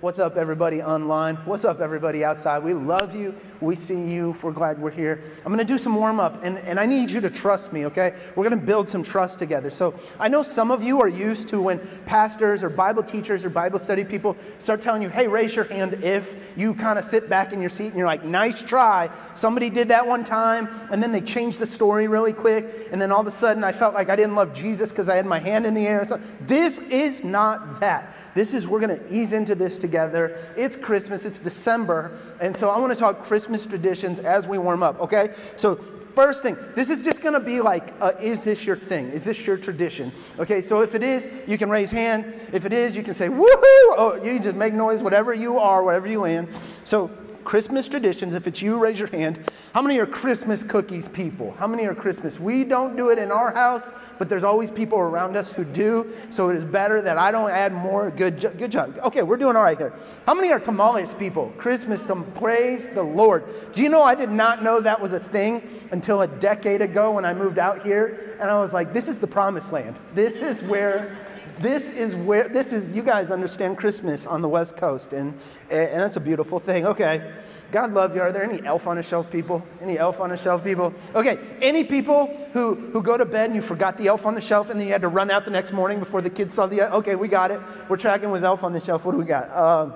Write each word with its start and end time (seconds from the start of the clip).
What's 0.00 0.18
up, 0.18 0.36
everybody 0.36 0.82
online? 0.82 1.36
What's 1.36 1.64
up, 1.64 1.80
everybody 1.80 2.24
outside? 2.24 2.64
We 2.64 2.74
love 2.74 3.14
you. 3.14 3.32
We 3.60 3.76
see 3.76 4.02
you. 4.02 4.36
We're 4.42 4.50
glad 4.50 4.80
we're 4.80 4.90
here. 4.90 5.22
I'm 5.44 5.52
going 5.52 5.64
to 5.64 5.72
do 5.72 5.78
some 5.78 5.94
warm 5.94 6.18
up, 6.18 6.42
and, 6.42 6.58
and 6.58 6.80
I 6.80 6.86
need 6.86 7.12
you 7.12 7.20
to 7.20 7.30
trust 7.30 7.72
me, 7.72 7.86
okay? 7.86 8.14
We're 8.34 8.48
going 8.48 8.58
to 8.58 8.66
build 8.66 8.88
some 8.88 9.04
trust 9.04 9.38
together. 9.38 9.70
So 9.70 9.94
I 10.18 10.26
know 10.26 10.42
some 10.42 10.72
of 10.72 10.82
you 10.82 11.00
are 11.00 11.06
used 11.06 11.46
to 11.50 11.60
when 11.60 11.78
pastors 12.06 12.64
or 12.64 12.70
Bible 12.70 13.04
teachers 13.04 13.44
or 13.44 13.50
Bible 13.50 13.78
study 13.78 14.02
people 14.02 14.36
start 14.58 14.82
telling 14.82 15.00
you, 15.00 15.08
hey, 15.08 15.28
raise 15.28 15.54
your 15.54 15.66
hand 15.66 16.02
if 16.02 16.34
you 16.56 16.74
kind 16.74 16.98
of 16.98 17.04
sit 17.04 17.28
back 17.28 17.52
in 17.52 17.60
your 17.60 17.70
seat 17.70 17.88
and 17.88 17.96
you're 17.96 18.06
like, 18.06 18.24
nice 18.24 18.62
try. 18.62 19.10
Somebody 19.34 19.70
did 19.70 19.86
that 19.88 20.04
one 20.04 20.24
time, 20.24 20.68
and 20.90 21.00
then 21.00 21.12
they 21.12 21.20
changed 21.20 21.60
the 21.60 21.66
story 21.66 22.08
really 22.08 22.32
quick, 22.32 22.88
and 22.90 23.00
then 23.00 23.12
all 23.12 23.20
of 23.20 23.28
a 23.28 23.30
sudden 23.30 23.62
I 23.62 23.70
felt 23.70 23.94
like 23.94 24.08
I 24.08 24.16
didn't 24.16 24.34
love 24.34 24.54
Jesus 24.54 24.90
because 24.90 25.08
I 25.08 25.14
had 25.14 25.26
my 25.26 25.38
hand 25.38 25.66
in 25.66 25.74
the 25.74 25.86
air. 25.86 26.04
So 26.04 26.18
this 26.40 26.78
is 26.78 27.22
not 27.22 27.78
that. 27.78 28.12
This 28.34 28.54
is, 28.54 28.66
we're 28.66 28.80
going 28.80 28.98
to 28.98 29.14
ease 29.14 29.32
into 29.32 29.51
this 29.54 29.78
together. 29.78 30.38
It's 30.56 30.76
Christmas, 30.76 31.24
it's 31.24 31.38
December, 31.38 32.18
and 32.40 32.56
so 32.56 32.70
I 32.70 32.78
want 32.78 32.92
to 32.92 32.98
talk 32.98 33.24
Christmas 33.24 33.66
traditions 33.66 34.18
as 34.18 34.46
we 34.46 34.58
warm 34.58 34.82
up, 34.82 35.00
okay? 35.00 35.34
So, 35.56 35.76
first 36.14 36.42
thing, 36.42 36.56
this 36.74 36.90
is 36.90 37.02
just 37.02 37.22
going 37.22 37.34
to 37.34 37.40
be 37.40 37.60
like, 37.60 37.94
uh, 38.00 38.12
is 38.20 38.44
this 38.44 38.66
your 38.66 38.76
thing? 38.76 39.08
Is 39.08 39.24
this 39.24 39.46
your 39.46 39.56
tradition? 39.56 40.12
Okay, 40.38 40.60
so 40.60 40.82
if 40.82 40.94
it 40.94 41.02
is, 41.02 41.26
you 41.46 41.56
can 41.58 41.70
raise 41.70 41.90
hand. 41.90 42.34
If 42.52 42.64
it 42.64 42.72
is, 42.72 42.96
you 42.96 43.02
can 43.02 43.14
say, 43.14 43.28
woohoo! 43.28 43.94
Oh, 43.96 44.20
you 44.22 44.38
just 44.38 44.56
make 44.56 44.74
noise, 44.74 45.02
whatever 45.02 45.32
you 45.32 45.58
are, 45.58 45.82
whatever 45.82 46.06
you 46.08 46.20
land. 46.20 46.48
So, 46.84 47.10
Christmas 47.44 47.88
traditions, 47.88 48.34
if 48.34 48.46
it's 48.46 48.62
you, 48.62 48.78
raise 48.78 48.98
your 48.98 49.08
hand. 49.08 49.40
How 49.74 49.82
many 49.82 49.98
are 49.98 50.06
Christmas 50.06 50.62
cookies 50.62 51.08
people? 51.08 51.52
How 51.58 51.66
many 51.66 51.84
are 51.86 51.94
Christmas? 51.94 52.38
We 52.38 52.64
don't 52.64 52.96
do 52.96 53.10
it 53.10 53.18
in 53.18 53.30
our 53.30 53.52
house, 53.52 53.92
but 54.18 54.28
there's 54.28 54.44
always 54.44 54.70
people 54.70 54.98
around 54.98 55.36
us 55.36 55.52
who 55.52 55.64
do, 55.64 56.12
so 56.30 56.48
it 56.50 56.56
is 56.56 56.64
better 56.64 57.02
that 57.02 57.18
I 57.18 57.30
don't 57.30 57.50
add 57.50 57.72
more. 57.72 58.10
Good, 58.10 58.40
good 58.58 58.70
job. 58.70 58.98
Okay, 59.04 59.22
we're 59.22 59.36
doing 59.36 59.56
all 59.56 59.62
right 59.62 59.78
here. 59.78 59.92
How 60.26 60.34
many 60.34 60.50
are 60.50 60.60
tamales 60.60 61.14
people? 61.14 61.52
Christmas, 61.58 62.06
praise 62.34 62.88
the 62.88 63.02
Lord. 63.02 63.44
Do 63.72 63.82
you 63.82 63.88
know 63.88 64.02
I 64.02 64.14
did 64.14 64.30
not 64.30 64.62
know 64.62 64.80
that 64.80 65.00
was 65.00 65.12
a 65.12 65.20
thing 65.20 65.62
until 65.90 66.22
a 66.22 66.28
decade 66.28 66.82
ago 66.82 67.12
when 67.12 67.24
I 67.24 67.34
moved 67.34 67.58
out 67.58 67.82
here? 67.82 68.36
And 68.40 68.50
I 68.50 68.60
was 68.60 68.72
like, 68.72 68.92
this 68.92 69.08
is 69.08 69.18
the 69.18 69.26
promised 69.26 69.72
land. 69.72 69.98
This 70.14 70.42
is 70.42 70.62
where 70.62 71.16
this 71.62 71.90
is 71.90 72.14
where 72.14 72.48
this 72.48 72.72
is 72.72 72.94
you 72.94 73.02
guys 73.02 73.30
understand 73.30 73.78
christmas 73.78 74.26
on 74.26 74.42
the 74.42 74.48
west 74.48 74.76
coast 74.76 75.12
and 75.12 75.32
and 75.70 76.00
that's 76.00 76.16
a 76.16 76.20
beautiful 76.20 76.58
thing. 76.58 76.86
Okay. 76.86 77.32
God 77.70 77.94
love 77.94 78.14
you. 78.14 78.20
Are 78.20 78.30
there 78.32 78.42
any 78.42 78.62
elf 78.66 78.86
on 78.86 78.98
a 78.98 79.02
shelf 79.02 79.30
people? 79.30 79.66
Any 79.80 79.98
elf 79.98 80.20
on 80.20 80.30
a 80.32 80.36
shelf 80.36 80.62
people? 80.62 80.92
Okay. 81.14 81.38
Any 81.62 81.84
people 81.84 82.26
who 82.52 82.74
who 82.74 83.02
go 83.02 83.16
to 83.16 83.24
bed 83.24 83.46
and 83.46 83.54
you 83.54 83.62
forgot 83.62 83.96
the 83.96 84.08
elf 84.08 84.26
on 84.26 84.34
the 84.34 84.40
shelf 84.40 84.68
and 84.68 84.78
then 84.78 84.86
you 84.86 84.92
had 84.92 85.00
to 85.02 85.08
run 85.08 85.30
out 85.30 85.44
the 85.46 85.50
next 85.50 85.72
morning 85.72 85.98
before 85.98 86.20
the 86.20 86.30
kids 86.30 86.54
saw 86.54 86.66
the 86.66 86.92
okay 86.96 87.14
we 87.14 87.28
got 87.28 87.50
it. 87.50 87.60
We're 87.88 87.96
tracking 87.96 88.30
with 88.30 88.44
elf 88.44 88.62
on 88.62 88.72
the 88.72 88.80
shelf. 88.80 89.04
What 89.04 89.12
do 89.12 89.18
we 89.18 89.24
got? 89.24 89.48
Uh, 89.48 89.90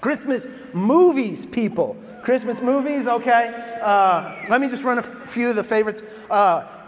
christmas 0.00 0.46
movies 0.72 1.44
people. 1.44 1.96
Christmas 2.22 2.60
movies 2.60 3.06
okay. 3.06 3.78
Uh, 3.82 4.46
let 4.48 4.60
me 4.60 4.68
just 4.68 4.82
run 4.82 4.98
a 4.98 5.02
few 5.02 5.50
of 5.50 5.56
the 5.56 5.64
favorites. 5.64 6.02
Uh, 6.30 6.34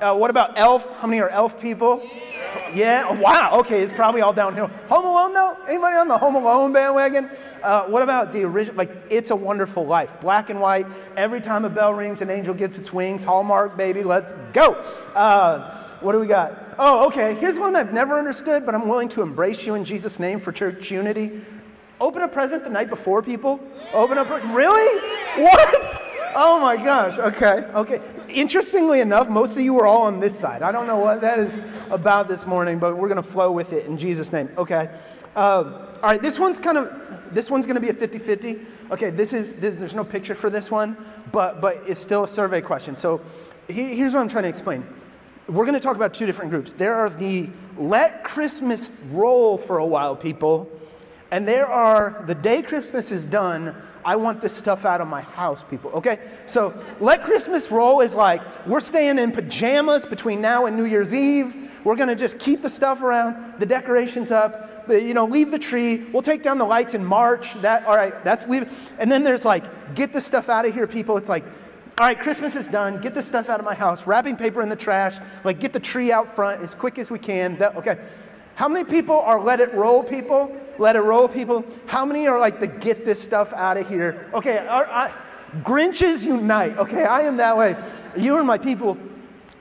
uh 0.00 0.16
what 0.16 0.30
about 0.30 0.56
elf? 0.56 0.86
How 1.00 1.06
many 1.06 1.20
are 1.20 1.28
elf 1.28 1.60
people 1.60 2.02
yeah, 2.74 3.06
oh, 3.08 3.14
wow, 3.14 3.58
okay, 3.60 3.82
it's 3.82 3.92
probably 3.92 4.20
all 4.20 4.32
downhill. 4.32 4.68
Home 4.88 5.04
Alone, 5.04 5.34
though? 5.34 5.56
Anybody 5.66 5.96
on 5.96 6.08
the 6.08 6.18
Home 6.18 6.34
Alone 6.34 6.72
bandwagon? 6.72 7.30
Uh, 7.62 7.84
what 7.84 8.02
about 8.02 8.32
the 8.32 8.44
original, 8.44 8.76
like 8.76 8.90
It's 9.10 9.30
a 9.30 9.36
Wonderful 9.36 9.86
Life? 9.86 10.20
Black 10.20 10.50
and 10.50 10.60
white, 10.60 10.86
every 11.16 11.40
time 11.40 11.64
a 11.64 11.70
bell 11.70 11.94
rings, 11.94 12.22
an 12.22 12.30
angel 12.30 12.54
gets 12.54 12.78
its 12.78 12.92
wings. 12.92 13.24
Hallmark, 13.24 13.76
baby, 13.76 14.02
let's 14.02 14.32
go. 14.52 14.74
Uh, 15.14 15.74
what 16.00 16.12
do 16.12 16.20
we 16.20 16.26
got? 16.26 16.74
Oh, 16.78 17.06
okay, 17.08 17.34
here's 17.34 17.58
one 17.58 17.74
I've 17.74 17.92
never 17.92 18.18
understood, 18.18 18.64
but 18.64 18.74
I'm 18.74 18.88
willing 18.88 19.08
to 19.10 19.22
embrace 19.22 19.66
you 19.66 19.74
in 19.74 19.84
Jesus' 19.84 20.18
name 20.18 20.38
for 20.38 20.52
church 20.52 20.90
unity. 20.90 21.40
Open 22.00 22.22
a 22.22 22.28
present 22.28 22.62
the 22.62 22.70
night 22.70 22.90
before, 22.90 23.22
people? 23.22 23.60
Open 23.92 24.18
up, 24.18 24.30
really? 24.54 25.00
What? 25.42 26.07
Oh 26.34 26.60
my 26.60 26.76
gosh. 26.76 27.18
Okay. 27.18 27.64
Okay. 27.74 28.00
Interestingly 28.28 29.00
enough, 29.00 29.28
most 29.28 29.56
of 29.56 29.62
you 29.62 29.78
are 29.78 29.86
all 29.86 30.02
on 30.02 30.20
this 30.20 30.38
side. 30.38 30.62
I 30.62 30.72
don't 30.72 30.86
know 30.86 30.98
what 30.98 31.20
that 31.20 31.38
is 31.38 31.58
about 31.90 32.28
this 32.28 32.46
morning, 32.46 32.78
but 32.78 32.96
we're 32.96 33.08
going 33.08 33.22
to 33.22 33.28
flow 33.28 33.52
with 33.52 33.72
it 33.72 33.86
in 33.86 33.98
Jesus' 33.98 34.32
name. 34.32 34.48
Okay. 34.56 34.88
Um, 35.36 35.74
all 35.74 36.02
right. 36.02 36.22
This 36.22 36.38
one's 36.38 36.58
kind 36.58 36.78
of, 36.78 37.34
this 37.34 37.50
one's 37.50 37.66
going 37.66 37.76
to 37.76 37.80
be 37.80 37.88
a 37.88 37.94
50 37.94 38.18
50. 38.18 38.58
Okay. 38.90 39.10
This 39.10 39.32
is, 39.32 39.54
this, 39.54 39.76
there's 39.76 39.94
no 39.94 40.04
picture 40.04 40.34
for 40.34 40.50
this 40.50 40.70
one, 40.70 40.96
but, 41.32 41.60
but 41.60 41.82
it's 41.86 42.00
still 42.00 42.24
a 42.24 42.28
survey 42.28 42.60
question. 42.60 42.96
So 42.96 43.20
he, 43.68 43.94
here's 43.94 44.14
what 44.14 44.20
I'm 44.20 44.28
trying 44.28 44.44
to 44.44 44.48
explain. 44.48 44.86
We're 45.46 45.64
going 45.64 45.74
to 45.74 45.80
talk 45.80 45.96
about 45.96 46.12
two 46.12 46.26
different 46.26 46.50
groups. 46.50 46.74
There 46.74 46.94
are 46.94 47.08
the 47.08 47.48
let 47.78 48.22
Christmas 48.22 48.90
roll 49.10 49.56
for 49.56 49.78
a 49.78 49.86
while 49.86 50.14
people, 50.14 50.70
and 51.30 51.46
there 51.46 51.66
are 51.66 52.24
the 52.26 52.34
day 52.34 52.62
Christmas 52.62 53.12
is 53.12 53.24
done, 53.24 53.74
I 54.04 54.16
want 54.16 54.40
this 54.40 54.54
stuff 54.54 54.84
out 54.84 55.00
of 55.00 55.08
my 55.08 55.20
house, 55.20 55.62
people, 55.62 55.90
okay? 55.90 56.18
So 56.46 56.74
let 57.00 57.22
Christmas 57.22 57.70
roll 57.70 58.00
is 58.00 58.14
like 58.14 58.40
we're 58.66 58.80
staying 58.80 59.18
in 59.18 59.32
pajamas 59.32 60.06
between 60.06 60.40
now 60.40 60.66
and 60.66 60.76
New 60.76 60.86
Year's 60.86 61.14
Eve. 61.14 61.70
We're 61.84 61.96
gonna 61.96 62.16
just 62.16 62.38
keep 62.38 62.62
the 62.62 62.70
stuff 62.70 63.02
around, 63.02 63.58
the 63.58 63.66
decorations 63.66 64.30
up, 64.30 64.88
you 64.88 65.14
know, 65.14 65.26
leave 65.26 65.50
the 65.50 65.58
tree. 65.58 65.98
We'll 66.12 66.22
take 66.22 66.42
down 66.42 66.58
the 66.58 66.64
lights 66.64 66.94
in 66.94 67.04
March. 67.04 67.54
That, 67.60 67.84
all 67.86 67.96
right, 67.96 68.24
that's 68.24 68.48
leave. 68.48 68.92
And 68.98 69.12
then 69.12 69.24
there's 69.24 69.44
like, 69.44 69.94
get 69.94 70.12
the 70.12 70.20
stuff 70.20 70.48
out 70.48 70.64
of 70.64 70.74
here, 70.74 70.86
people. 70.86 71.16
It's 71.16 71.28
like, 71.28 71.44
all 72.00 72.06
right, 72.06 72.18
Christmas 72.18 72.54
is 72.54 72.68
done. 72.68 73.00
Get 73.00 73.12
the 73.14 73.22
stuff 73.22 73.48
out 73.48 73.58
of 73.58 73.66
my 73.66 73.74
house. 73.74 74.06
Wrapping 74.06 74.36
paper 74.36 74.62
in 74.62 74.68
the 74.68 74.76
trash. 74.76 75.18
Like, 75.42 75.58
get 75.58 75.72
the 75.72 75.80
tree 75.80 76.12
out 76.12 76.34
front 76.36 76.62
as 76.62 76.74
quick 76.74 76.96
as 76.96 77.10
we 77.10 77.18
can. 77.18 77.56
That, 77.58 77.74
okay. 77.76 77.98
How 78.58 78.66
many 78.66 78.84
people 78.84 79.20
are 79.20 79.40
let 79.40 79.60
it 79.60 79.72
roll 79.72 80.02
people? 80.02 80.52
Let 80.78 80.96
it 80.96 81.02
roll 81.02 81.28
people? 81.28 81.64
How 81.86 82.04
many 82.04 82.26
are 82.26 82.40
like 82.40 82.58
the 82.58 82.66
get 82.66 83.04
this 83.04 83.22
stuff 83.22 83.52
out 83.52 83.76
of 83.76 83.88
here? 83.88 84.28
Okay, 84.34 84.58
are, 84.58 84.84
I, 84.84 85.12
Grinches 85.62 86.24
unite. 86.24 86.76
Okay, 86.76 87.04
I 87.04 87.20
am 87.20 87.36
that 87.36 87.56
way. 87.56 87.76
You 88.16 88.34
are 88.34 88.42
my 88.42 88.58
people. 88.58 88.98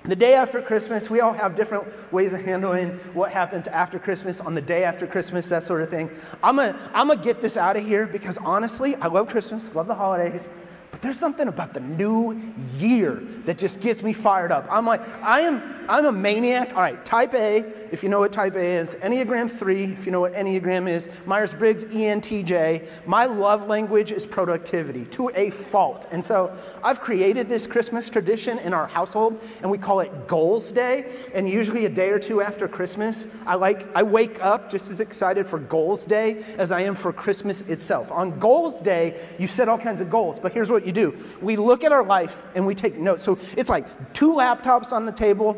The 0.05 0.15
day 0.15 0.33
after 0.33 0.63
Christmas, 0.63 1.11
we 1.11 1.19
all 1.19 1.33
have 1.33 1.55
different 1.55 1.85
ways 2.11 2.33
of 2.33 2.41
handling 2.41 2.89
what 3.13 3.31
happens 3.31 3.67
after 3.67 3.99
Christmas, 3.99 4.41
on 4.41 4.55
the 4.55 4.61
day 4.61 4.83
after 4.83 5.05
Christmas, 5.05 5.47
that 5.49 5.61
sort 5.61 5.83
of 5.83 5.91
thing. 5.91 6.09
I'm 6.41 6.55
gonna, 6.55 6.75
I'm 6.95 7.09
gonna 7.09 7.21
get 7.21 7.39
this 7.39 7.55
out 7.55 7.77
of 7.77 7.85
here 7.85 8.07
because 8.07 8.39
honestly, 8.39 8.95
I 8.95 9.09
love 9.09 9.29
Christmas, 9.29 9.75
love 9.75 9.85
the 9.85 9.93
holidays. 9.93 10.49
But 10.91 11.01
there's 11.01 11.19
something 11.19 11.47
about 11.47 11.73
the 11.73 11.79
new 11.79 12.41
year 12.77 13.21
that 13.45 13.57
just 13.57 13.81
gets 13.81 14.01
me 14.01 14.13
fired 14.13 14.51
up. 14.51 14.67
I'm 14.71 14.85
like, 14.85 15.01
I 15.21 15.41
am, 15.41 15.85
I'm 15.89 16.05
a 16.05 16.11
maniac. 16.11 16.73
All 16.73 16.81
right, 16.81 17.03
type 17.05 17.33
A, 17.33 17.57
if 17.91 18.03
you 18.03 18.09
know 18.09 18.19
what 18.19 18.31
type 18.31 18.55
A 18.55 18.77
is, 18.77 18.95
Enneagram 18.95 19.51
3, 19.51 19.83
if 19.83 20.05
you 20.05 20.11
know 20.11 20.21
what 20.21 20.33
Enneagram 20.33 20.89
is, 20.89 21.07
Myers 21.25 21.53
Briggs, 21.53 21.85
ENTJ. 21.85 22.87
My 23.05 23.25
love 23.25 23.67
language 23.67 24.11
is 24.11 24.25
productivity 24.25 25.05
to 25.11 25.29
a 25.35 25.49
fault. 25.51 26.07
And 26.11 26.23
so 26.23 26.57
I've 26.83 26.99
created 27.01 27.47
this 27.47 27.67
Christmas 27.67 28.09
tradition 28.09 28.57
in 28.59 28.73
our 28.73 28.87
household, 28.87 29.39
and 29.61 29.69
we 29.69 29.77
call 29.77 29.99
it 29.99 30.27
Goals 30.27 30.71
Day. 30.71 31.05
And 31.33 31.49
usually 31.49 31.85
a 31.85 31.89
day 31.89 32.09
or 32.09 32.19
two 32.19 32.41
after 32.41 32.67
Christmas, 32.67 33.27
I 33.45 33.55
like, 33.55 33.87
I 33.95 34.03
wake 34.03 34.43
up 34.43 34.71
just 34.71 34.89
as 34.89 34.99
excited 34.99 35.45
for 35.47 35.59
Goals 35.59 36.05
Day 36.05 36.43
as 36.57 36.71
I 36.71 36.81
am 36.81 36.95
for 36.95 37.13
Christmas 37.13 37.61
itself. 37.61 38.11
On 38.11 38.39
Goals 38.39 38.81
Day, 38.81 39.19
you 39.37 39.47
set 39.47 39.69
all 39.69 39.77
kinds 39.77 40.01
of 40.01 40.09
goals, 40.09 40.39
but 40.39 40.53
here's 40.53 40.71
what 40.71 40.86
you 40.87 40.93
do 40.93 41.15
we 41.41 41.55
look 41.55 41.83
at 41.83 41.91
our 41.91 42.03
life 42.03 42.43
and 42.55 42.65
we 42.65 42.75
take 42.75 42.97
notes. 42.97 43.23
So 43.23 43.37
it's 43.55 43.69
like 43.69 44.13
two 44.13 44.33
laptops 44.33 44.91
on 44.91 45.05
the 45.05 45.11
table, 45.11 45.53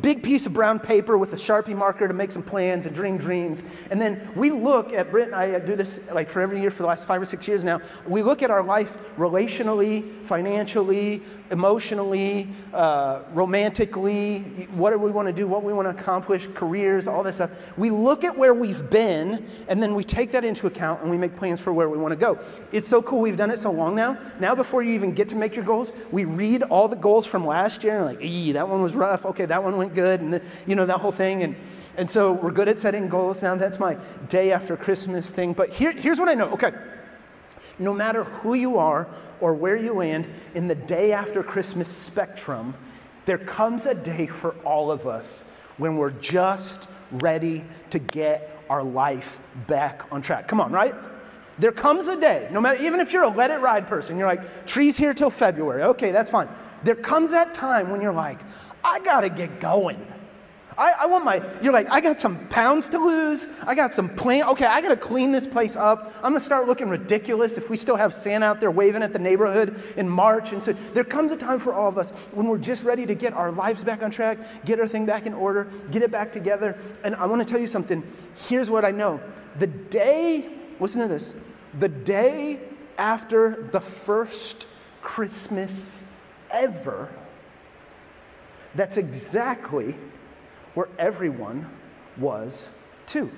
big 0.00 0.22
piece 0.22 0.46
of 0.46 0.52
brown 0.52 0.78
paper 0.78 1.18
with 1.18 1.32
a 1.32 1.36
Sharpie 1.36 1.76
marker 1.76 2.08
to 2.08 2.14
make 2.14 2.32
some 2.32 2.42
plans 2.42 2.86
and 2.86 2.94
dream 2.94 3.18
dreams. 3.18 3.62
And 3.90 4.00
then 4.00 4.30
we 4.34 4.50
look 4.50 4.92
at, 4.92 5.10
Britt 5.10 5.28
and 5.28 5.34
I 5.34 5.58
do 5.58 5.76
this 5.76 6.00
like 6.12 6.30
for 6.30 6.40
every 6.40 6.60
year 6.60 6.70
for 6.70 6.82
the 6.82 6.88
last 6.88 7.06
five 7.06 7.20
or 7.20 7.24
six 7.24 7.46
years 7.46 7.64
now. 7.64 7.80
We 8.06 8.22
look 8.22 8.42
at 8.42 8.50
our 8.50 8.62
life 8.62 8.96
relationally, 9.16 10.24
financially, 10.24 11.22
emotionally, 11.52 12.48
uh, 12.72 13.20
romantically, 13.34 14.40
what 14.74 14.90
do 14.90 14.98
we 14.98 15.10
want 15.10 15.28
to 15.28 15.32
do, 15.32 15.46
what 15.46 15.62
we 15.62 15.72
want 15.72 15.86
to 15.86 16.02
accomplish, 16.02 16.48
careers, 16.54 17.06
all 17.06 17.22
this 17.22 17.36
stuff. 17.36 17.50
We 17.76 17.90
look 17.90 18.24
at 18.24 18.36
where 18.36 18.54
we've 18.54 18.88
been, 18.88 19.46
and 19.68 19.82
then 19.82 19.94
we 19.94 20.02
take 20.02 20.32
that 20.32 20.44
into 20.44 20.66
account 20.66 21.02
and 21.02 21.10
we 21.10 21.18
make 21.18 21.36
plans 21.36 21.60
for 21.60 21.72
where 21.72 21.90
we 21.90 21.98
want 21.98 22.12
to 22.12 22.16
go. 22.16 22.40
It's 22.72 22.88
so 22.88 23.02
cool. 23.02 23.20
We've 23.20 23.36
done 23.36 23.50
it 23.50 23.58
so 23.58 23.70
long 23.70 23.94
now. 23.94 24.18
Now, 24.40 24.54
before 24.54 24.82
you 24.82 24.94
even 24.94 25.12
get 25.12 25.28
to 25.28 25.36
make 25.36 25.54
your 25.54 25.64
goals, 25.64 25.92
we 26.10 26.24
read 26.24 26.62
all 26.62 26.88
the 26.88 26.96
goals 26.96 27.26
from 27.26 27.46
last 27.46 27.84
year 27.84 27.98
and 27.98 28.06
like, 28.06 28.22
ee, 28.22 28.52
that 28.52 28.68
one 28.68 28.82
was 28.82 28.94
rough. 28.94 29.26
Okay, 29.26 29.44
that 29.44 29.62
one 29.62 29.76
went 29.76 29.94
good, 29.94 30.20
and 30.20 30.32
the, 30.32 30.42
you 30.66 30.74
know 30.74 30.86
that 30.86 30.98
whole 30.98 31.12
thing. 31.12 31.42
And 31.42 31.54
and 31.96 32.08
so 32.08 32.32
we're 32.32 32.52
good 32.52 32.68
at 32.68 32.78
setting 32.78 33.08
goals 33.08 33.42
now. 33.42 33.54
That's 33.54 33.78
my 33.78 33.98
day 34.30 34.50
after 34.50 34.76
Christmas 34.76 35.30
thing. 35.30 35.52
But 35.52 35.68
here, 35.68 35.92
here's 35.92 36.18
what 36.18 36.28
I 36.30 36.34
know. 36.34 36.48
Okay, 36.52 36.72
no 37.78 37.92
matter 37.92 38.24
who 38.24 38.54
you 38.54 38.78
are 38.78 39.08
or 39.40 39.54
where 39.54 39.76
you 39.76 39.94
land 39.94 40.26
in 40.54 40.68
the 40.68 40.74
day 40.74 41.12
after 41.12 41.42
Christmas 41.42 41.88
spectrum, 41.88 42.74
there 43.24 43.38
comes 43.38 43.86
a 43.86 43.94
day 43.94 44.26
for 44.26 44.54
all 44.64 44.90
of 44.90 45.06
us 45.06 45.44
when 45.76 45.96
we're 45.96 46.10
just 46.10 46.88
ready 47.10 47.64
to 47.90 47.98
get 47.98 48.62
our 48.68 48.82
life 48.82 49.38
back 49.66 50.02
on 50.10 50.22
track. 50.22 50.48
Come 50.48 50.60
on, 50.60 50.72
right? 50.72 50.94
There 51.58 51.72
comes 51.72 52.06
a 52.06 52.18
day, 52.18 52.48
no 52.50 52.60
matter, 52.60 52.82
even 52.82 53.00
if 53.00 53.12
you're 53.12 53.24
a 53.24 53.28
let 53.28 53.50
it 53.50 53.60
ride 53.60 53.86
person, 53.86 54.16
you're 54.16 54.26
like, 54.26 54.66
trees 54.66 54.96
here 54.96 55.12
till 55.12 55.30
February. 55.30 55.82
Okay, 55.82 56.10
that's 56.10 56.30
fine. 56.30 56.48
There 56.82 56.94
comes 56.94 57.30
that 57.32 57.54
time 57.54 57.90
when 57.90 58.00
you're 58.00 58.12
like, 58.12 58.40
I 58.84 59.00
gotta 59.00 59.28
get 59.28 59.60
going. 59.60 60.04
I, 60.78 60.92
I, 61.00 61.06
want 61.06 61.24
my, 61.24 61.42
you're 61.60 61.72
like, 61.72 61.90
I 61.90 62.00
got 62.00 62.18
some 62.18 62.46
pounds 62.48 62.88
to 62.90 62.98
lose. 62.98 63.46
I 63.66 63.74
got 63.74 63.92
some 63.92 64.08
plan. 64.08 64.44
Okay, 64.48 64.64
I 64.64 64.80
got 64.80 64.88
to 64.88 64.96
clean 64.96 65.32
this 65.32 65.46
place 65.46 65.76
up. 65.76 66.14
I'm 66.16 66.32
going 66.32 66.34
to 66.34 66.40
start 66.40 66.66
looking 66.66 66.88
ridiculous 66.88 67.56
if 67.56 67.68
we 67.68 67.76
still 67.76 67.96
have 67.96 68.14
Santa 68.14 68.46
out 68.46 68.60
there 68.60 68.70
waving 68.70 69.02
at 69.02 69.12
the 69.12 69.18
neighborhood 69.18 69.80
in 69.96 70.08
March. 70.08 70.52
And 70.52 70.62
so 70.62 70.72
there 70.94 71.04
comes 71.04 71.30
a 71.32 71.36
time 71.36 71.58
for 71.60 71.74
all 71.74 71.88
of 71.88 71.98
us 71.98 72.10
when 72.32 72.46
we're 72.46 72.58
just 72.58 72.84
ready 72.84 73.04
to 73.06 73.14
get 73.14 73.32
our 73.34 73.52
lives 73.52 73.84
back 73.84 74.02
on 74.02 74.10
track, 74.10 74.38
get 74.64 74.80
our 74.80 74.88
thing 74.88 75.04
back 75.04 75.26
in 75.26 75.34
order, 75.34 75.68
get 75.90 76.02
it 76.02 76.10
back 76.10 76.32
together. 76.32 76.78
And 77.04 77.14
I 77.16 77.26
want 77.26 77.46
to 77.46 77.50
tell 77.50 77.60
you 77.60 77.66
something. 77.66 78.02
Here's 78.48 78.70
what 78.70 78.84
I 78.84 78.90
know 78.90 79.20
the 79.58 79.66
day, 79.66 80.48
listen 80.80 81.02
to 81.02 81.08
this, 81.08 81.34
the 81.78 81.88
day 81.88 82.60
after 82.96 83.68
the 83.70 83.80
first 83.80 84.66
Christmas 85.02 85.98
ever, 86.50 87.10
that's 88.74 88.96
exactly 88.96 89.94
where 90.74 90.88
everyone 90.98 91.68
was 92.16 92.70
too. 93.06 93.30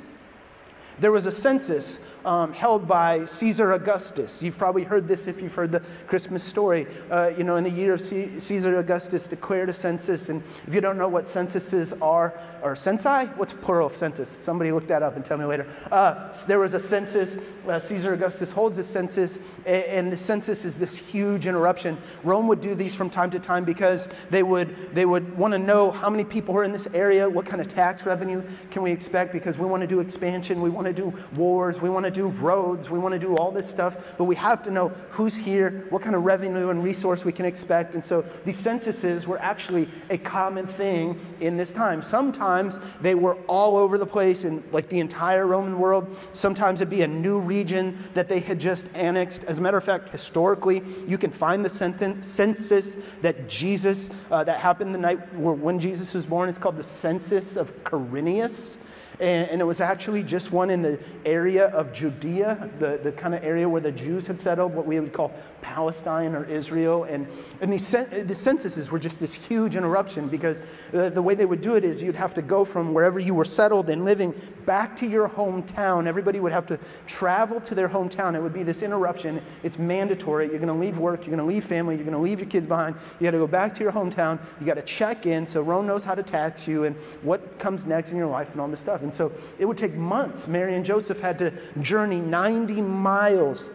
There 0.99 1.13
was 1.13 1.27
a 1.27 1.33
census 1.33 1.99
um, 2.25 2.53
held 2.53 2.87
by 2.89 3.25
Caesar 3.27 3.73
Augustus. 3.73 4.43
You've 4.43 4.59
probably 4.59 4.85
heard 4.85 5.07
this 5.07 5.27
if 5.27 5.43
you've 5.43 5.55
heard 5.55 5.73
the 5.73 5.81
Christmas 6.07 6.43
story. 6.43 6.87
Uh, 7.11 7.33
you 7.37 7.45
know, 7.45 7.57
in 7.57 7.65
the 7.65 7.71
year 7.71 7.95
of 7.95 8.01
C- 8.01 8.39
Caesar 8.39 8.79
Augustus 8.79 9.29
declared 9.29 9.69
a 9.69 9.75
census, 9.75 10.29
and 10.29 10.43
if 10.67 10.75
you 10.75 10.81
don't 10.81 10.99
know 10.99 11.09
what 11.09 11.29
censuses 11.29 11.93
are, 11.95 12.39
or 12.63 12.75
censi, 12.75 13.35
what's 13.37 13.53
plural 13.53 13.87
of 13.87 13.97
census? 13.97 14.29
Somebody 14.29 14.73
look 14.73 14.87
that 14.89 15.03
up 15.03 15.17
and 15.17 15.25
tell 15.25 15.37
me 15.37 15.45
later. 15.45 15.67
Uh, 15.91 16.33
there 16.47 16.59
was 16.59 16.75
a 16.75 16.81
census. 16.81 17.39
Uh, 17.69 17.79
Caesar 17.79 18.15
Augustus 18.15 18.53
holds 18.53 18.79
a 18.79 18.85
census, 18.85 19.39
and, 19.67 19.85
and 19.85 20.13
the 20.13 20.17
census 20.17 20.65
is 20.65 20.79
this 20.79 20.97
huge 20.97 21.47
interruption. 21.47 21.99
Rome 22.23 22.49
would 22.49 22.61
do 22.61 22.75
these 22.75 22.95
from 22.95 23.11
time 23.11 23.31
to 23.31 23.39
time 23.39 23.65
because 23.65 24.09
they 24.31 24.43
would 24.43 24.95
they 24.95 25.05
would 25.05 25.37
want 25.37 25.53
to 25.53 25.59
know 25.59 25.91
how 25.91 26.09
many 26.11 26.25
people 26.25 26.57
are 26.57 26.65
in 26.65 26.73
this 26.73 26.87
area, 26.95 27.29
what 27.29 27.47
kind 27.47 27.61
of 27.61 27.69
tax 27.69 28.07
revenue 28.07 28.43
can 28.71 28.83
we 28.83 28.91
expect, 28.91 29.33
because 29.33 29.59
we 29.59 29.67
want 29.67 29.81
to 29.81 29.87
do 29.87 30.01
expansion, 30.01 30.61
we 30.61 30.71
want 30.71 30.87
to 30.87 30.93
do 30.93 31.13
wars, 31.37 31.81
we 31.81 31.91
want 31.91 32.05
to 32.05 32.11
do 32.15 32.29
roads, 32.29 32.89
we 32.89 32.99
want 32.99 33.13
to 33.13 33.19
do 33.19 33.37
all 33.37 33.51
this 33.51 33.69
stuff, 33.69 34.15
but 34.17 34.25
we 34.25 34.37
have 34.37 34.63
to 34.63 34.71
know 34.71 34.89
who's 35.11 35.35
here, 35.35 35.87
what 35.91 36.03
kind 36.03 36.15
of 36.15 36.25
revenue 36.25 36.71
and 36.71 36.83
resource 36.83 37.25
we 37.25 37.33
can 37.33 37.45
expect. 37.45 37.95
And 37.95 38.05
so 38.05 38.25
these 38.45 38.59
censuses 38.59 39.27
were 39.27 39.39
actually 39.41 39.89
a 40.11 40.19
common 40.19 40.67
thing 40.67 41.21
in 41.41 41.57
this 41.57 41.73
time. 41.73 42.01
Sometimes 42.01 42.79
they 43.01 43.15
were 43.15 43.35
all 43.47 43.77
over 43.77 43.99
the 43.99 44.07
place 44.07 44.45
in 44.45 44.63
like 44.73 44.89
the 44.89 45.01
entire 45.01 45.47
Roman 45.47 45.79
world. 45.79 46.17
Sometimes 46.33 46.81
it'd 46.81 46.91
be 46.91 47.03
a 47.03 47.09
new 47.09 47.39
region 47.39 47.99
that 48.15 48.29
they 48.29 48.41
had 48.41 48.59
just 48.59 48.87
annexed. 48.95 49.45
As 49.45 49.59
a 49.59 49.63
matter 49.63 49.77
of 49.77 49.85
fact, 49.85 50.11
historically, 50.11 50.83
you 51.07 51.19
can 51.19 51.31
find 51.31 51.65
the 51.65 51.71
census 51.71 52.95
that 53.23 53.49
Jesus, 53.49 54.11
uh, 54.31 54.45
that 54.45 54.59
happened 54.59 54.95
the 54.95 54.99
night 54.99 55.35
when 55.35 55.79
Jesus 55.79 56.15
was 56.15 56.27
born. 56.27 56.49
It's 56.49 56.59
called 56.59 56.77
the 56.77 56.85
census 56.85 57.57
of 57.57 57.85
Quirinius. 57.85 58.79
And, 59.21 59.49
and, 59.49 59.61
it 59.61 59.65
was 59.65 59.81
actually 59.81 60.23
just 60.23 60.51
one 60.51 60.71
in 60.71 60.83
the 60.83 60.99
area 61.25 61.67
of 61.69 61.93
Judea, 61.93 62.69
the, 62.79 62.99
the 63.03 63.13
kind 63.13 63.35
of 63.35 63.45
area 63.45 63.69
where 63.69 63.81
the 63.81 63.93
Jews 63.93 64.27
had 64.27 64.41
settled, 64.41 64.75
what 64.75 64.87
we 64.87 64.99
would 64.99 65.13
call 65.13 65.33
Palestine 65.63 66.35
or 66.35 66.45
Israel. 66.45 67.05
And, 67.05 67.27
and 67.61 67.73
these, 67.73 67.91
the 67.91 68.35
censuses 68.35 68.91
were 68.91 68.99
just 68.99 69.21
this 69.21 69.33
huge 69.33 69.77
interruption 69.77 70.29
because 70.29 70.63
the, 70.91 71.11
the 71.11 71.23
way 71.23 71.35
they 71.35 71.45
would 71.45 71.61
do 71.61 71.77
it 71.77 71.85
is 71.85 72.03
you'd 72.03 72.17
have 72.17 72.35
to 72.35 72.43
go 72.43 72.65
from 72.65 72.93
wherever 72.93 73.21
you 73.21 73.35
were 73.35 73.45
settled 73.45 73.89
and 73.89 74.05
living 74.05 74.35
back 74.67 74.97
to 74.97 75.07
your 75.07 75.29
hometown. 75.29 76.07
Everybody 76.07 76.41
would 76.41 76.53
have 76.53 76.67
to 76.67 76.79
travel 77.07 77.61
to 77.63 77.75
their 77.75 77.89
hometown. 77.89 78.35
It 78.35 78.43
would 78.43 78.53
be 78.53 78.65
this 78.65 78.83
interruption. 78.83 79.41
It's 79.63 79.79
mandatory. 79.79 80.47
You're 80.47 80.59
going 80.59 80.69
to 80.69 80.75
leave 80.75 80.99
work, 80.99 81.21
you're 81.21 81.37
going 81.37 81.39
to 81.39 81.55
leave 81.55 81.65
family, 81.65 81.95
you're 81.95 82.05
going 82.05 82.17
to 82.17 82.23
leave 82.23 82.41
your 82.41 82.49
kids 82.49 82.67
behind. 82.67 82.97
You 83.21 83.25
got 83.25 83.31
to 83.31 83.39
go 83.39 83.47
back 83.47 83.75
to 83.75 83.83
your 83.83 83.93
hometown. 83.93 84.41
You 84.61 84.67
got 84.67 84.75
to 84.75 84.83
check 84.83 85.27
in 85.27 85.47
so 85.47 85.63
Rome 85.63 85.87
knows 85.87 86.05
how 86.05 86.15
to 86.15 86.23
tax 86.23 86.67
you 86.67 86.85
and 86.85 86.97
what 87.23 87.59
comes 87.59 87.85
next 87.85 88.11
in 88.11 88.17
your 88.17 88.27
life 88.27 88.51
and 88.53 88.61
all 88.61 88.69
this 88.69 88.81
stuff. 88.81 89.03
And 89.05 89.15
so 89.15 89.31
it 89.59 89.67
would 89.67 89.79
take 89.79 89.95
months. 89.95 90.49
Mary 90.49 90.75
and 90.75 90.85
Joseph 90.85 91.21
had 91.21 91.39
to 91.39 91.53
journey 91.81 92.19
90 92.19 92.83
miles 92.83 93.71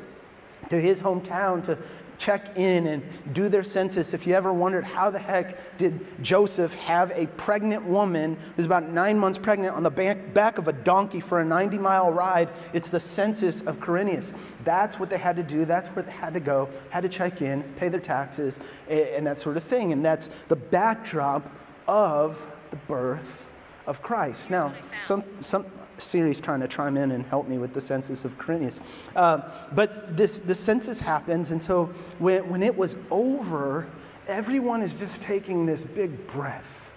to 0.69 0.79
his 0.79 1.01
hometown 1.01 1.63
to 1.65 1.77
check 2.19 2.57
in 2.57 2.85
and 2.85 3.01
do 3.33 3.49
their 3.49 3.63
census. 3.63 4.13
If 4.13 4.27
you 4.27 4.35
ever 4.35 4.53
wondered 4.53 4.83
how 4.83 5.09
the 5.09 5.19
heck 5.19 5.77
did 5.77 6.05
Joseph 6.21 6.75
have 6.75 7.11
a 7.11 7.25
pregnant 7.27 7.85
woman 7.85 8.37
who's 8.55 8.65
about 8.65 8.89
nine 8.89 9.17
months 9.17 9.37
pregnant 9.37 9.73
on 9.73 9.83
the 9.83 9.89
back, 9.89 10.57
of 10.57 10.67
a 10.67 10.73
donkey 10.73 11.21
for 11.21 11.39
a 11.39 11.45
90 11.45 11.77
mile 11.77 12.11
ride, 12.11 12.49
it's 12.73 12.89
the 12.89 12.99
census 12.99 13.61
of 13.61 13.79
Quirinius. 13.79 14.35
That's 14.63 14.99
what 14.99 15.09
they 15.09 15.17
had 15.17 15.37
to 15.37 15.43
do. 15.43 15.65
That's 15.65 15.87
where 15.89 16.03
they 16.03 16.11
had 16.11 16.33
to 16.33 16.39
go, 16.39 16.69
had 16.89 17.01
to 17.01 17.09
check 17.09 17.41
in, 17.41 17.63
pay 17.77 17.87
their 17.87 18.01
taxes, 18.01 18.59
and 18.89 19.25
that 19.25 19.39
sort 19.39 19.57
of 19.57 19.63
thing. 19.63 19.93
And 19.93 20.03
that's 20.03 20.29
the 20.49 20.57
backdrop 20.57 21.49
of 21.87 22.45
the 22.69 22.75
birth 22.75 23.49
of 23.89 24.03
Christ. 24.03 24.51
Now, 24.51 24.74
some, 25.03 25.24
some 25.41 25.65
Siri's 25.97 26.39
trying 26.39 26.59
to 26.62 26.68
chime 26.68 26.95
in 26.95 27.12
and 27.12 27.25
help 27.25 27.47
me 27.47 27.57
with 27.57 27.74
the 27.74 27.81
census 27.81 28.24
of 28.24 28.38
Quirinius. 28.38 28.80
Uh, 29.15 29.41
but 29.74 30.15
this, 30.15 30.38
the 30.39 30.53
census 30.53 31.00
happens, 31.00 31.50
and 31.51 31.62
so 31.62 31.88
when, 32.19 32.47
when 32.47 32.62
it 32.62 32.77
was 32.77 32.95
over, 33.09 33.88
everyone 34.27 34.83
is 34.83 34.97
just 35.00 35.21
taking 35.24 35.65
this 35.65 35.83
big 35.83 36.27
breath. 36.27 36.94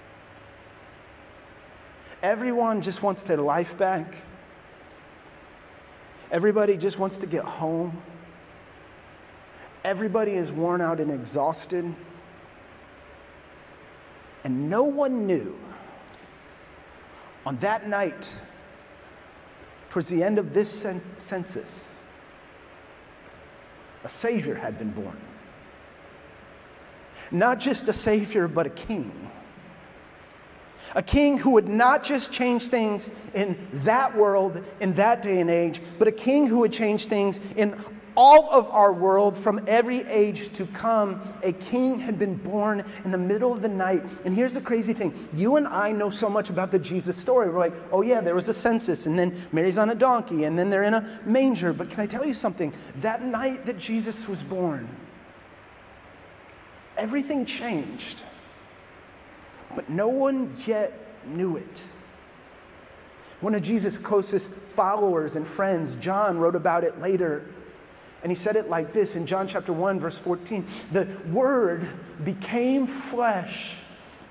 Everyone 2.22 2.82
just 2.82 3.02
wants 3.02 3.22
their 3.22 3.38
life 3.38 3.76
back. 3.78 4.14
Everybody 6.30 6.76
just 6.76 6.98
wants 6.98 7.16
to 7.18 7.26
get 7.26 7.44
home. 7.44 8.02
Everybody 9.82 10.32
is 10.32 10.52
worn 10.52 10.82
out 10.82 11.00
and 11.00 11.10
exhausted. 11.10 11.92
And 14.44 14.68
no 14.68 14.84
one 14.84 15.26
knew 15.26 15.58
on 17.44 17.56
that 17.58 17.88
night, 17.88 18.38
towards 19.90 20.08
the 20.08 20.22
end 20.22 20.38
of 20.38 20.54
this 20.54 20.86
census, 21.18 21.86
a 24.04 24.08
Savior 24.08 24.54
had 24.54 24.78
been 24.78 24.90
born. 24.90 25.16
Not 27.30 27.60
just 27.60 27.88
a 27.88 27.92
Savior, 27.92 28.48
but 28.48 28.66
a 28.66 28.70
King. 28.70 29.30
A 30.94 31.02
king 31.02 31.38
who 31.38 31.50
would 31.52 31.68
not 31.68 32.04
just 32.04 32.30
change 32.30 32.68
things 32.68 33.08
in 33.32 33.56
that 33.72 34.14
world, 34.14 34.62
in 34.80 34.92
that 34.94 35.22
day 35.22 35.40
and 35.40 35.48
age, 35.48 35.80
but 35.98 36.06
a 36.06 36.12
king 36.12 36.46
who 36.46 36.58
would 36.58 36.72
change 36.72 37.06
things 37.06 37.40
in 37.56 37.74
all 38.16 38.50
of 38.50 38.68
our 38.70 38.92
world 38.92 39.36
from 39.36 39.64
every 39.66 40.00
age 40.06 40.50
to 40.54 40.66
come, 40.66 41.20
a 41.42 41.52
king 41.52 41.98
had 41.98 42.18
been 42.18 42.34
born 42.34 42.84
in 43.04 43.10
the 43.10 43.18
middle 43.18 43.52
of 43.52 43.62
the 43.62 43.68
night. 43.68 44.04
And 44.24 44.34
here's 44.34 44.54
the 44.54 44.60
crazy 44.60 44.92
thing 44.92 45.28
you 45.32 45.56
and 45.56 45.66
I 45.66 45.92
know 45.92 46.10
so 46.10 46.28
much 46.28 46.50
about 46.50 46.70
the 46.70 46.78
Jesus 46.78 47.16
story. 47.16 47.48
We're 47.48 47.58
like, 47.58 47.74
oh, 47.90 48.02
yeah, 48.02 48.20
there 48.20 48.34
was 48.34 48.48
a 48.48 48.54
census, 48.54 49.06
and 49.06 49.18
then 49.18 49.36
Mary's 49.52 49.78
on 49.78 49.90
a 49.90 49.94
donkey, 49.94 50.44
and 50.44 50.58
then 50.58 50.70
they're 50.70 50.84
in 50.84 50.94
a 50.94 51.20
manger. 51.24 51.72
But 51.72 51.90
can 51.90 52.00
I 52.00 52.06
tell 52.06 52.24
you 52.24 52.34
something? 52.34 52.74
That 52.96 53.24
night 53.24 53.66
that 53.66 53.78
Jesus 53.78 54.28
was 54.28 54.42
born, 54.42 54.88
everything 56.96 57.46
changed. 57.46 58.22
But 59.74 59.88
no 59.88 60.08
one 60.08 60.54
yet 60.66 60.92
knew 61.26 61.56
it. 61.56 61.82
One 63.40 63.54
of 63.54 63.62
Jesus' 63.62 63.98
closest 63.98 64.50
followers 64.50 65.34
and 65.34 65.46
friends, 65.46 65.96
John, 65.96 66.38
wrote 66.38 66.54
about 66.54 66.84
it 66.84 67.00
later. 67.00 67.44
And 68.22 68.30
he 68.30 68.36
said 68.36 68.56
it 68.56 68.70
like 68.70 68.92
this 68.92 69.16
in 69.16 69.26
John 69.26 69.48
chapter 69.48 69.72
1, 69.72 69.98
verse 70.00 70.16
14 70.18 70.66
The 70.92 71.08
Word 71.30 71.88
became 72.24 72.86
flesh 72.86 73.76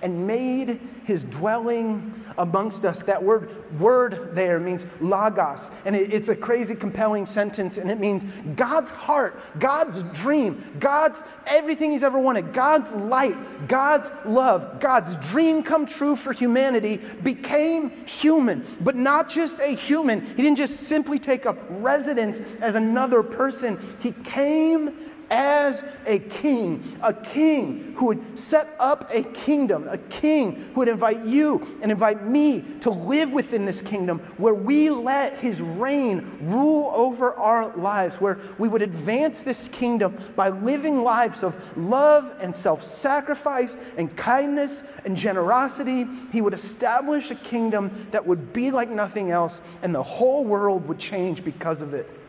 and 0.02 0.28
made 0.28 0.80
his 1.06 1.24
dwelling 1.24 2.14
amongst 2.38 2.86
us. 2.86 3.02
That 3.04 3.24
word, 3.24 3.50
word 3.80 4.30
there 4.34 4.60
means 4.60 4.86
logos. 5.00 5.70
And 5.86 5.96
it, 5.96 6.14
it's 6.14 6.28
a 6.30 6.36
crazy, 6.36 6.76
compelling 6.76 7.26
sentence. 7.26 7.78
And 7.78 7.90
it 7.90 8.00
means 8.00 8.24
God's 8.56 8.92
heart, 8.92 9.40
God's 9.60 10.04
dream, 10.04 10.64
God's 10.80 11.24
everything 11.46 11.92
he's 11.92 12.04
ever 12.04 12.20
wanted, 12.20 12.54
God's 12.54 12.92
light, 12.94 13.36
God's 13.68 14.10
love, 14.26 14.80
God's 14.80 15.16
dream 15.28 15.64
come 15.64 15.86
true 15.86 16.16
for 16.16 16.34
humanity 16.34 16.98
became 17.24 17.92
human. 18.06 18.66
But 18.80 18.96
not 18.96 19.30
just 19.30 19.60
a 19.60 19.76
human. 19.76 20.22
He 20.22 20.42
didn't 20.42 20.58
just 20.58 20.82
simply 20.82 21.20
take 21.20 21.46
up 21.46 21.58
residence 21.70 22.42
as 22.62 22.76
another 22.76 23.24
person, 23.24 23.80
he 24.00 24.12
came 24.24 25.11
as 25.32 25.84
a 26.06 26.20
king, 26.20 26.98
a 27.02 27.14
king 27.14 27.96
who 27.98 28.08
would 28.08 28.38
set 28.38 28.76
up 28.80 29.10
a 29.12 29.24
kingdom, 29.24 29.88
a 29.88 29.98
king 29.98 30.56
who 30.74 30.82
would 30.82 30.90
invite 30.90 31.26
you 31.26 31.80
and 31.82 31.92
invite 31.92 32.26
me 32.26 32.62
to 32.82 32.90
live 32.90 33.32
within 33.32 33.66
this 33.66 33.82
kingdom 33.82 34.20
where 34.38 34.54
we 34.54 34.90
let 34.90 35.40
his 35.40 35.62
reign 35.62 36.38
rule 36.42 36.92
over 36.94 37.34
our 37.36 37.76
lives, 37.78 38.18
where 38.20 38.40
we 38.58 38.68
would 38.68 38.82
advance 38.82 39.44
this 39.44 39.70
kingdom 39.70 40.18
by 40.36 40.50
living 40.50 41.02
lives 41.02 41.44
of 41.44 41.56
love 41.78 42.36
and 42.42 42.54
self 42.54 42.84
sacrifice 42.84 43.78
and 43.98 44.16
kindness 44.18 44.84
and 45.06 45.16
generosity. 45.16 46.06
He 46.32 46.42
would 46.42 46.54
establish 46.54 47.32
a 47.32 47.36
kingdom 47.36 48.08
that 48.12 48.28
would 48.28 48.52
be 48.52 48.70
like 48.70 48.90
nothing 48.90 49.32
else, 49.32 49.62
and 49.82 49.96
the 49.96 50.04
whole 50.04 50.44
world 50.44 50.88
would 50.90 51.00
change 51.00 51.44
because 51.44 51.82
of 51.82 51.94
it. 51.94 52.21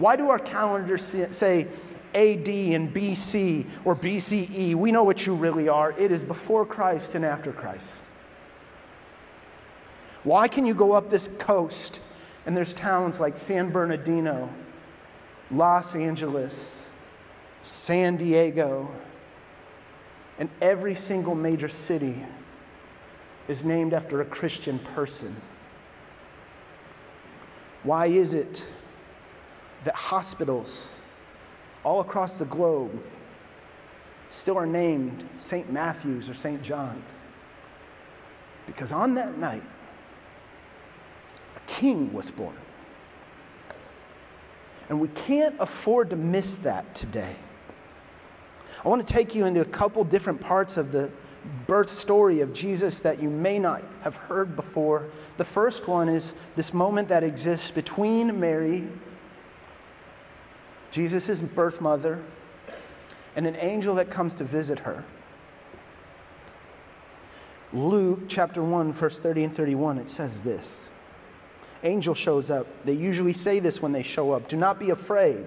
Why 0.00 0.16
do 0.16 0.30
our 0.30 0.38
calendars 0.38 1.04
say 1.04 1.68
AD 2.14 2.48
and 2.48 2.92
BC 2.92 3.66
or 3.84 3.94
BCE? 3.94 4.74
We 4.74 4.90
know 4.90 5.04
what 5.04 5.26
you 5.26 5.34
really 5.34 5.68
are. 5.68 5.92
It 5.92 6.10
is 6.10 6.24
before 6.24 6.64
Christ 6.64 7.14
and 7.14 7.22
after 7.22 7.52
Christ. 7.52 7.86
Why 10.24 10.48
can 10.48 10.64
you 10.64 10.72
go 10.72 10.92
up 10.92 11.10
this 11.10 11.28
coast 11.38 12.00
and 12.46 12.56
there's 12.56 12.72
towns 12.72 13.20
like 13.20 13.36
San 13.36 13.70
Bernardino, 13.70 14.48
Los 15.50 15.94
Angeles, 15.94 16.76
San 17.62 18.16
Diego, 18.16 18.90
and 20.38 20.48
every 20.62 20.94
single 20.94 21.34
major 21.34 21.68
city 21.68 22.24
is 23.48 23.64
named 23.64 23.92
after 23.92 24.22
a 24.22 24.24
Christian 24.24 24.78
person? 24.78 25.36
Why 27.82 28.06
is 28.06 28.32
it 28.32 28.64
that 29.84 29.94
hospitals 29.94 30.92
all 31.84 32.00
across 32.00 32.38
the 32.38 32.44
globe 32.44 33.02
still 34.28 34.56
are 34.56 34.66
named 34.66 35.28
St. 35.38 35.72
Matthew's 35.72 36.28
or 36.28 36.34
St. 36.34 36.62
John's? 36.62 37.14
Because 38.66 38.92
on 38.92 39.14
that 39.14 39.38
night, 39.38 39.64
a 41.56 41.60
king 41.66 42.12
was 42.12 42.30
born. 42.30 42.56
And 44.88 45.00
we 45.00 45.08
can't 45.08 45.54
afford 45.58 46.10
to 46.10 46.16
miss 46.16 46.56
that 46.56 46.94
today. 46.94 47.36
I 48.84 48.88
want 48.88 49.06
to 49.06 49.12
take 49.12 49.34
you 49.34 49.46
into 49.46 49.60
a 49.60 49.66
couple 49.66 50.02
different 50.04 50.40
parts 50.40 50.76
of 50.76 50.92
the 50.92 51.10
birth 51.66 51.90
story 51.90 52.40
of 52.40 52.52
Jesus 52.52 53.00
that 53.00 53.20
you 53.20 53.30
may 53.30 53.58
not 53.58 53.82
have 54.02 54.16
heard 54.16 54.56
before. 54.56 55.08
The 55.36 55.44
first 55.44 55.88
one 55.88 56.08
is 56.08 56.34
this 56.56 56.72
moment 56.72 57.08
that 57.08 57.22
exists 57.22 57.70
between 57.70 58.38
Mary, 58.38 58.86
Jesus' 60.90 61.40
birth 61.40 61.80
mother, 61.80 62.22
and 63.36 63.46
an 63.46 63.56
angel 63.56 63.94
that 63.96 64.10
comes 64.10 64.34
to 64.34 64.44
visit 64.44 64.80
her. 64.80 65.04
Luke 67.72 68.22
chapter 68.28 68.62
1, 68.62 68.92
verse 68.92 69.20
30 69.20 69.44
and 69.44 69.52
31, 69.52 69.98
it 69.98 70.08
says 70.08 70.42
this 70.42 70.88
Angel 71.82 72.14
shows 72.14 72.50
up. 72.50 72.66
They 72.84 72.92
usually 72.92 73.32
say 73.32 73.60
this 73.60 73.80
when 73.80 73.92
they 73.92 74.02
show 74.02 74.32
up 74.32 74.48
Do 74.48 74.56
not 74.56 74.78
be 74.78 74.90
afraid. 74.90 75.44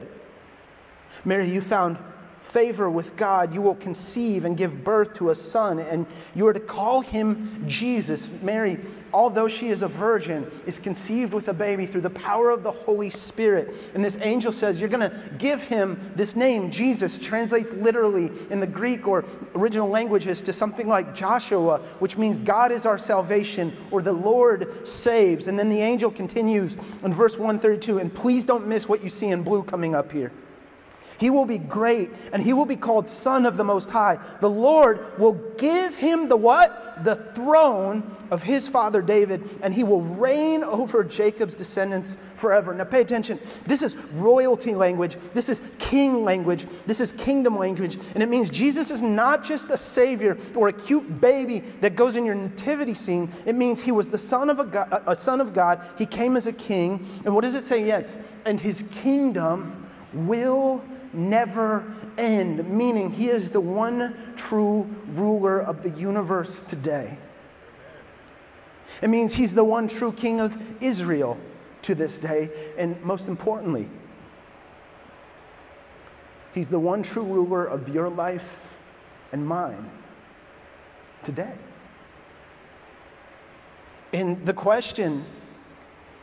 Mary, 1.25 1.49
you 1.49 1.61
found 1.61 1.97
favor 2.43 2.89
with 2.89 3.15
God, 3.15 3.53
you 3.53 3.61
will 3.61 3.75
conceive 3.75 4.45
and 4.45 4.55
give 4.55 4.83
birth 4.83 5.13
to 5.13 5.29
a 5.29 5.35
son, 5.35 5.79
and 5.79 6.05
you 6.35 6.45
are 6.45 6.53
to 6.53 6.59
call 6.59 7.01
him 7.01 7.63
Jesus. 7.67 8.29
Mary, 8.41 8.79
although 9.13 9.47
she 9.47 9.69
is 9.69 9.81
a 9.81 9.87
virgin, 9.87 10.51
is 10.65 10.77
conceived 10.77 11.33
with 11.33 11.47
a 11.47 11.53
baby 11.53 11.85
through 11.85 12.01
the 12.01 12.09
power 12.09 12.49
of 12.49 12.61
the 12.61 12.71
Holy 12.71 13.09
Spirit. 13.09 13.73
And 13.95 14.03
this 14.03 14.17
angel 14.21 14.51
says, 14.51 14.79
You're 14.79 14.89
going 14.89 15.09
to 15.09 15.17
give 15.37 15.63
him 15.63 16.11
this 16.15 16.35
name, 16.35 16.69
Jesus, 16.69 17.17
translates 17.17 17.73
literally 17.73 18.29
in 18.49 18.59
the 18.59 18.67
Greek 18.67 19.07
or 19.07 19.23
original 19.55 19.87
languages 19.87 20.41
to 20.43 20.53
something 20.53 20.87
like 20.87 21.15
Joshua, 21.15 21.79
which 21.99 22.17
means 22.17 22.39
God 22.39 22.71
is 22.71 22.85
our 22.85 22.97
salvation 22.97 23.75
or 23.89 24.01
the 24.01 24.13
Lord 24.13 24.87
saves. 24.87 25.47
And 25.47 25.57
then 25.57 25.69
the 25.69 25.81
angel 25.81 26.11
continues 26.11 26.75
in 27.03 27.13
verse 27.13 27.37
132, 27.37 27.99
and 27.99 28.13
please 28.13 28.43
don't 28.43 28.67
miss 28.67 28.87
what 28.87 29.01
you 29.01 29.09
see 29.09 29.29
in 29.29 29.43
blue 29.43 29.63
coming 29.63 29.95
up 29.95 30.11
here. 30.11 30.31
He 31.23 31.29
will 31.29 31.45
be 31.45 31.57
great 31.57 32.09
and 32.33 32.43
he 32.43 32.51
will 32.51 32.65
be 32.65 32.75
called 32.75 33.07
Son 33.07 33.45
of 33.45 33.55
the 33.55 33.63
Most 33.63 33.89
High. 33.89 34.19
The 34.41 34.49
Lord 34.49 35.17
will 35.17 35.31
give 35.57 35.95
him 35.95 36.27
the 36.27 36.35
what? 36.35 37.01
The 37.05 37.15
throne 37.15 38.13
of 38.29 38.43
his 38.43 38.67
father 38.67 39.01
David, 39.01 39.49
and 39.61 39.73
he 39.73 39.85
will 39.85 40.01
reign 40.01 40.65
over 40.65 41.01
Jacob's 41.01 41.55
descendants 41.55 42.17
forever. 42.35 42.73
Now 42.73 42.83
pay 42.83 42.99
attention. 42.99 43.39
This 43.65 43.83
is 43.83 43.95
royalty 43.95 44.75
language, 44.75 45.15
this 45.33 45.47
is 45.47 45.61
king 45.79 46.25
language, 46.25 46.67
this 46.87 46.99
is 46.99 47.13
kingdom 47.13 47.57
language, 47.57 47.97
and 48.15 48.21
it 48.21 48.27
means 48.27 48.49
Jesus 48.49 48.91
is 48.91 49.01
not 49.01 49.45
just 49.45 49.69
a 49.69 49.77
savior 49.77 50.37
or 50.55 50.67
a 50.67 50.73
cute 50.73 51.21
baby 51.21 51.59
that 51.79 51.95
goes 51.95 52.17
in 52.17 52.25
your 52.25 52.35
nativity 52.35 52.93
scene. 52.93 53.31
It 53.45 53.55
means 53.55 53.79
he 53.79 53.93
was 53.93 54.11
the 54.11 54.17
son 54.17 54.49
of 54.49 54.59
a, 54.59 54.65
God, 54.65 55.03
a 55.07 55.15
son 55.15 55.39
of 55.39 55.53
God. 55.53 55.87
He 55.97 56.05
came 56.05 56.35
as 56.35 56.47
a 56.47 56.53
king. 56.53 57.07
And 57.23 57.33
what 57.33 57.45
does 57.45 57.55
it 57.55 57.63
say 57.63 57.81
next? 57.81 58.19
And 58.43 58.59
his 58.59 58.83
kingdom 59.01 59.87
will 60.11 60.83
never 61.13 61.85
end, 62.17 62.67
meaning 62.69 63.11
he 63.11 63.29
is 63.29 63.51
the 63.51 63.61
one 63.61 64.33
true 64.35 64.89
ruler 65.07 65.59
of 65.59 65.83
the 65.83 65.89
universe 65.91 66.61
today. 66.61 67.17
It 69.01 69.09
means 69.09 69.33
he's 69.33 69.55
the 69.55 69.63
one 69.63 69.87
true 69.87 70.11
king 70.11 70.39
of 70.39 70.57
Israel 70.81 71.37
to 71.83 71.95
this 71.95 72.17
day, 72.17 72.49
and 72.77 73.01
most 73.03 73.27
importantly, 73.27 73.89
he's 76.53 76.69
the 76.69 76.79
one 76.79 77.03
true 77.03 77.23
ruler 77.23 77.65
of 77.65 77.89
your 77.89 78.09
life 78.09 78.73
and 79.31 79.45
mine 79.45 79.89
today. 81.23 81.53
And 84.13 84.45
the 84.45 84.53
question 84.53 85.25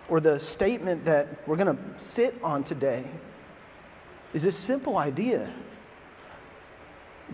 or 0.08 0.20
the 0.20 0.38
statement 0.38 1.04
that 1.04 1.46
we're 1.46 1.56
going 1.56 1.76
to 1.76 1.82
sit 1.98 2.34
on 2.42 2.62
today 2.62 3.04
is 4.32 4.42
this 4.42 4.56
simple 4.56 4.96
idea 4.96 5.50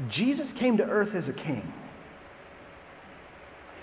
Jesus 0.09 0.53
came 0.53 0.77
to 0.77 0.85
earth 0.85 1.15
as 1.15 1.29
a 1.29 1.33
king. 1.33 1.73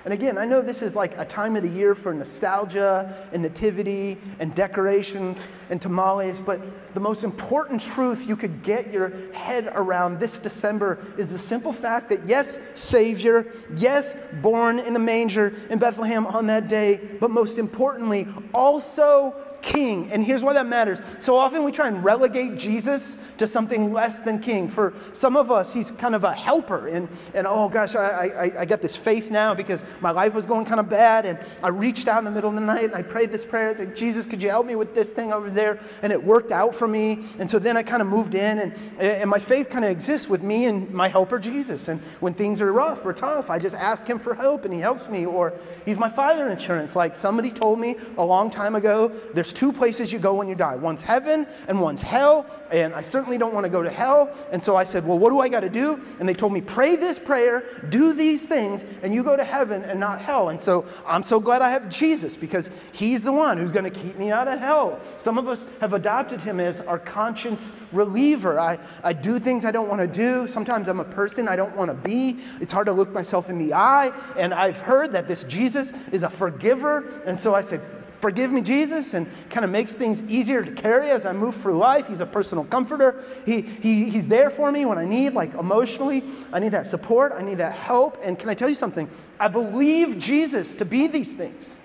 And 0.05 0.13
again, 0.13 0.37
I 0.37 0.43
know 0.43 0.61
this 0.61 0.81
is 0.81 0.95
like 0.95 1.17
a 1.17 1.23
time 1.23 1.55
of 1.55 1.63
the 1.63 1.69
year 1.69 1.95
for 1.95 2.13
nostalgia 2.13 3.29
and 3.31 3.41
nativity 3.41 4.17
and 4.37 4.53
decorations 4.53 5.47
and 5.69 5.81
tamales, 5.81 6.39
but 6.39 6.59
the 6.93 6.99
most 6.99 7.23
important 7.23 7.79
truth 7.79 8.27
you 8.27 8.35
could 8.35 8.63
get 8.63 8.91
your 8.91 9.13
head 9.31 9.71
around 9.73 10.19
this 10.19 10.39
December 10.39 10.99
is 11.17 11.27
the 11.27 11.39
simple 11.39 11.71
fact 11.71 12.09
that 12.09 12.25
yes, 12.25 12.59
Savior, 12.75 13.47
yes, 13.77 14.13
born 14.41 14.77
in 14.77 14.93
the 14.93 14.99
manger 14.99 15.53
in 15.69 15.79
Bethlehem 15.79 16.27
on 16.27 16.47
that 16.47 16.67
day, 16.67 16.99
but 17.21 17.31
most 17.31 17.57
importantly, 17.57 18.27
also 18.53 19.33
king. 19.63 20.11
And 20.11 20.23
here's 20.23 20.43
why 20.43 20.53
that 20.53 20.67
matters. 20.67 21.01
So 21.17 21.35
often 21.35 21.63
we 21.63 21.71
try 21.71 21.87
and 21.87 22.03
relegate 22.03 22.57
Jesus 22.57 23.17
to 23.37 23.47
something 23.47 23.91
less 23.91 24.19
than 24.19 24.39
king. 24.39 24.67
For 24.67 24.93
some 25.13 25.35
of 25.35 25.49
us, 25.49 25.73
he's 25.73 25.91
kind 25.91 26.13
of 26.13 26.23
a 26.23 26.33
helper. 26.33 26.89
And, 26.89 27.07
and 27.33 27.47
oh 27.47 27.69
gosh, 27.69 27.95
I, 27.95 28.27
I, 28.27 28.61
I 28.61 28.65
got 28.65 28.81
this 28.81 28.95
faith 28.95 29.31
now 29.31 29.55
because 29.55 29.83
my 30.01 30.11
life 30.11 30.33
was 30.35 30.45
going 30.45 30.65
kind 30.65 30.79
of 30.79 30.89
bad. 30.89 31.25
And 31.25 31.39
I 31.63 31.69
reached 31.69 32.07
out 32.07 32.19
in 32.19 32.25
the 32.25 32.31
middle 32.31 32.49
of 32.49 32.55
the 32.55 32.61
night 32.61 32.83
and 32.83 32.95
I 32.95 33.01
prayed 33.01 33.31
this 33.31 33.45
prayer. 33.45 33.69
I 33.69 33.73
said, 33.73 33.95
Jesus, 33.95 34.25
could 34.25 34.43
you 34.43 34.49
help 34.49 34.65
me 34.65 34.75
with 34.75 34.93
this 34.93 35.11
thing 35.11 35.31
over 35.31 35.49
there? 35.49 35.79
And 36.01 36.11
it 36.11 36.21
worked 36.21 36.51
out 36.51 36.75
for 36.75 36.87
me. 36.87 37.23
And 37.39 37.49
so 37.49 37.57
then 37.57 37.77
I 37.77 37.83
kind 37.83 38.01
of 38.01 38.07
moved 38.07 38.35
in. 38.35 38.59
And, 38.59 38.73
and 38.99 39.29
my 39.29 39.39
faith 39.39 39.69
kind 39.69 39.85
of 39.85 39.91
exists 39.91 40.27
with 40.27 40.43
me 40.43 40.65
and 40.65 40.91
my 40.91 41.07
helper, 41.07 41.39
Jesus. 41.39 41.87
And 41.87 42.01
when 42.19 42.33
things 42.33 42.61
are 42.61 42.71
rough 42.71 43.05
or 43.05 43.13
tough, 43.13 43.49
I 43.49 43.59
just 43.59 43.75
ask 43.75 44.05
him 44.05 44.19
for 44.19 44.35
help 44.35 44.65
and 44.65 44.73
he 44.73 44.81
helps 44.81 45.07
me. 45.07 45.25
Or 45.25 45.53
he's 45.85 45.97
my 45.97 46.09
fire 46.09 46.49
insurance. 46.49 46.97
Like 46.97 47.15
somebody 47.15 47.49
told 47.49 47.79
me 47.79 47.95
a 48.17 48.23
long 48.23 48.49
time 48.49 48.75
ago, 48.75 49.09
two 49.53 49.71
places 49.71 50.11
you 50.11 50.19
go 50.19 50.33
when 50.33 50.47
you 50.47 50.55
die 50.55 50.75
one's 50.75 51.01
heaven 51.01 51.47
and 51.67 51.79
one's 51.79 52.01
hell. 52.01 52.45
And 52.71 52.93
I 52.93 53.01
certainly 53.01 53.37
don't 53.37 53.53
want 53.53 53.65
to 53.65 53.69
go 53.69 53.83
to 53.83 53.89
hell. 53.89 54.35
And 54.51 54.63
so 54.63 54.75
I 54.75 54.83
said, 54.83 55.05
Well, 55.05 55.19
what 55.19 55.29
do 55.29 55.39
I 55.39 55.49
got 55.49 55.61
to 55.61 55.69
do? 55.69 56.01
And 56.19 56.27
they 56.27 56.33
told 56.33 56.53
me, 56.53 56.61
Pray 56.61 56.95
this 56.95 57.19
prayer, 57.19 57.63
do 57.89 58.13
these 58.13 58.47
things, 58.47 58.83
and 59.01 59.13
you 59.13 59.23
go 59.23 59.37
to 59.37 59.43
heaven 59.43 59.83
and 59.83 59.99
not 59.99 60.19
hell. 60.19 60.49
And 60.49 60.59
so 60.59 60.85
I'm 61.05 61.23
so 61.23 61.39
glad 61.39 61.61
I 61.61 61.69
have 61.69 61.89
Jesus 61.89 62.35
because 62.35 62.69
he's 62.91 63.21
the 63.21 63.31
one 63.31 63.57
who's 63.57 63.71
going 63.71 63.91
to 63.91 63.99
keep 63.99 64.17
me 64.17 64.31
out 64.31 64.47
of 64.47 64.59
hell. 64.59 64.99
Some 65.17 65.37
of 65.37 65.47
us 65.47 65.65
have 65.81 65.93
adopted 65.93 66.41
him 66.41 66.59
as 66.59 66.79
our 66.81 66.99
conscience 66.99 67.71
reliever. 67.91 68.59
I, 68.59 68.79
I 69.03 69.13
do 69.13 69.39
things 69.39 69.65
I 69.65 69.71
don't 69.71 69.89
want 69.89 70.01
to 70.01 70.07
do. 70.07 70.47
Sometimes 70.47 70.87
I'm 70.87 70.99
a 70.99 71.05
person 71.05 71.47
I 71.47 71.55
don't 71.55 71.75
want 71.75 71.89
to 71.89 71.95
be. 71.95 72.37
It's 72.59 72.73
hard 72.73 72.87
to 72.87 72.93
look 72.93 73.11
myself 73.11 73.49
in 73.49 73.57
the 73.57 73.73
eye. 73.73 74.11
And 74.37 74.53
I've 74.53 74.79
heard 74.79 75.11
that 75.13 75.27
this 75.27 75.43
Jesus 75.43 75.93
is 76.11 76.23
a 76.23 76.29
forgiver. 76.29 77.21
And 77.25 77.39
so 77.39 77.53
I 77.55 77.61
said, 77.61 77.81
Forgive 78.23 78.53
me, 78.53 78.61
Jesus, 78.61 79.13
and 79.15 79.27
kind 79.49 79.65
of 79.65 79.69
makes 79.69 79.95
things 79.95 80.23
easier 80.29 80.63
to 80.63 80.71
carry 80.71 81.09
as 81.09 81.25
I 81.25 81.33
move 81.33 81.57
through 81.57 81.77
life. 81.77 82.07
He's 82.07 82.21
a 82.21 82.25
personal 82.25 82.63
comforter. 82.63 83.21
He, 83.45 83.59
he, 83.59 84.09
he's 84.09 84.29
there 84.29 84.49
for 84.49 84.71
me 84.71 84.85
when 84.85 84.97
I 84.97 85.03
need, 85.03 85.33
like 85.33 85.53
emotionally, 85.55 86.23
I 86.53 86.59
need 86.59 86.69
that 86.69 86.87
support, 86.87 87.33
I 87.33 87.41
need 87.41 87.57
that 87.57 87.73
help. 87.73 88.17
And 88.23 88.39
can 88.39 88.47
I 88.47 88.53
tell 88.53 88.69
you 88.69 88.75
something? 88.75 89.09
I 89.41 89.49
believe 89.49 90.17
Jesus 90.19 90.73
to 90.75 90.85
be 90.85 91.07
these 91.07 91.33
things. 91.33 91.81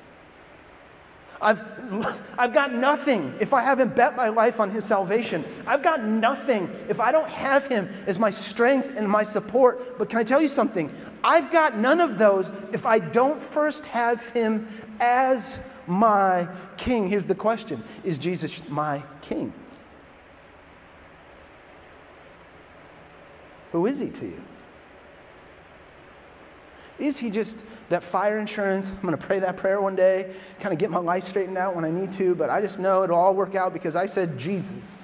I've, 1.40 1.60
I've 2.38 2.52
got 2.52 2.74
nothing 2.74 3.34
if 3.40 3.54
I 3.54 3.62
haven't 3.62 3.94
bet 3.94 4.16
my 4.16 4.28
life 4.28 4.60
on 4.60 4.70
His 4.70 4.84
salvation. 4.84 5.44
I've 5.66 5.82
got 5.82 6.04
nothing 6.04 6.70
if 6.88 7.00
I 7.00 7.12
don't 7.12 7.28
have 7.28 7.66
Him 7.66 7.88
as 8.06 8.18
my 8.18 8.30
strength 8.30 8.92
and 8.96 9.08
my 9.08 9.22
support. 9.22 9.98
But 9.98 10.08
can 10.08 10.18
I 10.18 10.24
tell 10.24 10.42
you 10.42 10.48
something? 10.48 10.92
I've 11.22 11.50
got 11.50 11.76
none 11.76 12.00
of 12.00 12.18
those 12.18 12.50
if 12.72 12.86
I 12.86 12.98
don't 12.98 13.40
first 13.40 13.86
have 13.86 14.26
Him 14.30 14.68
as 15.00 15.60
my 15.86 16.48
king. 16.76 17.08
Here's 17.08 17.24
the 17.24 17.34
question 17.34 17.82
Is 18.04 18.18
Jesus 18.18 18.68
my 18.68 19.02
king? 19.22 19.52
Who 23.72 23.86
is 23.86 23.98
he 23.98 24.08
to 24.08 24.24
you? 24.24 24.42
Is 26.98 27.18
he 27.18 27.30
just 27.30 27.58
that 27.90 28.02
fire 28.02 28.38
insurance? 28.38 28.90
I'm 28.90 29.00
going 29.02 29.16
to 29.16 29.16
pray 29.16 29.38
that 29.38 29.56
prayer 29.56 29.80
one 29.80 29.94
day, 29.94 30.34
kind 30.58 30.72
of 30.72 30.78
get 30.78 30.90
my 30.90 30.98
life 30.98 31.24
straightened 31.24 31.56
out 31.56 31.76
when 31.76 31.84
I 31.84 31.90
need 31.90 32.10
to, 32.12 32.34
but 32.34 32.50
I 32.50 32.60
just 32.60 32.78
know 32.78 33.04
it'll 33.04 33.16
all 33.16 33.34
work 33.34 33.54
out 33.54 33.72
because 33.72 33.94
I 33.94 34.06
said 34.06 34.36
Jesus. 34.36 34.96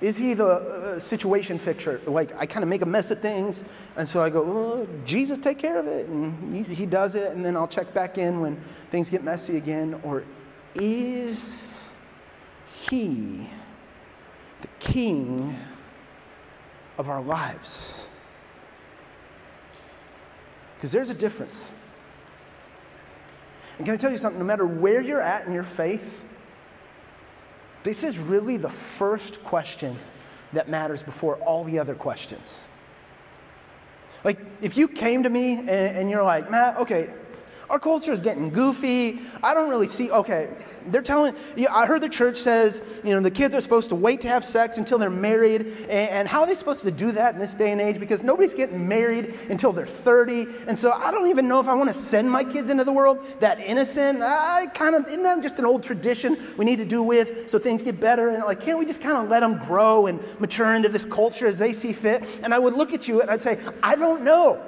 Is 0.00 0.16
he 0.18 0.34
the 0.34 0.46
uh, 0.46 1.00
situation 1.00 1.58
fixer? 1.58 2.00
Like, 2.06 2.36
I 2.36 2.44
kind 2.44 2.62
of 2.62 2.68
make 2.68 2.82
a 2.82 2.86
mess 2.86 3.10
of 3.10 3.20
things, 3.20 3.64
and 3.96 4.06
so 4.06 4.22
I 4.22 4.28
go, 4.28 4.42
oh, 4.42 4.88
Jesus, 5.06 5.38
take 5.38 5.58
care 5.58 5.78
of 5.78 5.86
it. 5.86 6.06
And 6.06 6.54
he, 6.54 6.74
he 6.74 6.86
does 6.86 7.14
it, 7.14 7.32
and 7.32 7.44
then 7.44 7.56
I'll 7.56 7.66
check 7.66 7.94
back 7.94 8.18
in 8.18 8.40
when 8.40 8.60
things 8.90 9.08
get 9.08 9.24
messy 9.24 9.56
again. 9.56 9.98
Or 10.04 10.22
is 10.74 11.66
he 12.88 13.48
the 14.60 14.68
king 14.80 15.58
of 16.98 17.08
our 17.08 17.22
lives? 17.22 18.06
Because 20.76 20.92
there's 20.92 21.10
a 21.10 21.14
difference. 21.14 21.72
And 23.78 23.86
can 23.86 23.94
I 23.94 23.96
tell 23.98 24.10
you 24.10 24.18
something? 24.18 24.38
No 24.38 24.44
matter 24.44 24.66
where 24.66 25.00
you're 25.00 25.20
at 25.20 25.46
in 25.46 25.52
your 25.52 25.64
faith, 25.64 26.24
this 27.82 28.02
is 28.02 28.18
really 28.18 28.56
the 28.56 28.70
first 28.70 29.42
question 29.44 29.98
that 30.52 30.68
matters 30.68 31.02
before 31.02 31.36
all 31.36 31.64
the 31.64 31.78
other 31.78 31.94
questions. 31.94 32.68
Like, 34.24 34.38
if 34.60 34.76
you 34.76 34.88
came 34.88 35.22
to 35.22 35.30
me 35.30 35.52
and, 35.52 35.68
and 35.68 36.10
you're 36.10 36.22
like, 36.22 36.50
Matt, 36.50 36.78
okay, 36.78 37.12
our 37.68 37.78
culture 37.78 38.12
is 38.12 38.20
getting 38.20 38.50
goofy. 38.50 39.20
I 39.42 39.54
don't 39.54 39.68
really 39.70 39.88
see, 39.88 40.10
okay, 40.10 40.48
they're 40.88 41.02
telling, 41.02 41.34
yeah, 41.56 41.74
I 41.74 41.86
heard 41.86 42.00
the 42.00 42.08
church 42.08 42.38
says, 42.38 42.80
you 43.04 43.10
know, 43.10 43.20
the 43.20 43.30
kids 43.30 43.54
are 43.54 43.60
supposed 43.60 43.88
to 43.90 43.94
wait 43.94 44.20
to 44.22 44.28
have 44.28 44.44
sex 44.44 44.78
until 44.78 44.98
they're 44.98 45.10
married. 45.10 45.62
And, 45.62 45.90
and, 45.90 46.28
how 46.28 46.42
are 46.42 46.46
they 46.46 46.54
supposed 46.54 46.82
to 46.84 46.90
do 46.90 47.12
that 47.12 47.34
in 47.34 47.40
this 47.40 47.54
day 47.54 47.72
and 47.72 47.80
age? 47.80 47.98
Because 47.98 48.22
nobody's 48.22 48.54
getting 48.54 48.88
married 48.88 49.34
until 49.48 49.72
they're 49.72 49.86
30. 49.86 50.46
And 50.66 50.78
so 50.78 50.92
I 50.92 51.10
don't 51.10 51.28
even 51.28 51.48
know 51.48 51.60
if 51.60 51.68
I 51.68 51.74
want 51.74 51.92
to 51.92 51.98
send 51.98 52.30
my 52.30 52.44
kids 52.44 52.70
into 52.70 52.84
the 52.84 52.92
world 52.92 53.24
that 53.40 53.60
innocent. 53.60 54.22
I 54.22 54.66
kind 54.66 54.94
of, 54.94 55.06
isn't 55.08 55.22
that 55.22 55.42
just 55.42 55.58
an 55.58 55.66
old 55.66 55.82
tradition 55.82 56.38
we 56.56 56.64
need 56.64 56.76
to 56.76 56.84
do 56.84 57.02
with 57.02 57.50
so 57.50 57.58
things 57.58 57.82
get 57.82 58.00
better? 58.00 58.28
And 58.30 58.42
like, 58.44 58.60
can't 58.60 58.78
we 58.78 58.86
just 58.86 59.00
kind 59.00 59.16
of 59.16 59.28
let 59.28 59.40
them 59.40 59.58
grow 59.58 60.06
and 60.06 60.20
mature 60.40 60.74
into 60.74 60.88
this 60.88 61.04
culture 61.04 61.46
as 61.46 61.58
they 61.58 61.72
see 61.72 61.92
fit? 61.92 62.24
And 62.42 62.52
I 62.54 62.58
would 62.58 62.74
look 62.74 62.92
at 62.92 63.08
you 63.08 63.20
and 63.20 63.30
I'd 63.30 63.42
say, 63.42 63.58
I 63.82 63.96
don't 63.96 64.22
know. 64.22 64.62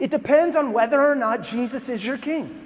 It 0.00 0.10
depends 0.10 0.56
on 0.56 0.72
whether 0.72 1.00
or 1.00 1.14
not 1.14 1.42
Jesus 1.42 1.88
is 1.88 2.04
your 2.04 2.18
king. 2.18 2.62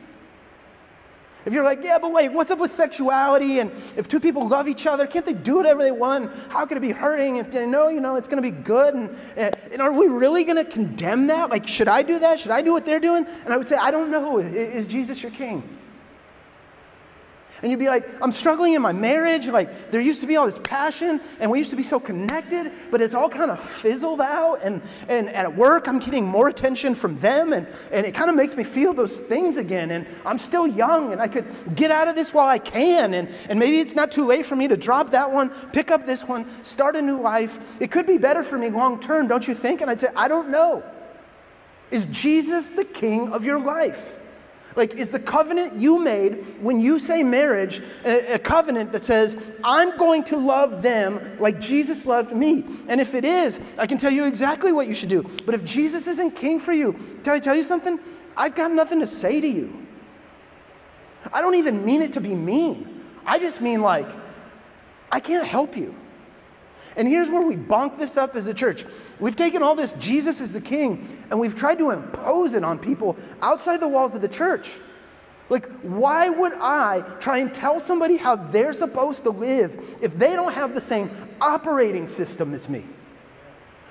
If 1.47 1.55
you're 1.55 1.65
like, 1.65 1.83
yeah, 1.83 1.97
but 1.99 2.13
wait, 2.13 2.31
what's 2.31 2.51
up 2.51 2.59
with 2.59 2.71
sexuality? 2.71 3.61
And 3.61 3.73
if 3.97 4.09
two 4.09 4.21
people 4.21 4.47
love 4.47 4.69
each 4.69 4.87
other, 4.87 5.07
can't 5.07 5.25
they 5.25 5.33
do 5.33 5.57
whatever 5.57 5.83
they 5.83 5.91
want? 5.91 6.31
How 6.51 6.67
could 6.67 6.77
it 6.77 6.81
be 6.81 6.91
hurting? 6.91 7.37
If 7.37 7.51
they 7.51 7.65
know, 7.65 7.89
you 7.89 8.01
know, 8.01 8.17
it's 8.17 8.29
going 8.29 8.43
to 8.43 8.51
be 8.51 8.55
good. 8.55 8.95
And, 8.95 9.17
eh, 9.37 9.51
and 9.73 9.81
are 9.81 9.93
we 9.93 10.07
really 10.07 10.45
going 10.45 10.63
to 10.63 10.71
condemn 10.71 11.29
that? 11.29 11.49
Like, 11.49 11.67
should 11.67 11.89
I 11.89 12.03
do 12.03 12.19
that? 12.19 12.41
Should 12.41 12.51
I 12.51 12.61
do 12.61 12.73
what 12.73 12.85
they're 12.85 13.01
doing? 13.01 13.27
And 13.45 13.55
I 13.55 13.57
would 13.57 13.69
say, 13.69 13.77
I 13.77 13.91
don't 13.91 14.11
know. 14.11 14.39
Is 14.39 14.87
Jesus 14.87 15.23
your 15.23 15.33
king? 15.33 15.63
And 17.63 17.71
you'd 17.71 17.79
be 17.81 17.89
like, 17.89 18.09
I'm 18.23 18.33
struggling 18.33 18.73
in 18.73 18.83
my 18.83 18.93
marriage. 18.93 19.47
Like, 19.47 19.91
there 19.91 20.01
used 20.01 20.21
to 20.23 20.27
be 20.27 20.37
all 20.37 20.47
this 20.47 20.59
passion, 20.61 21.21
and 21.41 21.51
we 21.51 21.59
used 21.59 21.71
to 21.71 21.77
be 21.77 21.83
so 21.83 22.01
connected, 22.01 22.73
but 22.91 23.03
it's 23.03 23.15
all 23.15 23.29
kind 23.29 23.51
of 23.51 23.61
fizzled 23.61 24.21
out. 24.21 24.61
And, 24.63 24.81
and, 25.09 25.29
at 25.31 25.57
work, 25.57 25.87
I'm 25.87 25.99
getting 25.99 26.27
more 26.27 26.49
attention 26.49 26.95
from 26.95 27.19
them, 27.19 27.53
and, 27.53 27.67
and 27.93 28.07
it 28.07 28.15
kind 28.15 28.31
of 28.31 28.37
makes 28.37 28.57
me 28.57 28.65
feel 28.65 28.93
those 28.95 29.13
things 29.13 29.57
again. 29.57 29.91
And 29.91 30.07
I'm 30.25 30.39
still 30.39 30.67
young, 30.67 31.13
and 31.13 31.21
I 31.21 31.29
could 31.29 31.47
get 31.75 31.91
out 31.91 32.09
of 32.09 32.15
this 32.15 32.33
while 32.33 32.47
I 32.47 32.59
can. 32.59 33.15
And, 33.15 33.29
and 33.49 33.59
maybe 33.59 33.79
it's 33.79 33.95
not 33.95 34.11
too 34.11 34.27
late 34.27 34.47
for 34.47 34.57
me 34.57 34.69
to 34.69 34.77
drop 34.77 35.11
that 35.11 35.31
one, 35.31 35.51
pick 35.73 35.91
up 35.91 36.07
this 36.07 36.25
one, 36.25 36.47
start 36.65 36.97
a 36.97 37.03
new 37.03 37.21
life. 37.21 37.59
It 37.81 37.91
could 37.91 38.07
be 38.07 38.19
better 38.19 38.43
for 38.43 38.57
me 38.59 38.71
long 38.71 39.01
term, 39.01 39.29
don't 39.29 39.47
you 39.47 39.55
think? 39.55 39.81
And 39.81 39.91
I'd 39.91 40.01
say, 40.01 40.09
I 40.17 40.29
don't 40.29 40.51
know. 40.51 40.83
Is 41.91 42.07
Jesus 42.07 42.67
the 42.67 42.85
king 42.85 43.33
of 43.33 43.45
your 43.45 43.59
life? 43.59 44.17
Like, 44.77 44.95
is 44.95 45.11
the 45.11 45.19
covenant 45.19 45.75
you 45.77 46.03
made 46.03 46.45
when 46.61 46.81
you 46.81 46.99
say 46.99 47.23
marriage 47.23 47.83
a, 48.05 48.35
a, 48.35 48.39
covenant 48.39 48.93
that 48.93 49.05
says, 49.05 49.37
I'm 49.65 49.97
going 49.97 50.23
to 50.25 50.37
love 50.37 50.83
them 50.83 51.39
like 51.41 51.61
Jesus 51.61 52.07
loved 52.07 52.35
me? 52.35 52.65
And 52.89 53.01
if 53.01 53.15
it 53.15 53.25
is, 53.25 53.59
I 53.79 53.87
can 53.87 53.99
tell 53.99 54.13
you 54.13 54.27
exactly 54.27 54.73
what 54.73 54.87
you 54.87 54.95
should 54.95 55.09
do. 55.09 55.23
But 55.45 55.55
if 55.55 55.65
Jesus 55.65 56.07
isn't 56.07 56.37
king 56.37 56.61
for 56.61 56.73
you, 56.73 56.93
can 57.25 57.35
I 57.35 57.41
tell 57.41 57.57
you 57.57 57.65
something? 57.65 57.99
I've 58.37 58.55
got 58.55 58.71
nothing 58.71 59.01
to 59.01 59.07
say 59.07 59.41
to 59.41 59.49
you. 59.49 59.87
I 61.33 61.43
don't 61.43 61.57
even 61.57 61.85
mean 61.85 62.03
it 62.03 62.13
to 62.15 62.21
be 62.21 62.35
mean. 62.35 63.05
I 63.27 63.39
just 63.39 63.61
mean, 63.61 63.83
like, 63.83 64.09
I 65.11 65.21
can't 65.21 65.47
help 65.47 65.77
you. 65.77 65.95
And 66.97 67.07
here's 67.07 67.29
where 67.31 67.43
we 67.43 67.57
bonk 67.57 67.99
this 67.99 68.17
up 68.17 68.35
as 68.37 68.47
a 68.47 68.55
church. 68.55 68.85
We've 69.19 69.37
taken 69.37 69.63
all 69.63 69.75
this 69.75 69.93
Jesus 69.95 70.41
is 70.41 70.53
the 70.53 70.61
king 70.61 71.07
and 71.31 71.39
we've 71.39 71.55
tried 71.55 71.79
to 71.79 71.91
impose 71.91 72.55
it 72.55 72.65
on 72.65 72.79
people 72.79 73.17
outside 73.41 73.81
the 73.81 73.89
walls 73.89 74.15
of 74.15 74.23
the 74.23 74.29
church. 74.29 74.75
Like, 75.49 75.69
why 75.81 76.29
would 76.29 76.53
I 76.55 77.01
try 77.19 77.39
and 77.39 77.53
tell 77.53 77.81
somebody 77.81 78.17
how 78.17 78.37
they're 78.37 78.73
supposed 78.73 79.25
to 79.25 79.31
live 79.31 79.99
if 80.01 80.17
they 80.17 80.35
don't 80.37 80.53
have 80.53 80.75
the 80.75 80.81
same 80.81 81.11
operating 81.41 82.07
system 82.07 82.55
as 82.55 82.69
me? 82.69 82.85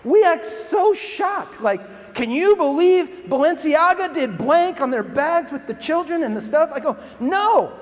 We 0.06 0.24
act 0.24 0.46
so 0.46 0.94
shocked. 0.94 1.60
Like, 1.60 2.14
can 2.14 2.32
you 2.32 2.56
believe 2.56 3.26
Balenciaga 3.28 4.14
did 4.14 4.38
blank 4.38 4.80
on 4.80 4.90
their 4.90 5.04
bags 5.04 5.52
with 5.52 5.68
the 5.68 5.74
children 5.74 6.24
and 6.24 6.36
the 6.36 6.42
stuff? 6.42 6.72
I 6.74 6.80
go, 6.80 6.96
no, 7.20 7.78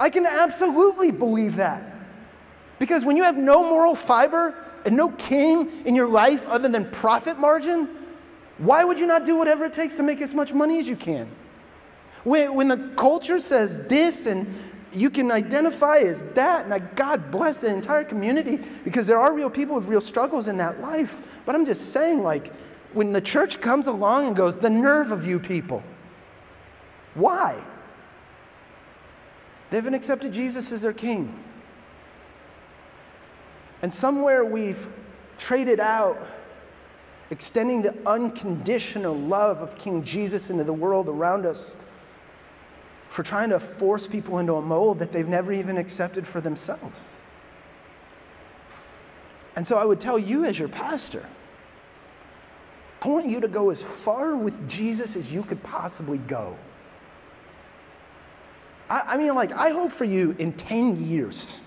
I 0.00 0.10
can 0.10 0.26
absolutely 0.26 1.12
believe 1.12 1.56
that. 1.56 1.91
Because 2.82 3.04
when 3.04 3.16
you 3.16 3.22
have 3.22 3.36
no 3.36 3.62
moral 3.62 3.94
fiber 3.94 4.56
and 4.84 4.96
no 4.96 5.10
king 5.10 5.86
in 5.86 5.94
your 5.94 6.08
life 6.08 6.44
other 6.48 6.68
than 6.68 6.90
profit 6.90 7.38
margin, 7.38 7.88
why 8.58 8.82
would 8.82 8.98
you 8.98 9.06
not 9.06 9.24
do 9.24 9.36
whatever 9.36 9.66
it 9.66 9.72
takes 9.72 9.94
to 9.98 10.02
make 10.02 10.20
as 10.20 10.34
much 10.34 10.52
money 10.52 10.80
as 10.80 10.88
you 10.88 10.96
can? 10.96 11.30
When, 12.24 12.56
when 12.56 12.66
the 12.66 12.78
culture 12.96 13.38
says 13.38 13.86
this 13.86 14.26
and 14.26 14.52
you 14.92 15.10
can 15.10 15.30
identify 15.30 15.98
as 15.98 16.24
that, 16.34 16.66
and 16.66 16.96
God 16.96 17.30
bless 17.30 17.60
the 17.60 17.68
entire 17.68 18.02
community 18.02 18.58
because 18.82 19.06
there 19.06 19.20
are 19.20 19.32
real 19.32 19.48
people 19.48 19.76
with 19.76 19.84
real 19.84 20.00
struggles 20.00 20.48
in 20.48 20.56
that 20.56 20.80
life. 20.80 21.20
But 21.46 21.54
I'm 21.54 21.64
just 21.64 21.92
saying, 21.92 22.24
like, 22.24 22.52
when 22.94 23.12
the 23.12 23.20
church 23.20 23.60
comes 23.60 23.86
along 23.86 24.26
and 24.26 24.34
goes, 24.34 24.56
the 24.56 24.70
nerve 24.70 25.12
of 25.12 25.24
you 25.24 25.38
people. 25.38 25.84
Why? 27.14 27.62
They 29.70 29.76
haven't 29.76 29.94
accepted 29.94 30.32
Jesus 30.32 30.72
as 30.72 30.82
their 30.82 30.92
king. 30.92 31.38
And 33.82 33.92
somewhere 33.92 34.44
we've 34.44 34.86
traded 35.38 35.80
out 35.80 36.18
extending 37.30 37.82
the 37.82 37.94
unconditional 38.06 39.14
love 39.16 39.60
of 39.60 39.76
King 39.76 40.04
Jesus 40.04 40.50
into 40.50 40.64
the 40.64 40.72
world 40.72 41.08
around 41.08 41.46
us 41.46 41.76
for 43.10 43.22
trying 43.22 43.50
to 43.50 43.58
force 43.58 44.06
people 44.06 44.38
into 44.38 44.54
a 44.54 44.62
mold 44.62 44.98
that 45.00 45.12
they've 45.12 45.28
never 45.28 45.52
even 45.52 45.76
accepted 45.76 46.26
for 46.26 46.40
themselves. 46.40 47.16
And 49.56 49.66
so 49.66 49.76
I 49.76 49.84
would 49.84 50.00
tell 50.00 50.18
you, 50.18 50.44
as 50.44 50.58
your 50.58 50.68
pastor, 50.68 51.26
I 53.02 53.08
want 53.08 53.26
you 53.26 53.40
to 53.40 53.48
go 53.48 53.70
as 53.70 53.82
far 53.82 54.36
with 54.36 54.68
Jesus 54.68 55.16
as 55.16 55.32
you 55.32 55.42
could 55.42 55.62
possibly 55.62 56.18
go. 56.18 56.56
I, 58.88 59.00
I 59.00 59.16
mean, 59.16 59.34
like, 59.34 59.52
I 59.52 59.70
hope 59.70 59.90
for 59.92 60.04
you 60.04 60.36
in 60.38 60.52
10 60.52 61.04
years 61.04 61.62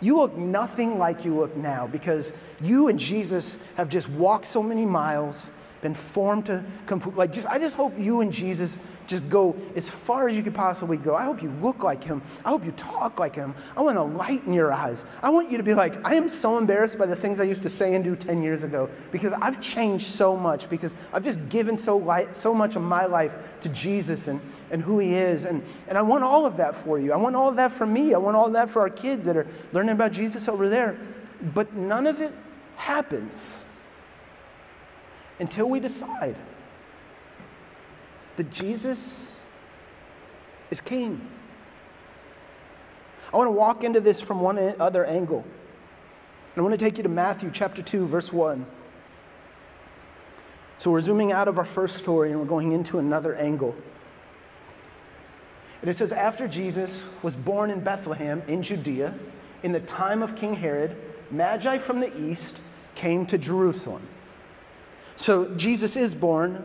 you 0.00 0.16
look 0.16 0.36
nothing 0.36 0.98
like 0.98 1.24
you 1.24 1.34
look 1.34 1.56
now 1.56 1.86
because 1.86 2.32
you 2.60 2.88
and 2.88 2.98
Jesus 2.98 3.58
have 3.76 3.88
just 3.88 4.08
walked 4.10 4.46
so 4.46 4.62
many 4.62 4.84
miles 4.84 5.50
been 5.80 5.94
formed 5.94 6.46
to 6.46 6.64
complete. 6.86 7.16
Like, 7.16 7.32
just 7.32 7.46
I 7.46 7.58
just 7.58 7.76
hope 7.76 7.98
you 7.98 8.20
and 8.20 8.32
Jesus 8.32 8.80
just 9.06 9.28
go 9.28 9.56
as 9.76 9.88
far 9.88 10.28
as 10.28 10.36
you 10.36 10.42
could 10.42 10.54
possibly 10.54 10.96
go. 10.96 11.14
I 11.14 11.24
hope 11.24 11.42
you 11.42 11.50
look 11.62 11.82
like 11.82 12.02
him. 12.02 12.22
I 12.44 12.50
hope 12.50 12.64
you 12.64 12.72
talk 12.72 13.18
like 13.18 13.34
him. 13.34 13.54
I 13.76 13.82
want 13.82 13.98
a 13.98 14.02
light 14.02 14.44
in 14.44 14.52
your 14.52 14.72
eyes. 14.72 15.04
I 15.22 15.30
want 15.30 15.50
you 15.50 15.56
to 15.56 15.62
be 15.62 15.74
like, 15.74 16.04
I 16.06 16.14
am 16.14 16.28
so 16.28 16.58
embarrassed 16.58 16.98
by 16.98 17.06
the 17.06 17.16
things 17.16 17.40
I 17.40 17.44
used 17.44 17.62
to 17.62 17.68
say 17.68 17.94
and 17.94 18.04
do 18.04 18.16
10 18.16 18.42
years 18.42 18.64
ago 18.64 18.90
because 19.12 19.32
I've 19.32 19.60
changed 19.60 20.06
so 20.06 20.36
much 20.36 20.68
because 20.68 20.94
I've 21.12 21.24
just 21.24 21.48
given 21.48 21.76
so 21.76 21.96
light, 21.96 22.36
so 22.36 22.54
much 22.54 22.76
of 22.76 22.82
my 22.82 23.06
life 23.06 23.36
to 23.60 23.68
Jesus 23.68 24.28
and, 24.28 24.40
and 24.70 24.82
who 24.82 24.98
he 24.98 25.14
is. 25.14 25.44
And, 25.44 25.62
and 25.86 25.96
I 25.96 26.02
want 26.02 26.24
all 26.24 26.44
of 26.44 26.56
that 26.56 26.74
for 26.74 26.98
you. 26.98 27.12
I 27.12 27.16
want 27.16 27.36
all 27.36 27.48
of 27.48 27.56
that 27.56 27.72
for 27.72 27.86
me. 27.86 28.14
I 28.14 28.18
want 28.18 28.36
all 28.36 28.46
of 28.46 28.52
that 28.54 28.70
for 28.70 28.80
our 28.80 28.90
kids 28.90 29.26
that 29.26 29.36
are 29.36 29.46
learning 29.72 29.92
about 29.92 30.12
Jesus 30.12 30.48
over 30.48 30.68
there. 30.68 30.98
But 31.54 31.74
none 31.74 32.06
of 32.06 32.20
it 32.20 32.32
happens 32.76 33.62
until 35.38 35.68
we 35.68 35.80
decide 35.80 36.36
that 38.36 38.50
Jesus 38.50 39.32
is 40.70 40.80
king. 40.80 41.20
I 43.32 43.36
want 43.36 43.48
to 43.48 43.52
walk 43.52 43.84
into 43.84 44.00
this 44.00 44.20
from 44.20 44.40
one 44.40 44.58
other 44.80 45.04
angle. 45.04 45.44
I 46.56 46.60
want 46.60 46.72
to 46.72 46.78
take 46.78 46.96
you 46.96 47.04
to 47.04 47.08
Matthew 47.08 47.50
chapter 47.52 47.82
2, 47.82 48.06
verse 48.06 48.32
1. 48.32 48.66
So 50.78 50.90
we're 50.90 51.00
zooming 51.00 51.30
out 51.30 51.46
of 51.46 51.58
our 51.58 51.64
first 51.64 51.98
story 51.98 52.30
and 52.30 52.40
we're 52.40 52.46
going 52.46 52.72
into 52.72 52.98
another 52.98 53.34
angle. 53.36 53.76
And 55.80 55.90
it 55.90 55.96
says, 55.96 56.10
After 56.10 56.48
Jesus 56.48 57.02
was 57.22 57.36
born 57.36 57.70
in 57.70 57.80
Bethlehem 57.80 58.42
in 58.48 58.62
Judea, 58.62 59.14
in 59.62 59.72
the 59.72 59.80
time 59.80 60.22
of 60.22 60.34
King 60.34 60.54
Herod, 60.54 60.96
Magi 61.30 61.78
from 61.78 62.00
the 62.00 62.16
east 62.20 62.56
came 62.94 63.26
to 63.26 63.38
Jerusalem 63.38 64.02
so 65.18 65.52
Jesus 65.56 65.96
is 65.96 66.14
born. 66.14 66.64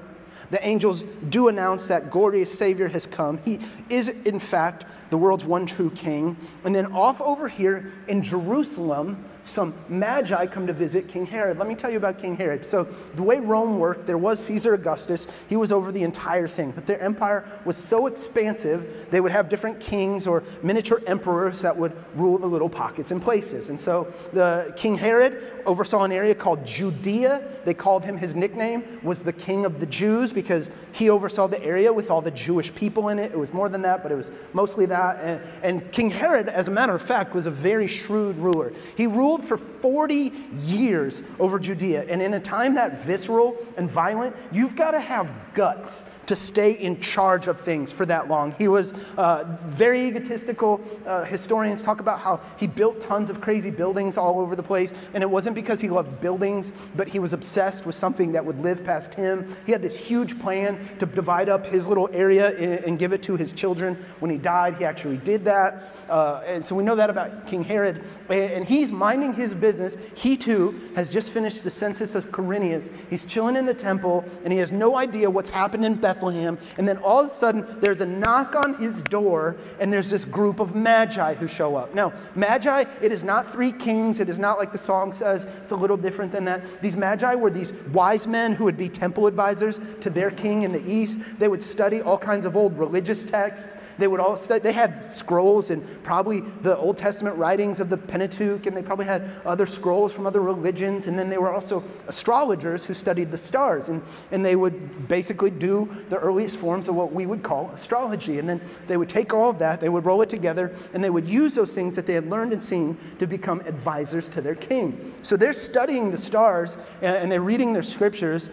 The 0.51 0.65
angels 0.65 1.03
do 1.29 1.47
announce 1.47 1.87
that 1.87 2.11
glorious 2.11 2.55
Savior 2.55 2.87
has 2.89 3.07
come. 3.07 3.39
He 3.43 3.59
is, 3.89 4.07
in 4.07 4.37
fact, 4.39 4.85
the 5.09 5.17
world's 5.17 5.43
one 5.43 5.65
true 5.65 5.89
King. 5.89 6.37
And 6.63 6.75
then 6.75 6.91
off 6.91 7.19
over 7.19 7.47
here 7.47 7.91
in 8.07 8.21
Jerusalem, 8.21 9.25
some 9.45 9.73
magi 9.89 10.45
come 10.47 10.67
to 10.67 10.73
visit 10.73 11.07
King 11.07 11.25
Herod. 11.25 11.57
Let 11.57 11.67
me 11.67 11.75
tell 11.75 11.89
you 11.89 11.97
about 11.97 12.17
King 12.19 12.35
Herod. 12.35 12.65
So, 12.65 12.87
the 13.15 13.23
way 13.23 13.39
Rome 13.39 13.77
worked, 13.77 14.05
there 14.05 14.17
was 14.17 14.39
Caesar 14.45 14.73
Augustus. 14.73 15.27
He 15.49 15.55
was 15.55 15.71
over 15.71 15.91
the 15.91 16.03
entire 16.03 16.47
thing. 16.47 16.71
But 16.71 16.85
their 16.85 16.99
empire 16.99 17.45
was 17.65 17.77
so 17.77 18.07
expansive, 18.07 19.07
they 19.11 19.19
would 19.19 19.31
have 19.31 19.49
different 19.49 19.79
kings 19.79 20.27
or 20.27 20.43
miniature 20.61 21.01
emperors 21.07 21.61
that 21.61 21.75
would 21.75 21.93
rule 22.15 22.37
the 22.37 22.47
little 22.47 22.69
pockets 22.69 23.11
and 23.11 23.21
places. 23.21 23.69
And 23.69 23.79
so, 23.79 24.11
the 24.31 24.73
King 24.75 24.97
Herod 24.97 25.43
oversaw 25.65 26.03
an 26.03 26.11
area 26.11 26.35
called 26.35 26.65
Judea. 26.65 27.43
They 27.65 27.73
called 27.73 28.03
him, 28.05 28.17
his 28.17 28.35
nickname 28.35 28.83
was 29.03 29.23
the 29.23 29.33
King 29.33 29.65
of 29.65 29.79
the 29.79 29.85
Jews 29.85 30.31
because 30.33 30.71
he 30.93 31.09
oversaw 31.09 31.47
the 31.47 31.63
area 31.63 31.91
with 31.91 32.09
all 32.09 32.21
the 32.21 32.31
Jewish 32.31 32.73
people 32.73 33.09
in 33.09 33.19
it. 33.19 33.31
It 33.31 33.39
was 33.39 33.53
more 33.53 33.69
than 33.69 33.81
that, 33.81 34.03
but 34.03 34.11
it 34.11 34.15
was 34.15 34.31
mostly 34.53 34.85
that. 34.87 35.19
And, 35.21 35.41
and 35.63 35.91
King 35.91 36.09
Herod, 36.09 36.47
as 36.47 36.67
a 36.67 36.71
matter 36.71 36.95
of 36.95 37.01
fact, 37.01 37.33
was 37.33 37.45
a 37.45 37.51
very 37.51 37.87
shrewd 37.87 38.37
ruler. 38.37 38.73
He 38.95 39.07
ruled 39.07 39.32
ruled 39.33 39.47
for 39.47 39.57
40 39.57 40.31
years 40.53 41.23
over 41.39 41.59
Judea. 41.59 42.05
And 42.07 42.21
in 42.21 42.33
a 42.35 42.39
time 42.39 42.75
that 42.75 43.03
visceral 43.03 43.57
and 43.77 43.89
violent, 43.89 44.35
you've 44.51 44.75
got 44.75 44.91
to 44.91 44.99
have 44.99 45.29
guts 45.53 46.03
to 46.25 46.35
stay 46.35 46.71
in 46.71 46.99
charge 47.01 47.47
of 47.47 47.59
things 47.61 47.91
for 47.91 48.05
that 48.05 48.27
long. 48.27 48.53
He 48.53 48.67
was 48.67 48.93
uh, 49.17 49.57
very 49.65 50.07
egotistical. 50.07 50.81
Uh, 51.05 51.23
historians 51.25 51.83
talk 51.83 51.99
about 51.99 52.19
how 52.19 52.39
he 52.57 52.67
built 52.67 53.01
tons 53.01 53.29
of 53.29 53.41
crazy 53.41 53.69
buildings 53.69 54.17
all 54.17 54.39
over 54.39 54.55
the 54.55 54.63
place. 54.63 54.93
And 55.13 55.21
it 55.21 55.29
wasn't 55.29 55.55
because 55.55 55.81
he 55.81 55.89
loved 55.89 56.21
buildings, 56.21 56.73
but 56.95 57.07
he 57.07 57.19
was 57.19 57.33
obsessed 57.33 57.85
with 57.85 57.95
something 57.95 58.31
that 58.33 58.45
would 58.45 58.61
live 58.61 58.85
past 58.85 59.13
him. 59.13 59.55
He 59.65 59.71
had 59.71 59.81
this 59.81 59.97
huge 59.97 60.39
plan 60.39 60.79
to 60.99 61.05
divide 61.05 61.49
up 61.49 61.65
his 61.65 61.87
little 61.87 62.09
area 62.13 62.57
and, 62.57 62.85
and 62.85 62.99
give 62.99 63.11
it 63.11 63.21
to 63.23 63.35
his 63.35 63.51
children. 63.51 63.95
When 64.19 64.31
he 64.31 64.37
died, 64.37 64.77
he 64.77 64.85
actually 64.85 65.17
did 65.17 65.45
that. 65.45 65.93
Uh, 66.09 66.41
and 66.45 66.63
so 66.63 66.75
we 66.75 66.83
know 66.83 66.95
that 66.95 67.09
about 67.09 67.47
King 67.47 67.63
Herod. 67.63 68.03
And 68.29 68.65
he's 68.65 68.91
minding 68.91 69.22
his 69.31 69.55
business. 69.55 69.95
He 70.15 70.35
too 70.35 70.91
has 70.95 71.09
just 71.09 71.31
finished 71.31 71.63
the 71.63 71.69
census 71.69 72.15
of 72.15 72.31
Quirinius. 72.31 72.91
He's 73.09 73.25
chilling 73.25 73.55
in 73.55 73.65
the 73.65 73.73
temple, 73.73 74.25
and 74.43 74.51
he 74.51 74.59
has 74.59 74.71
no 74.71 74.97
idea 74.97 75.29
what's 75.29 75.49
happened 75.49 75.85
in 75.85 75.95
Bethlehem. 75.95 76.57
And 76.77 76.87
then 76.87 76.97
all 76.97 77.21
of 77.21 77.27
a 77.27 77.29
sudden, 77.29 77.65
there's 77.79 78.01
a 78.01 78.05
knock 78.05 78.55
on 78.55 78.73
his 78.73 79.01
door, 79.03 79.55
and 79.79 79.93
there's 79.93 80.09
this 80.09 80.25
group 80.25 80.59
of 80.59 80.75
magi 80.75 81.35
who 81.35 81.47
show 81.47 81.75
up. 81.75 81.93
Now, 81.93 82.11
magi, 82.35 82.85
it 83.01 83.11
is 83.11 83.23
not 83.23 83.49
three 83.49 83.71
kings. 83.71 84.19
It 84.19 84.29
is 84.29 84.39
not 84.39 84.57
like 84.57 84.71
the 84.71 84.77
song 84.77 85.13
says. 85.13 85.45
It's 85.61 85.71
a 85.71 85.75
little 85.75 85.97
different 85.97 86.31
than 86.31 86.45
that. 86.45 86.81
These 86.81 86.97
magi 86.97 87.35
were 87.35 87.51
these 87.51 87.71
wise 87.93 88.25
men 88.25 88.53
who 88.53 88.63
would 88.63 88.77
be 88.77 88.89
temple 88.89 89.27
advisors 89.27 89.79
to 90.01 90.09
their 90.09 90.31
king 90.31 90.63
in 90.63 90.71
the 90.71 90.83
east. 90.89 91.19
They 91.37 91.47
would 91.47 91.61
study 91.61 92.01
all 92.01 92.17
kinds 92.17 92.45
of 92.45 92.57
old 92.57 92.77
religious 92.77 93.23
texts. 93.23 93.67
They 93.97 94.07
would 94.07 94.19
all 94.19 94.37
study, 94.37 94.61
they 94.61 94.71
had 94.71 95.13
scrolls 95.13 95.69
and 95.69 95.83
probably 96.03 96.41
the 96.41 96.77
Old 96.77 96.97
Testament 96.97 97.37
writings 97.37 97.79
of 97.79 97.89
the 97.89 97.97
Pentateuch, 97.97 98.65
and 98.65 98.75
they 98.75 98.81
probably 98.81 99.05
had 99.05 99.29
other 99.45 99.65
scrolls 99.65 100.11
from 100.11 100.25
other 100.25 100.41
religions. 100.41 101.07
And 101.07 101.17
then 101.17 101.29
they 101.29 101.37
were 101.37 101.53
also 101.53 101.83
astrologers 102.07 102.85
who 102.85 102.93
studied 102.93 103.31
the 103.31 103.37
stars, 103.37 103.89
and, 103.89 104.01
and 104.31 104.45
they 104.45 104.55
would 104.55 105.07
basically 105.07 105.51
do 105.51 105.89
the 106.09 106.17
earliest 106.17 106.57
forms 106.57 106.87
of 106.87 106.95
what 106.95 107.13
we 107.13 107.25
would 107.25 107.43
call 107.43 107.69
astrology. 107.71 108.39
And 108.39 108.47
then 108.47 108.61
they 108.87 108.97
would 108.97 109.09
take 109.09 109.33
all 109.33 109.49
of 109.49 109.59
that, 109.59 109.79
they 109.79 109.89
would 109.89 110.05
roll 110.05 110.21
it 110.21 110.29
together, 110.29 110.75
and 110.93 111.03
they 111.03 111.09
would 111.09 111.27
use 111.27 111.55
those 111.55 111.73
things 111.73 111.95
that 111.95 112.05
they 112.05 112.13
had 112.13 112.29
learned 112.29 112.53
and 112.53 112.63
seen 112.63 112.97
to 113.19 113.27
become 113.27 113.61
advisors 113.61 114.27
to 114.29 114.41
their 114.41 114.55
king. 114.55 115.13
So 115.21 115.37
they're 115.37 115.53
studying 115.53 116.11
the 116.11 116.17
stars 116.17 116.77
and, 117.01 117.15
and 117.15 117.31
they're 117.31 117.41
reading 117.41 117.73
their 117.73 117.83
scriptures. 117.83 118.49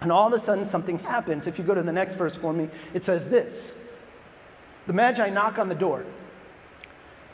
And 0.00 0.10
all 0.10 0.26
of 0.26 0.32
a 0.32 0.40
sudden, 0.40 0.64
something 0.64 0.98
happens. 0.98 1.46
If 1.46 1.58
you 1.58 1.64
go 1.64 1.74
to 1.74 1.82
the 1.82 1.92
next 1.92 2.14
verse 2.14 2.34
for 2.34 2.52
me, 2.52 2.68
it 2.92 3.04
says 3.04 3.28
this 3.28 3.78
the 4.86 4.92
Magi 4.92 5.30
knock 5.30 5.58
on 5.58 5.68
the 5.68 5.74
door. 5.74 6.04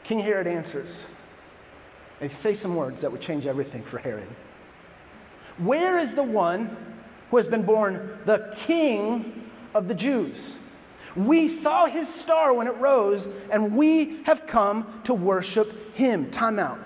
King 0.04 0.20
Herod 0.20 0.46
answers. 0.46 1.02
They 2.20 2.28
say 2.28 2.54
some 2.54 2.74
words 2.74 3.02
that 3.02 3.12
would 3.12 3.20
change 3.20 3.46
everything 3.46 3.82
for 3.82 3.98
Herod. 3.98 4.28
Where 5.58 5.98
is 5.98 6.14
the 6.14 6.22
one 6.22 6.76
who 7.30 7.36
has 7.36 7.48
been 7.48 7.62
born 7.62 8.18
the 8.24 8.54
King 8.56 9.50
of 9.74 9.88
the 9.88 9.94
Jews? 9.94 10.52
We 11.16 11.48
saw 11.48 11.86
his 11.86 12.12
star 12.12 12.52
when 12.52 12.66
it 12.66 12.76
rose, 12.76 13.26
and 13.50 13.76
we 13.76 14.22
have 14.24 14.46
come 14.46 15.00
to 15.04 15.14
worship 15.14 15.94
him. 15.94 16.30
Time 16.30 16.58
out. 16.58 16.78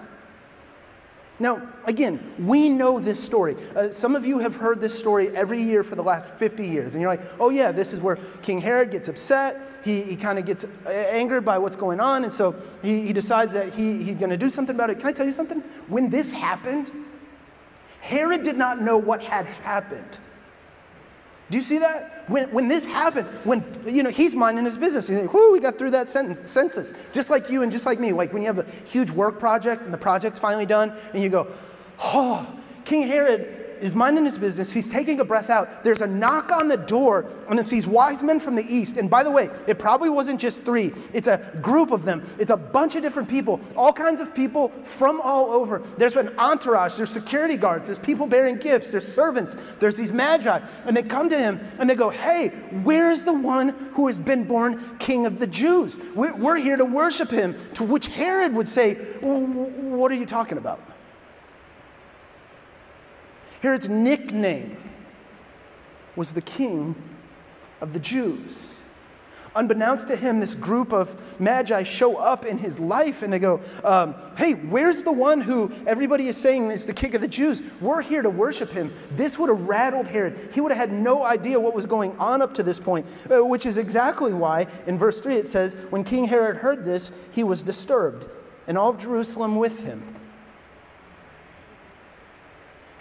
Now, 1.39 1.69
again, 1.87 2.35
we 2.39 2.69
know 2.69 3.01
this 3.01 3.23
story. 3.23 3.57
Uh, 3.75 3.91
some 3.91 4.15
of 4.15 4.25
you 4.25 4.39
have 4.39 4.57
heard 4.57 4.81
this 4.81 4.97
story 4.97 5.35
every 5.37 5.61
year 5.61 5.83
for 5.83 5.97
the 5.97 6.03
last 6.03 6.29
50 6.29 6.67
years, 6.67 6.95
and 6.95 7.01
you're 7.01 7.11
like, 7.11 7.23
oh, 7.41 7.51
yeah, 7.51 7.73
this 7.73 7.93
is 7.93 8.01
where 8.01 8.17
King 8.43 8.61
Herod 8.61 8.91
gets 8.91 9.09
upset. 9.09 9.61
He, 9.85 10.03
he 10.03 10.17
kind 10.17 10.39
of 10.39 10.47
gets 10.47 10.65
angered 10.87 11.45
by 11.45 11.59
what's 11.59 11.77
going 11.77 12.01
on, 12.01 12.25
and 12.25 12.33
so 12.33 12.55
he, 12.83 13.07
he 13.07 13.13
decides 13.13 13.53
that 13.55 13.75
he, 13.75 14.03
he's 14.03 14.17
going 14.17 14.31
to 14.31 14.37
do 14.37 14.49
something 14.51 14.75
about 14.75 14.91
it. 14.91 14.99
Can 14.99 15.09
I 15.09 15.13
tell 15.13 15.27
you 15.27 15.33
something? 15.33 15.61
When 15.89 16.11
this 16.11 16.31
happened, 16.31 16.91
Herod 18.01 18.43
did 18.43 18.57
not 18.57 18.81
know 18.81 18.97
what 18.97 19.23
had 19.23 19.47
happened. 19.47 20.19
Do 21.51 21.59
you 21.59 21.63
see 21.63 21.79
that? 21.79 22.25
When, 22.29 22.51
when 22.51 22.69
this 22.69 22.85
happened, 22.85 23.29
when, 23.45 23.63
you 23.87 24.03
know, 24.03 24.11
he's 24.11 24.35
minding 24.35 24.65
his 24.65 24.79
business. 24.79 25.07
He's 25.07 25.19
like, 25.19 25.35
whoo, 25.35 25.53
we 25.53 25.61
got 25.61 25.77
through 25.77 25.91
that 25.91 26.09
sentence, 26.09 26.51
census. 26.51 26.95
Just 27.13 27.29
like 27.29 27.51
you 27.51 27.63
and 27.63 27.71
just 27.71 27.85
like 27.85 28.01
me. 28.01 28.13
Like 28.13 28.33
when 28.33 28.41
you 28.41 28.47
have 28.47 28.59
a 28.59 28.67
huge 28.87 29.11
work 29.11 29.39
project 29.39 29.83
and 29.83 29.93
the 29.93 29.99
project's 29.99 30.39
finally 30.39 30.65
done 30.65 30.95
and 31.13 31.23
you 31.23 31.29
go, 31.29 31.49
oh, 32.01 32.47
King 32.87 33.07
Herod 33.07 33.62
is 33.83 33.97
minding 33.97 34.25
his 34.25 34.39
business. 34.39 34.73
He's 34.73 34.89
taking 34.89 35.19
a 35.21 35.25
breath 35.25 35.51
out. 35.51 35.83
There's 35.83 36.01
a 36.01 36.07
knock 36.07 36.53
on 36.53 36.69
the 36.69 36.77
door, 36.77 37.27
and 37.51 37.59
it's 37.59 37.69
these 37.69 37.87
wise 37.87 38.23
men 38.23 38.39
from 38.39 38.55
the 38.55 38.65
east. 38.65 38.97
And 38.97 39.11
by 39.11 39.25
the 39.25 39.31
way, 39.31 39.51
it 39.67 39.79
probably 39.79 40.09
wasn't 40.09 40.41
just 40.41 40.63
three, 40.63 40.93
it's 41.13 41.27
a 41.27 41.39
group 41.61 41.91
of 41.91 42.05
them. 42.05 42.25
It's 42.39 42.51
a 42.51 42.57
bunch 42.57 42.95
of 42.95 43.03
different 43.03 43.29
people, 43.29 43.61
all 43.77 43.93
kinds 43.93 44.21
of 44.21 44.35
people 44.35 44.69
from 44.85 45.21
all 45.21 45.51
over. 45.51 45.83
There's 45.99 46.17
an 46.17 46.39
entourage, 46.39 46.95
there's 46.95 47.11
security 47.11 47.57
guards, 47.57 47.87
there's 47.87 47.99
people 47.99 48.27
bearing 48.27 48.57
gifts, 48.57 48.93
there's 48.93 49.07
servants, 49.07 49.57
there's 49.81 49.97
these 49.97 50.13
magi. 50.13 50.61
And 50.87 50.97
they 50.97 51.03
come 51.03 51.29
to 51.29 51.39
him 51.39 51.61
and 51.79 51.91
they 51.91 51.97
go, 51.97 52.11
Hey, 52.11 52.49
where's 52.85 53.25
the 53.25 53.35
one 53.35 53.71
who 53.95 54.07
has 54.07 54.17
been 54.17 54.45
born 54.45 54.97
king 54.99 55.27
of 55.27 55.41
the 55.41 55.47
Jews? 55.49 55.99
We're, 56.15 56.35
we're 56.35 56.59
here 56.59 56.77
to 56.77 56.85
worship 56.85 57.31
him. 57.31 57.57
To 57.75 57.85
which 57.85 58.07
Herod 58.07 58.55
would 58.55 58.69
say, 58.69 58.95
What 58.95 60.13
are 60.13 60.17
you 60.17 60.27
talking 60.27 60.59
about? 60.59 60.81
Herod's 63.63 63.89
nickname 63.89 64.77
was 66.17 66.33
the 66.33 66.43
king 66.43 66.97
of 67.81 67.93
the 67.93 68.01
Jews. 68.01 68.75
Unbeknownst 69.55 70.09
to 70.09 70.17
him, 70.17 70.41
this 70.41 70.55
group 70.55 70.93
of 70.93 71.39
magi 71.39 71.85
show 71.85 72.17
up 72.17 72.45
in 72.45 72.59
his 72.59 72.81
life 72.81 73.23
and 73.23 73.33
they 73.33 73.39
go, 73.39 73.61
um, 73.85 74.15
Hey, 74.37 74.55
where's 74.55 75.05
the 75.05 75.13
one 75.13 75.41
who 75.41 75.71
everybody 75.87 76.27
is 76.27 76.37
saying 76.37 76.71
is 76.71 76.87
the 76.87 76.95
king 76.95 77.15
of 77.15 77.21
the 77.21 77.29
Jews? 77.29 77.63
We're 77.81 78.03
here 78.03 78.23
to 78.23 78.31
worship 78.31 78.71
him. 78.71 78.93
This 79.13 79.39
would 79.39 79.49
have 79.49 79.61
rattled 79.61 80.09
Herod. 80.09 80.51
He 80.53 80.61
would 80.61 80.73
have 80.73 80.91
had 80.91 80.93
no 80.99 81.23
idea 81.23 81.61
what 81.61 81.75
was 81.75 81.87
going 81.87 82.17
on 82.19 82.43
up 82.43 82.55
to 82.55 82.63
this 82.63 82.81
point, 82.81 83.07
uh, 83.31 83.45
which 83.45 83.67
is 83.67 83.79
exactly 83.79 84.33
why 84.33 84.67
in 84.87 84.99
verse 84.99 85.21
3 85.21 85.37
it 85.37 85.47
says, 85.47 85.75
When 85.91 86.03
King 86.03 86.25
Herod 86.25 86.57
heard 86.57 86.85
this, 86.85 87.13
he 87.31 87.45
was 87.45 87.63
disturbed, 87.63 88.27
and 88.67 88.77
all 88.77 88.91
of 88.91 88.99
Jerusalem 88.99 89.57
with 89.57 89.81
him. 89.81 90.12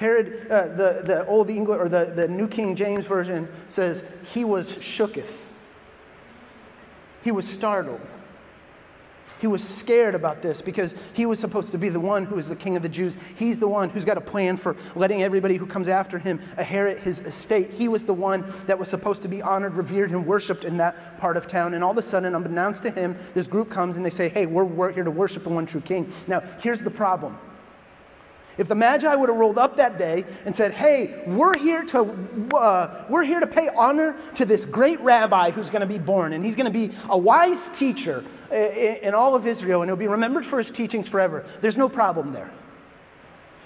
Herod, 0.01 0.47
uh, 0.49 0.65
the, 0.69 1.01
the 1.05 1.27
Old 1.27 1.51
English 1.51 1.77
or 1.77 1.87
the, 1.87 2.05
the 2.15 2.27
New 2.27 2.47
King 2.47 2.75
James 2.75 3.05
Version 3.05 3.47
says, 3.69 4.03
he 4.33 4.43
was 4.43 4.73
shooketh. 4.77 5.29
He 7.23 7.31
was 7.31 7.47
startled. 7.47 8.01
He 9.39 9.45
was 9.45 9.63
scared 9.63 10.15
about 10.15 10.41
this 10.41 10.59
because 10.59 10.95
he 11.13 11.27
was 11.27 11.39
supposed 11.39 11.69
to 11.73 11.77
be 11.77 11.89
the 11.89 11.99
one 11.99 12.25
who 12.25 12.39
is 12.39 12.47
the 12.47 12.55
king 12.55 12.75
of 12.75 12.81
the 12.81 12.89
Jews. 12.89 13.15
He's 13.35 13.59
the 13.59 13.67
one 13.67 13.91
who's 13.91 14.03
got 14.03 14.17
a 14.17 14.21
plan 14.21 14.57
for 14.57 14.75
letting 14.95 15.21
everybody 15.21 15.55
who 15.55 15.67
comes 15.67 15.87
after 15.87 16.17
him 16.17 16.41
inherit 16.57 16.97
his 17.01 17.19
estate. 17.19 17.69
He 17.69 17.87
was 17.87 18.03
the 18.03 18.13
one 18.13 18.51
that 18.65 18.79
was 18.79 18.89
supposed 18.89 19.21
to 19.21 19.27
be 19.27 19.43
honored, 19.43 19.75
revered, 19.75 20.09
and 20.09 20.25
worshiped 20.25 20.63
in 20.63 20.77
that 20.77 21.19
part 21.19 21.37
of 21.37 21.45
town. 21.45 21.75
And 21.75 21.83
all 21.83 21.91
of 21.91 21.97
a 21.99 22.01
sudden, 22.01 22.33
unbeknownst 22.33 22.81
to 22.83 22.89
him, 22.89 23.15
this 23.35 23.45
group 23.45 23.69
comes 23.69 23.97
and 23.97 24.05
they 24.05 24.09
say, 24.09 24.29
Hey, 24.29 24.47
we're, 24.47 24.63
we're 24.63 24.91
here 24.91 25.03
to 25.03 25.11
worship 25.11 25.43
the 25.43 25.49
one 25.49 25.67
true 25.67 25.81
king. 25.81 26.11
Now, 26.25 26.41
here's 26.59 26.81
the 26.81 26.89
problem 26.89 27.37
if 28.57 28.67
the 28.67 28.75
Magi 28.75 29.13
would 29.15 29.29
have 29.29 29.37
rolled 29.37 29.57
up 29.57 29.75
that 29.77 29.97
day 29.97 30.25
and 30.45 30.55
said, 30.55 30.73
Hey, 30.73 31.23
we're 31.25 31.57
here 31.57 31.83
to, 31.85 32.01
uh, 32.55 33.05
we're 33.09 33.23
here 33.23 33.39
to 33.39 33.47
pay 33.47 33.69
honor 33.69 34.15
to 34.35 34.45
this 34.45 34.65
great 34.65 34.99
rabbi 35.01 35.51
who's 35.51 35.69
going 35.69 35.81
to 35.81 35.87
be 35.87 35.99
born, 35.99 36.33
and 36.33 36.43
he's 36.43 36.55
going 36.55 36.71
to 36.71 36.87
be 36.87 36.93
a 37.09 37.17
wise 37.17 37.69
teacher 37.69 38.23
in 38.51 39.13
all 39.13 39.35
of 39.35 39.47
Israel, 39.47 39.81
and 39.81 39.89
he'll 39.89 39.95
be 39.95 40.07
remembered 40.07 40.45
for 40.45 40.57
his 40.57 40.71
teachings 40.71 41.07
forever, 41.07 41.45
there's 41.61 41.77
no 41.77 41.87
problem 41.87 42.33
there. 42.33 42.51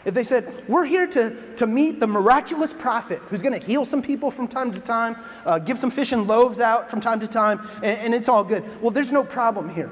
If 0.06 0.13
they 0.13 0.24
said, 0.24 0.63
We're 0.67 0.86
here 0.86 1.08
to, 1.08 1.56
to 1.56 1.67
meet 1.67 2.00
the 2.00 2.08
miraculous 2.08 2.71
prophet 2.71 3.19
who's 3.30 3.41
going 3.41 3.60
to 3.60 3.65
heal 3.65 3.86
some 3.86 4.02
people 4.02 4.30
from 4.30 4.48
time 4.48 4.71
to 4.71 4.80
time, 4.80 5.17
uh, 5.45 5.60
give 5.60 5.80
some 5.80 5.89
fish 5.89 6.12
and 6.12 6.28
loaves 6.28 6.60
out 6.60 6.89
from 6.89 7.02
time 7.02 7.19
to 7.19 7.28
time, 7.28 7.67
and, 7.78 8.00
and 8.00 8.13
it's 8.13 8.30
all 8.30 8.43
good. 8.43 8.63
Well, 8.82 8.91
there's 8.91 9.12
no 9.12 9.24
problem 9.24 9.67
here. 9.69 9.91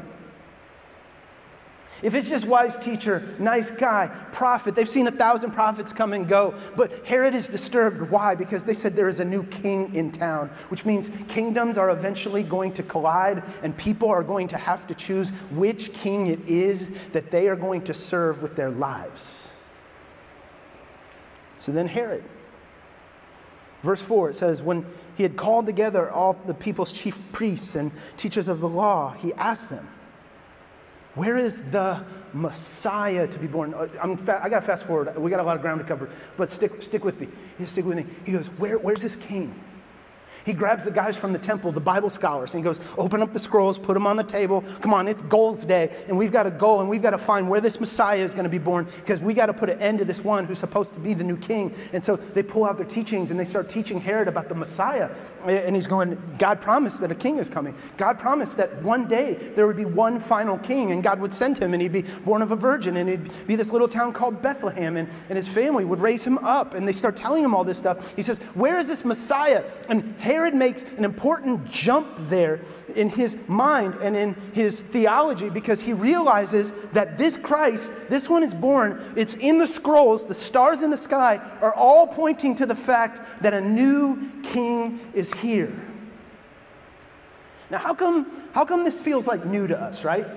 If 2.03 2.13
it's 2.15 2.27
just 2.27 2.45
wise 2.45 2.77
teacher, 2.77 3.23
nice 3.39 3.71
guy, 3.71 4.07
prophet, 4.33 4.75
they've 4.75 4.89
seen 4.89 5.07
a 5.07 5.11
thousand 5.11 5.51
prophets 5.51 5.93
come 5.93 6.11
and 6.11 6.27
go. 6.27 6.53
But 6.75 7.05
Herod 7.05 7.33
is 7.33 7.47
disturbed. 7.47 8.11
Why? 8.11 8.35
Because 8.35 8.65
they 8.65 8.73
said 8.73 8.93
there 8.93 9.07
is 9.07 9.21
a 9.21 9.25
new 9.25 9.43
king 9.45 9.95
in 9.95 10.11
town, 10.11 10.49
which 10.67 10.85
means 10.85 11.09
kingdoms 11.29 11.77
are 11.77 11.89
eventually 11.91 12.43
going 12.43 12.73
to 12.73 12.83
collide 12.83 13.41
and 13.63 13.75
people 13.77 14.09
are 14.09 14.21
going 14.21 14.49
to 14.49 14.57
have 14.57 14.85
to 14.87 14.93
choose 14.93 15.29
which 15.51 15.93
king 15.93 16.27
it 16.27 16.41
is 16.47 16.91
that 17.13 17.31
they 17.31 17.47
are 17.47 17.55
going 17.55 17.81
to 17.83 17.93
serve 17.93 18.41
with 18.41 18.57
their 18.57 18.69
lives. 18.69 19.49
So 21.57 21.71
then 21.71 21.87
Herod. 21.87 22.25
Verse 23.81 24.01
4, 24.01 24.31
it 24.31 24.35
says, 24.35 24.61
When 24.61 24.85
he 25.15 25.23
had 25.23 25.37
called 25.37 25.65
together 25.65 26.09
all 26.11 26.33
the 26.33 26.53
people's 26.53 26.91
chief 26.91 27.19
priests 27.31 27.75
and 27.75 27.91
teachers 28.17 28.49
of 28.49 28.59
the 28.59 28.69
law, 28.69 29.11
he 29.13 29.33
asked 29.33 29.69
them, 29.69 29.89
where 31.15 31.37
is 31.37 31.61
the 31.71 32.03
Messiah 32.33 33.27
to 33.27 33.39
be 33.39 33.47
born? 33.47 33.73
Uh, 33.73 33.87
I'm 34.01 34.17
fa- 34.17 34.41
I 34.43 34.49
got 34.49 34.61
to 34.61 34.65
fast 34.65 34.85
forward. 34.85 35.15
We 35.17 35.29
got 35.29 35.39
a 35.39 35.43
lot 35.43 35.55
of 35.55 35.61
ground 35.61 35.79
to 35.81 35.85
cover, 35.87 36.09
but 36.37 36.49
stick, 36.49 36.81
stick 36.81 37.05
with 37.05 37.19
me. 37.19 37.27
Yeah, 37.59 37.67
Stick 37.67 37.85
with 37.85 37.97
me. 37.97 38.05
He 38.25 38.31
goes, 38.31 38.47
Where, 38.47 38.77
Where's 38.77 39.01
this 39.01 39.15
king? 39.15 39.53
He 40.45 40.53
grabs 40.53 40.85
the 40.85 40.91
guys 40.91 41.15
from 41.15 41.33
the 41.33 41.39
temple, 41.39 41.71
the 41.71 41.79
Bible 41.79 42.09
scholars, 42.09 42.53
and 42.53 42.61
he 42.61 42.63
goes, 42.63 42.79
Open 42.97 43.21
up 43.21 43.33
the 43.33 43.39
scrolls, 43.39 43.77
put 43.77 43.93
them 43.93 44.05
on 44.05 44.17
the 44.17 44.23
table. 44.23 44.63
Come 44.81 44.93
on, 44.93 45.07
it's 45.07 45.21
goals 45.23 45.65
day, 45.65 45.91
and 46.07 46.17
we've 46.17 46.31
got 46.31 46.43
to 46.43 46.51
go 46.51 46.79
and 46.79 46.89
we've 46.89 47.01
got 47.01 47.11
to 47.11 47.17
find 47.17 47.49
where 47.49 47.61
this 47.61 47.79
Messiah 47.79 48.19
is 48.19 48.33
going 48.33 48.43
to 48.43 48.49
be 48.49 48.57
born 48.57 48.87
because 48.97 49.21
we 49.21 49.33
got 49.33 49.47
to 49.47 49.53
put 49.53 49.69
an 49.69 49.79
end 49.79 49.99
to 49.99 50.05
this 50.05 50.23
one 50.23 50.45
who's 50.45 50.59
supposed 50.59 50.93
to 50.93 50.99
be 50.99 51.13
the 51.13 51.23
new 51.23 51.37
king. 51.37 51.73
And 51.93 52.03
so 52.03 52.15
they 52.15 52.43
pull 52.43 52.65
out 52.65 52.77
their 52.77 52.85
teachings 52.85 53.31
and 53.31 53.39
they 53.39 53.45
start 53.45 53.69
teaching 53.69 53.99
Herod 53.99 54.27
about 54.27 54.49
the 54.49 54.55
Messiah. 54.55 55.09
And 55.45 55.75
he's 55.75 55.87
going, 55.87 56.17
God 56.37 56.61
promised 56.61 57.01
that 57.01 57.11
a 57.11 57.15
king 57.15 57.37
is 57.37 57.49
coming. 57.49 57.75
God 57.97 58.17
promised 58.19 58.57
that 58.57 58.81
one 58.81 59.07
day 59.07 59.33
there 59.55 59.67
would 59.67 59.77
be 59.77 59.85
one 59.85 60.19
final 60.19 60.57
king, 60.57 60.91
and 60.91 61.03
God 61.03 61.19
would 61.19 61.33
send 61.33 61.57
him, 61.57 61.73
and 61.73 61.81
he'd 61.81 61.91
be 61.91 62.03
born 62.23 62.41
of 62.41 62.51
a 62.51 62.55
virgin, 62.55 62.97
and 62.97 63.09
he'd 63.09 63.47
be 63.47 63.55
this 63.55 63.71
little 63.71 63.87
town 63.87 64.13
called 64.13 64.41
Bethlehem, 64.41 64.97
and, 64.97 65.09
and 65.29 65.37
his 65.37 65.47
family 65.47 65.83
would 65.85 65.99
raise 65.99 66.25
him 66.25 66.37
up. 66.39 66.73
And 66.73 66.87
they 66.87 66.93
start 66.93 67.15
telling 67.17 67.43
him 67.43 67.53
all 67.53 67.63
this 67.63 67.77
stuff. 67.77 68.15
He 68.15 68.21
says, 68.21 68.39
Where 68.53 68.79
is 68.79 68.87
this 68.87 69.03
Messiah? 69.03 69.63
And 69.89 70.15
Herod 70.19 70.32
makes 70.53 70.83
an 70.83 71.05
important 71.05 71.69
jump 71.69 72.07
there 72.29 72.59
in 72.95 73.09
his 73.09 73.37
mind 73.47 73.95
and 74.01 74.15
in 74.15 74.33
his 74.53 74.81
theology 74.81 75.49
because 75.49 75.81
he 75.81 75.93
realizes 75.93 76.71
that 76.93 77.17
this 77.17 77.37
Christ, 77.37 77.91
this 78.09 78.29
one 78.29 78.43
is 78.43 78.53
born, 78.53 79.13
it's 79.15 79.35
in 79.35 79.57
the 79.57 79.67
scrolls, 79.67 80.25
the 80.25 80.33
stars 80.33 80.81
in 80.81 80.91
the 80.91 80.97
sky 80.97 81.37
are 81.61 81.73
all 81.73 82.07
pointing 82.07 82.55
to 82.55 82.65
the 82.65 82.75
fact 82.75 83.41
that 83.41 83.53
a 83.53 83.61
new 83.61 84.31
king 84.43 84.99
is 85.13 85.33
here. 85.33 85.73
Now, 87.69 87.79
how 87.79 87.93
come, 87.93 88.29
how 88.53 88.65
come 88.65 88.83
this 88.83 89.01
feels 89.01 89.25
like 89.25 89.45
new 89.45 89.67
to 89.67 89.79
us, 89.79 90.03
right? 90.03 90.27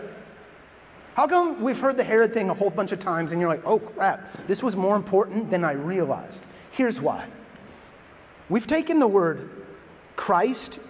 How 1.14 1.26
come 1.26 1.62
we've 1.62 1.78
heard 1.78 1.96
the 1.96 2.04
Herod 2.04 2.32
thing 2.32 2.50
a 2.50 2.54
whole 2.54 2.70
bunch 2.70 2.92
of 2.92 2.98
times 2.98 3.32
and 3.32 3.40
you're 3.40 3.48
like, 3.48 3.64
oh 3.64 3.78
crap, 3.78 4.46
this 4.46 4.62
was 4.62 4.76
more 4.76 4.96
important 4.96 5.50
than 5.50 5.64
I 5.64 5.72
realized? 5.72 6.44
Here's 6.70 7.00
why. 7.00 7.26
We've 8.48 8.66
taken 8.66 8.98
the 8.98 9.09
word 9.09 9.65
Christ, 10.27 10.81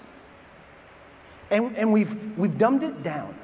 and, 1.50 1.76
and 1.76 1.92
we've, 1.92 2.38
we've 2.38 2.56
dumbed 2.56 2.82
it 2.82 3.02
down. 3.02 3.34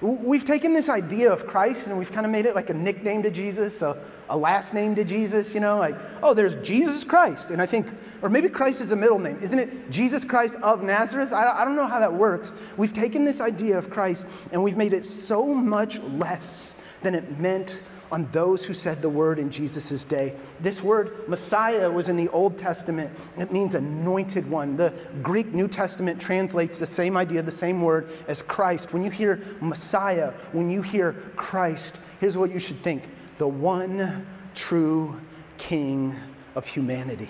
We've 0.00 0.46
taken 0.46 0.72
this 0.72 0.88
idea 0.88 1.30
of 1.30 1.46
Christ 1.46 1.86
and 1.86 1.98
we've 1.98 2.10
kind 2.10 2.24
of 2.24 2.32
made 2.32 2.46
it 2.46 2.54
like 2.54 2.70
a 2.70 2.74
nickname 2.74 3.22
to 3.24 3.30
Jesus, 3.30 3.82
a, 3.82 4.02
a 4.30 4.36
last 4.38 4.72
name 4.72 4.94
to 4.94 5.04
Jesus, 5.04 5.52
you 5.52 5.60
know, 5.60 5.76
like, 5.76 5.96
oh, 6.22 6.32
there's 6.32 6.54
Jesus 6.66 7.04
Christ. 7.04 7.50
And 7.50 7.60
I 7.60 7.66
think, 7.66 7.88
or 8.22 8.30
maybe 8.30 8.48
Christ 8.48 8.80
is 8.80 8.90
a 8.90 8.96
middle 8.96 9.18
name. 9.18 9.38
Isn't 9.42 9.58
it 9.58 9.90
Jesus 9.90 10.24
Christ 10.24 10.56
of 10.62 10.82
Nazareth? 10.82 11.34
I, 11.34 11.60
I 11.60 11.66
don't 11.66 11.76
know 11.76 11.86
how 11.86 12.00
that 12.00 12.14
works. 12.14 12.52
We've 12.78 12.94
taken 12.94 13.26
this 13.26 13.38
idea 13.38 13.76
of 13.76 13.90
Christ 13.90 14.26
and 14.50 14.64
we've 14.64 14.78
made 14.78 14.94
it 14.94 15.04
so 15.04 15.44
much 15.44 15.98
less 15.98 16.74
than 17.02 17.14
it 17.14 17.38
meant 17.38 17.82
on 18.12 18.28
those 18.32 18.64
who 18.64 18.74
said 18.74 19.02
the 19.02 19.08
word 19.08 19.38
in 19.38 19.50
Jesus' 19.50 20.04
day. 20.04 20.34
This 20.58 20.82
word, 20.82 21.28
Messiah, 21.28 21.90
was 21.90 22.08
in 22.08 22.16
the 22.16 22.28
Old 22.28 22.58
Testament. 22.58 23.10
It 23.38 23.52
means 23.52 23.74
anointed 23.74 24.50
one. 24.50 24.76
The 24.76 24.92
Greek 25.22 25.54
New 25.54 25.68
Testament 25.68 26.20
translates 26.20 26.78
the 26.78 26.86
same 26.86 27.16
idea, 27.16 27.42
the 27.42 27.50
same 27.50 27.82
word 27.82 28.10
as 28.26 28.42
Christ. 28.42 28.92
When 28.92 29.04
you 29.04 29.10
hear 29.10 29.40
Messiah, 29.60 30.32
when 30.52 30.70
you 30.70 30.82
hear 30.82 31.12
Christ, 31.36 31.98
here's 32.20 32.36
what 32.36 32.50
you 32.50 32.58
should 32.58 32.80
think 32.82 33.04
the 33.38 33.48
one 33.48 34.26
true 34.54 35.20
King 35.56 36.16
of 36.54 36.66
humanity. 36.66 37.28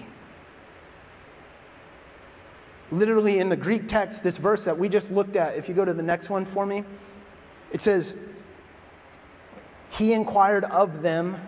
Literally 2.90 3.38
in 3.38 3.48
the 3.48 3.56
Greek 3.56 3.86
text, 3.86 4.24
this 4.24 4.36
verse 4.36 4.64
that 4.64 4.78
we 4.78 4.88
just 4.88 5.12
looked 5.12 5.36
at, 5.36 5.56
if 5.56 5.68
you 5.68 5.74
go 5.74 5.84
to 5.84 5.94
the 5.94 6.02
next 6.02 6.30
one 6.30 6.44
for 6.44 6.66
me, 6.66 6.84
it 7.70 7.80
says, 7.80 8.16
he 9.90 10.12
inquired 10.12 10.64
of 10.64 11.02
them, 11.02 11.38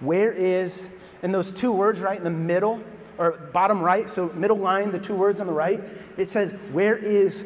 Where 0.00 0.32
is, 0.32 0.88
and 1.22 1.32
those 1.32 1.50
two 1.50 1.72
words 1.72 2.00
right 2.00 2.18
in 2.18 2.24
the 2.24 2.30
middle, 2.30 2.82
or 3.18 3.32
bottom 3.52 3.80
right, 3.80 4.10
so 4.10 4.28
middle 4.30 4.56
line, 4.56 4.90
the 4.90 4.98
two 4.98 5.14
words 5.14 5.40
on 5.40 5.46
the 5.46 5.52
right, 5.52 5.80
it 6.16 6.30
says, 6.30 6.52
Where 6.72 6.96
is 6.96 7.44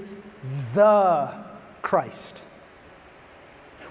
the 0.75 1.35
Christ? 1.83 2.43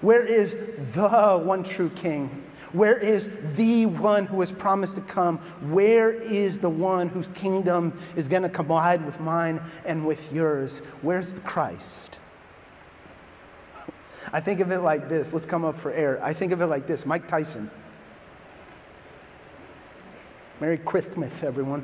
Where 0.01 0.25
is 0.25 0.55
the 0.93 1.41
one 1.43 1.63
true 1.63 1.89
King? 1.89 2.43
Where 2.73 2.97
is 2.97 3.29
the 3.55 3.85
one 3.85 4.25
who 4.25 4.39
has 4.41 4.51
promised 4.51 4.95
to 4.95 5.01
come? 5.01 5.37
Where 5.71 6.11
is 6.11 6.59
the 6.59 6.69
one 6.69 7.07
whose 7.07 7.29
kingdom 7.29 7.97
is 8.15 8.27
going 8.27 8.43
to 8.43 8.49
collide 8.49 9.05
with 9.05 9.19
mine 9.19 9.61
and 9.85 10.05
with 10.05 10.31
yours? 10.33 10.79
Where's 11.01 11.33
the 11.33 11.39
Christ? 11.39 12.17
I 14.33 14.39
think 14.39 14.59
of 14.59 14.71
it 14.71 14.79
like 14.79 15.09
this. 15.09 15.33
Let's 15.33 15.45
come 15.45 15.65
up 15.65 15.77
for 15.77 15.91
air. 15.91 16.23
I 16.23 16.33
think 16.33 16.51
of 16.51 16.61
it 16.61 16.67
like 16.67 16.87
this 16.87 17.05
Mike 17.05 17.27
Tyson. 17.27 17.69
Merry 20.59 20.77
Christmas, 20.77 21.43
everyone. 21.43 21.83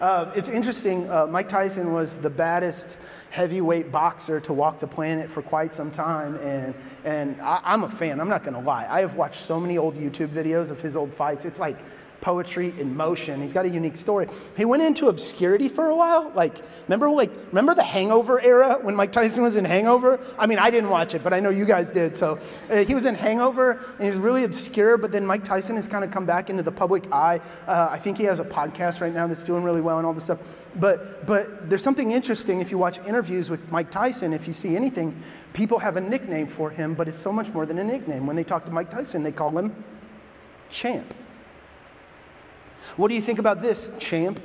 Uh, 0.00 0.32
it's 0.34 0.48
interesting. 0.48 1.08
Uh, 1.08 1.28
Mike 1.28 1.48
Tyson 1.48 1.92
was 1.92 2.16
the 2.16 2.28
baddest 2.28 2.96
heavyweight 3.30 3.92
boxer 3.92 4.40
to 4.40 4.52
walk 4.52 4.80
the 4.80 4.86
planet 4.86 5.30
for 5.30 5.42
quite 5.42 5.72
some 5.72 5.92
time, 5.92 6.34
and 6.38 6.74
and 7.04 7.40
I, 7.40 7.72
am 7.72 7.84
a 7.84 7.88
fan. 7.88 8.20
I'm 8.20 8.28
not 8.28 8.42
going 8.42 8.54
to 8.54 8.60
lie. 8.60 8.84
I 8.90 9.00
have 9.00 9.14
watched 9.14 9.40
so 9.40 9.60
many 9.60 9.78
old 9.78 9.94
YouTube 9.94 10.30
videos 10.30 10.70
of 10.70 10.80
his 10.80 10.96
old 10.96 11.14
fights. 11.14 11.44
It's 11.44 11.60
like 11.60 11.78
poetry 12.22 12.72
in 12.78 12.96
motion. 12.96 13.42
He's 13.42 13.52
got 13.52 13.66
a 13.66 13.68
unique 13.68 13.98
story. 13.98 14.28
He 14.56 14.64
went 14.64 14.82
into 14.82 15.08
obscurity 15.08 15.68
for 15.68 15.86
a 15.86 15.94
while. 15.94 16.32
Like, 16.34 16.54
remember, 16.86 17.10
like, 17.10 17.30
remember 17.48 17.74
the 17.74 17.82
Hangover 17.82 18.40
era 18.40 18.78
when 18.80 18.94
Mike 18.94 19.12
Tyson 19.12 19.42
was 19.42 19.56
in 19.56 19.66
Hangover? 19.66 20.18
I 20.38 20.46
mean, 20.46 20.58
I 20.58 20.70
didn't 20.70 20.88
watch 20.88 21.14
it, 21.14 21.22
but 21.22 21.34
I 21.34 21.40
know 21.40 21.50
you 21.50 21.66
guys 21.66 21.90
did. 21.90 22.16
So 22.16 22.38
uh, 22.70 22.76
he 22.84 22.94
was 22.94 23.04
in 23.04 23.16
Hangover, 23.16 23.72
and 23.72 24.00
he 24.00 24.06
was 24.06 24.16
really 24.16 24.44
obscure. 24.44 24.96
But 24.96 25.12
then 25.12 25.26
Mike 25.26 25.44
Tyson 25.44 25.76
has 25.76 25.86
kind 25.86 26.04
of 26.04 26.10
come 26.10 26.24
back 26.24 26.48
into 26.48 26.62
the 26.62 26.72
public 26.72 27.12
eye. 27.12 27.40
Uh, 27.66 27.88
I 27.90 27.98
think 27.98 28.16
he 28.16 28.24
has 28.24 28.38
a 28.38 28.44
podcast 28.44 29.00
right 29.00 29.12
now 29.12 29.26
that's 29.26 29.42
doing 29.42 29.64
really 29.64 29.80
well 29.82 29.98
and 29.98 30.06
all 30.06 30.14
this 30.14 30.24
stuff. 30.24 30.38
But 30.76 31.26
but 31.26 31.68
there's 31.68 31.82
something 31.82 32.12
interesting 32.12 32.60
if 32.60 32.70
you 32.70 32.78
watch 32.78 32.98
interviews 33.06 33.50
with 33.50 33.70
Mike 33.70 33.90
Tyson. 33.90 34.32
If 34.32 34.46
you 34.46 34.54
see 34.54 34.76
anything, 34.76 35.20
people 35.52 35.80
have 35.80 35.96
a 35.96 36.00
nickname 36.00 36.46
for 36.46 36.70
him, 36.70 36.94
but 36.94 37.08
it's 37.08 37.18
so 37.18 37.32
much 37.32 37.48
more 37.48 37.66
than 37.66 37.78
a 37.78 37.84
nickname. 37.84 38.26
When 38.26 38.36
they 38.36 38.44
talk 38.44 38.64
to 38.66 38.70
Mike 38.70 38.90
Tyson, 38.90 39.22
they 39.24 39.32
call 39.32 39.50
him 39.58 39.84
Champ. 40.70 41.12
What 42.96 43.08
do 43.08 43.14
you 43.14 43.22
think 43.22 43.38
about 43.38 43.62
this, 43.62 43.90
champ? 43.98 44.40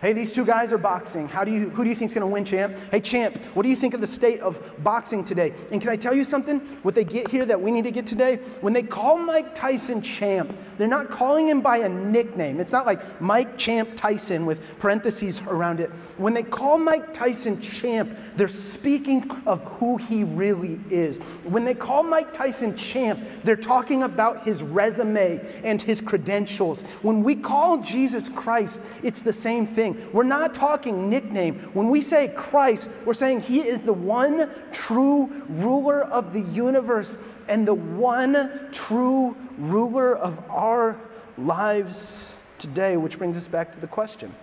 Hey, 0.00 0.14
these 0.14 0.32
two 0.32 0.46
guys 0.46 0.72
are 0.72 0.78
boxing. 0.78 1.28
How 1.28 1.44
do 1.44 1.52
you, 1.52 1.68
who 1.68 1.84
do 1.84 1.90
you 1.90 1.94
think 1.94 2.10
is 2.10 2.14
going 2.14 2.26
to 2.26 2.32
win, 2.32 2.42
champ? 2.42 2.74
Hey, 2.90 3.00
champ, 3.00 3.36
what 3.52 3.64
do 3.64 3.68
you 3.68 3.76
think 3.76 3.92
of 3.92 4.00
the 4.00 4.06
state 4.06 4.40
of 4.40 4.58
boxing 4.82 5.22
today? 5.22 5.52
And 5.70 5.78
can 5.78 5.90
I 5.90 5.96
tell 5.96 6.14
you 6.14 6.24
something? 6.24 6.60
What 6.82 6.94
they 6.94 7.04
get 7.04 7.28
here 7.28 7.44
that 7.44 7.60
we 7.60 7.70
need 7.70 7.84
to 7.84 7.90
get 7.90 8.06
today? 8.06 8.36
When 8.62 8.72
they 8.72 8.82
call 8.82 9.18
Mike 9.18 9.54
Tyson 9.54 10.00
champ, 10.00 10.56
they're 10.78 10.88
not 10.88 11.10
calling 11.10 11.48
him 11.48 11.60
by 11.60 11.78
a 11.78 11.88
nickname. 11.90 12.60
It's 12.60 12.72
not 12.72 12.86
like 12.86 13.20
Mike 13.20 13.58
Champ 13.58 13.90
Tyson 13.94 14.46
with 14.46 14.62
parentheses 14.78 15.42
around 15.42 15.80
it. 15.80 15.90
When 16.16 16.32
they 16.32 16.44
call 16.44 16.78
Mike 16.78 17.12
Tyson 17.12 17.60
champ, 17.60 18.16
they're 18.36 18.48
speaking 18.48 19.30
of 19.44 19.62
who 19.64 19.98
he 19.98 20.24
really 20.24 20.80
is. 20.88 21.18
When 21.44 21.66
they 21.66 21.74
call 21.74 22.04
Mike 22.04 22.32
Tyson 22.32 22.74
champ, 22.74 23.20
they're 23.44 23.54
talking 23.54 24.04
about 24.04 24.44
his 24.44 24.62
resume 24.62 25.46
and 25.62 25.82
his 25.82 26.00
credentials. 26.00 26.80
When 27.02 27.22
we 27.22 27.36
call 27.36 27.82
Jesus 27.82 28.30
Christ, 28.30 28.80
it's 29.02 29.20
the 29.20 29.34
same 29.34 29.66
thing 29.66 29.89
We're 30.12 30.22
not 30.24 30.54
talking 30.54 31.10
nickname. 31.10 31.58
When 31.72 31.88
we 31.90 32.00
say 32.00 32.28
Christ, 32.28 32.88
we're 33.04 33.14
saying 33.14 33.42
He 33.42 33.60
is 33.60 33.82
the 33.82 33.92
one 33.92 34.50
true 34.72 35.26
ruler 35.48 36.02
of 36.02 36.32
the 36.32 36.40
universe 36.40 37.18
and 37.48 37.66
the 37.66 37.74
one 37.74 38.68
true 38.72 39.36
ruler 39.58 40.16
of 40.16 40.38
our 40.50 40.98
lives 41.38 42.36
today, 42.58 42.96
which 42.96 43.18
brings 43.18 43.36
us 43.36 43.48
back 43.48 43.72
to 43.72 43.80
the 43.80 43.86
question 43.86 44.34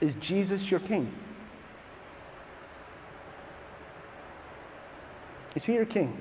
Is 0.00 0.14
Jesus 0.16 0.70
your 0.70 0.80
King? 0.80 1.12
Is 5.54 5.64
He 5.64 5.74
your 5.74 5.86
King? 5.86 6.16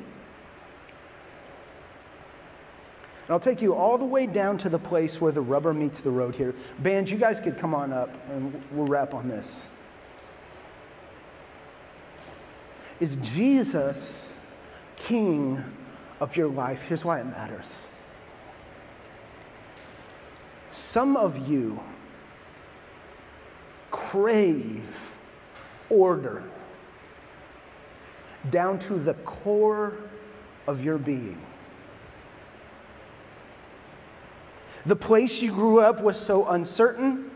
And 3.30 3.36
I'll 3.36 3.40
take 3.40 3.62
you 3.62 3.76
all 3.76 4.00
the 4.00 4.06
way 4.06 4.26
down 4.26 4.58
to 4.58 4.70
the 4.70 4.80
place 4.80 5.22
where 5.22 5.32
the 5.32 5.42
rubber 5.42 5.72
meets 5.72 6.02
the 6.02 6.10
road 6.10 6.34
here. 6.34 6.56
Band, 6.80 7.12
you 7.12 7.18
guys 7.20 7.40
could 7.40 7.60
come 7.60 7.76
on 7.76 7.94
up 7.94 8.10
and 8.32 8.60
we'll 8.72 8.88
wrap 8.88 9.14
on 9.14 9.28
this. 9.28 9.70
Is 13.00 13.18
Jesus 13.18 14.34
king 14.96 15.64
of 16.20 16.36
your 16.36 16.48
life? 16.48 16.82
Here's 16.82 17.06
why 17.06 17.20
it 17.20 17.26
matters. 17.26 17.86
Some 20.72 21.16
of 21.16 21.48
you 21.48 21.80
crave 23.92 24.98
order 25.92 26.42
down 28.50 28.80
to 28.80 28.96
the 28.96 29.14
core 29.14 29.94
of 30.66 30.84
your 30.84 30.98
being. 30.98 31.40
The 34.86 34.96
place 34.96 35.42
you 35.42 35.52
grew 35.52 35.80
up 35.80 36.02
was 36.02 36.20
so 36.20 36.46
uncertain. 36.48 37.30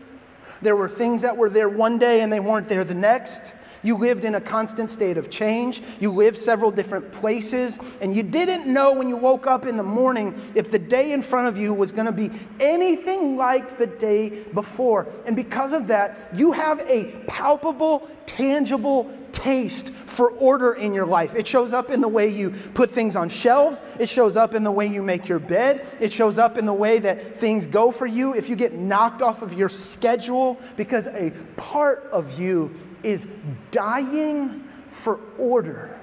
There 0.62 0.76
were 0.76 0.88
things 0.88 1.22
that 1.22 1.36
were 1.36 1.50
there 1.50 1.68
one 1.68 1.98
day 1.98 2.20
and 2.20 2.32
they 2.32 2.40
weren't 2.40 2.68
there 2.68 2.84
the 2.84 2.94
next. 2.94 3.52
You 3.84 3.96
lived 3.96 4.24
in 4.24 4.34
a 4.34 4.40
constant 4.40 4.90
state 4.90 5.16
of 5.18 5.30
change. 5.30 5.82
You 6.00 6.12
lived 6.12 6.38
several 6.38 6.72
different 6.72 7.12
places, 7.12 7.78
and 8.00 8.16
you 8.16 8.24
didn't 8.24 8.66
know 8.66 8.92
when 8.94 9.08
you 9.08 9.16
woke 9.16 9.46
up 9.46 9.66
in 9.66 9.76
the 9.76 9.84
morning 9.84 10.34
if 10.54 10.70
the 10.70 10.78
day 10.78 11.12
in 11.12 11.22
front 11.22 11.46
of 11.46 11.56
you 11.56 11.72
was 11.72 11.92
going 11.92 12.06
to 12.06 12.12
be 12.12 12.30
anything 12.58 13.36
like 13.36 13.78
the 13.78 13.86
day 13.86 14.30
before. 14.30 15.06
And 15.26 15.36
because 15.36 15.72
of 15.72 15.86
that, 15.88 16.30
you 16.34 16.52
have 16.52 16.80
a 16.80 17.04
palpable, 17.26 18.08
tangible 18.26 19.16
taste 19.32 19.90
for 19.90 20.30
order 20.30 20.72
in 20.72 20.94
your 20.94 21.06
life. 21.06 21.34
It 21.34 21.46
shows 21.46 21.72
up 21.72 21.90
in 21.90 22.00
the 22.00 22.08
way 22.08 22.28
you 22.28 22.50
put 22.72 22.90
things 22.90 23.16
on 23.16 23.28
shelves, 23.28 23.82
it 23.98 24.08
shows 24.08 24.36
up 24.36 24.54
in 24.54 24.64
the 24.64 24.70
way 24.70 24.86
you 24.86 25.02
make 25.02 25.28
your 25.28 25.40
bed, 25.40 25.86
it 26.00 26.12
shows 26.12 26.38
up 26.38 26.56
in 26.56 26.66
the 26.66 26.72
way 26.72 27.00
that 27.00 27.38
things 27.38 27.66
go 27.66 27.90
for 27.90 28.06
you. 28.06 28.34
If 28.34 28.48
you 28.48 28.56
get 28.56 28.72
knocked 28.72 29.22
off 29.22 29.42
of 29.42 29.52
your 29.52 29.68
schedule 29.68 30.58
because 30.76 31.06
a 31.08 31.32
part 31.56 32.08
of 32.12 32.38
you 32.38 32.74
is 33.04 33.26
dying 33.70 34.64
for 34.90 35.20
order. 35.38 35.98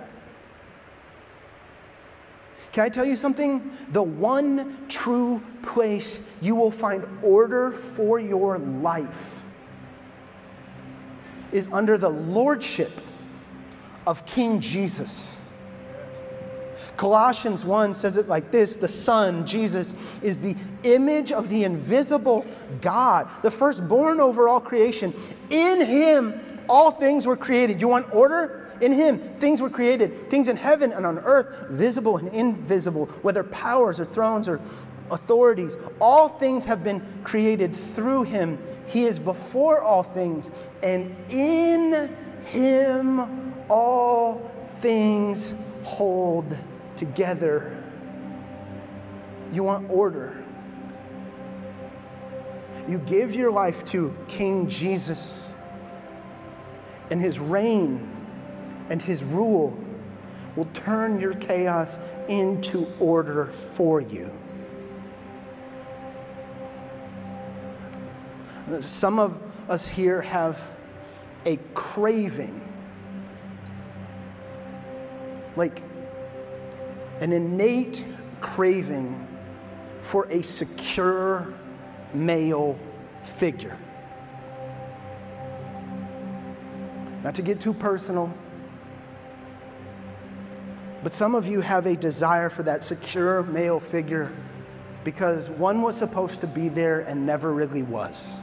Can 2.71 2.85
I 2.85 2.89
tell 2.89 3.05
you 3.05 3.15
something? 3.15 3.75
The 3.89 4.03
one 4.03 4.85
true 4.87 5.41
place 5.61 6.19
you 6.41 6.55
will 6.55 6.71
find 6.71 7.05
order 7.21 7.71
for 7.71 8.19
your 8.19 8.57
life 8.57 9.45
is 11.51 11.67
under 11.71 11.97
the 11.97 12.09
lordship 12.09 13.01
of 14.07 14.25
King 14.25 14.61
Jesus. 14.61 15.41
Colossians 16.97 17.65
1 17.65 17.93
says 17.93 18.15
it 18.17 18.27
like 18.27 18.51
this 18.51 18.75
The 18.75 18.87
Son, 18.87 19.45
Jesus, 19.45 19.95
is 20.21 20.39
the 20.39 20.55
image 20.83 21.31
of 21.31 21.49
the 21.49 21.63
invisible 21.63 22.45
God, 22.79 23.27
the 23.41 23.51
firstborn 23.51 24.19
over 24.19 24.47
all 24.47 24.61
creation. 24.61 25.13
In 25.49 25.85
Him, 25.85 26.39
all 26.71 26.89
things 26.89 27.27
were 27.27 27.35
created. 27.35 27.81
You 27.81 27.89
want 27.89 28.15
order? 28.15 28.65
In 28.79 28.93
him, 28.93 29.19
things 29.19 29.61
were 29.61 29.69
created, 29.69 30.29
things 30.31 30.47
in 30.47 30.55
heaven 30.55 30.93
and 30.93 31.05
on 31.05 31.19
earth, 31.19 31.67
visible 31.69 32.17
and 32.17 32.29
invisible, 32.29 33.07
whether 33.21 33.43
powers 33.43 33.99
or 33.99 34.05
thrones 34.05 34.47
or 34.47 34.61
authorities. 35.11 35.77
All 35.99 36.29
things 36.29 36.63
have 36.65 36.81
been 36.81 37.03
created 37.25 37.75
through 37.75 38.23
him. 38.23 38.57
He 38.87 39.03
is 39.03 39.19
before 39.19 39.81
all 39.81 40.01
things, 40.01 40.49
and 40.81 41.13
in 41.29 42.15
him 42.45 43.53
all 43.69 44.49
things 44.79 45.53
hold 45.83 46.57
together. 46.95 47.83
You 49.51 49.63
want 49.63 49.89
order. 49.89 50.41
You 52.87 52.97
give 52.97 53.35
your 53.35 53.51
life 53.51 53.83
to 53.87 54.15
King 54.29 54.69
Jesus 54.69 55.51
and 57.11 57.21
his 57.21 57.37
reign 57.37 58.09
and 58.89 59.01
his 59.01 59.23
rule 59.23 59.77
will 60.55 60.67
turn 60.73 61.19
your 61.19 61.33
chaos 61.35 61.99
into 62.27 62.87
order 62.99 63.53
for 63.75 64.01
you. 64.01 64.31
Some 68.79 69.19
of 69.19 69.37
us 69.69 69.87
here 69.87 70.21
have 70.21 70.59
a 71.45 71.57
craving, 71.73 72.61
like 75.55 75.83
an 77.19 77.33
innate 77.33 78.05
craving 78.39 79.27
for 80.01 80.27
a 80.29 80.41
secure 80.41 81.53
male 82.13 82.79
figure. 83.37 83.77
Not 87.23 87.35
to 87.35 87.41
get 87.41 87.59
too 87.59 87.73
personal, 87.73 88.33
but 91.03 91.13
some 91.13 91.35
of 91.35 91.47
you 91.47 91.61
have 91.61 91.85
a 91.85 91.95
desire 91.95 92.49
for 92.49 92.63
that 92.63 92.83
secure 92.83 93.43
male 93.43 93.79
figure 93.79 94.31
because 95.03 95.49
one 95.49 95.81
was 95.81 95.97
supposed 95.97 96.41
to 96.41 96.47
be 96.47 96.69
there 96.69 97.01
and 97.01 97.25
never 97.25 97.53
really 97.53 97.83
was. 97.83 98.41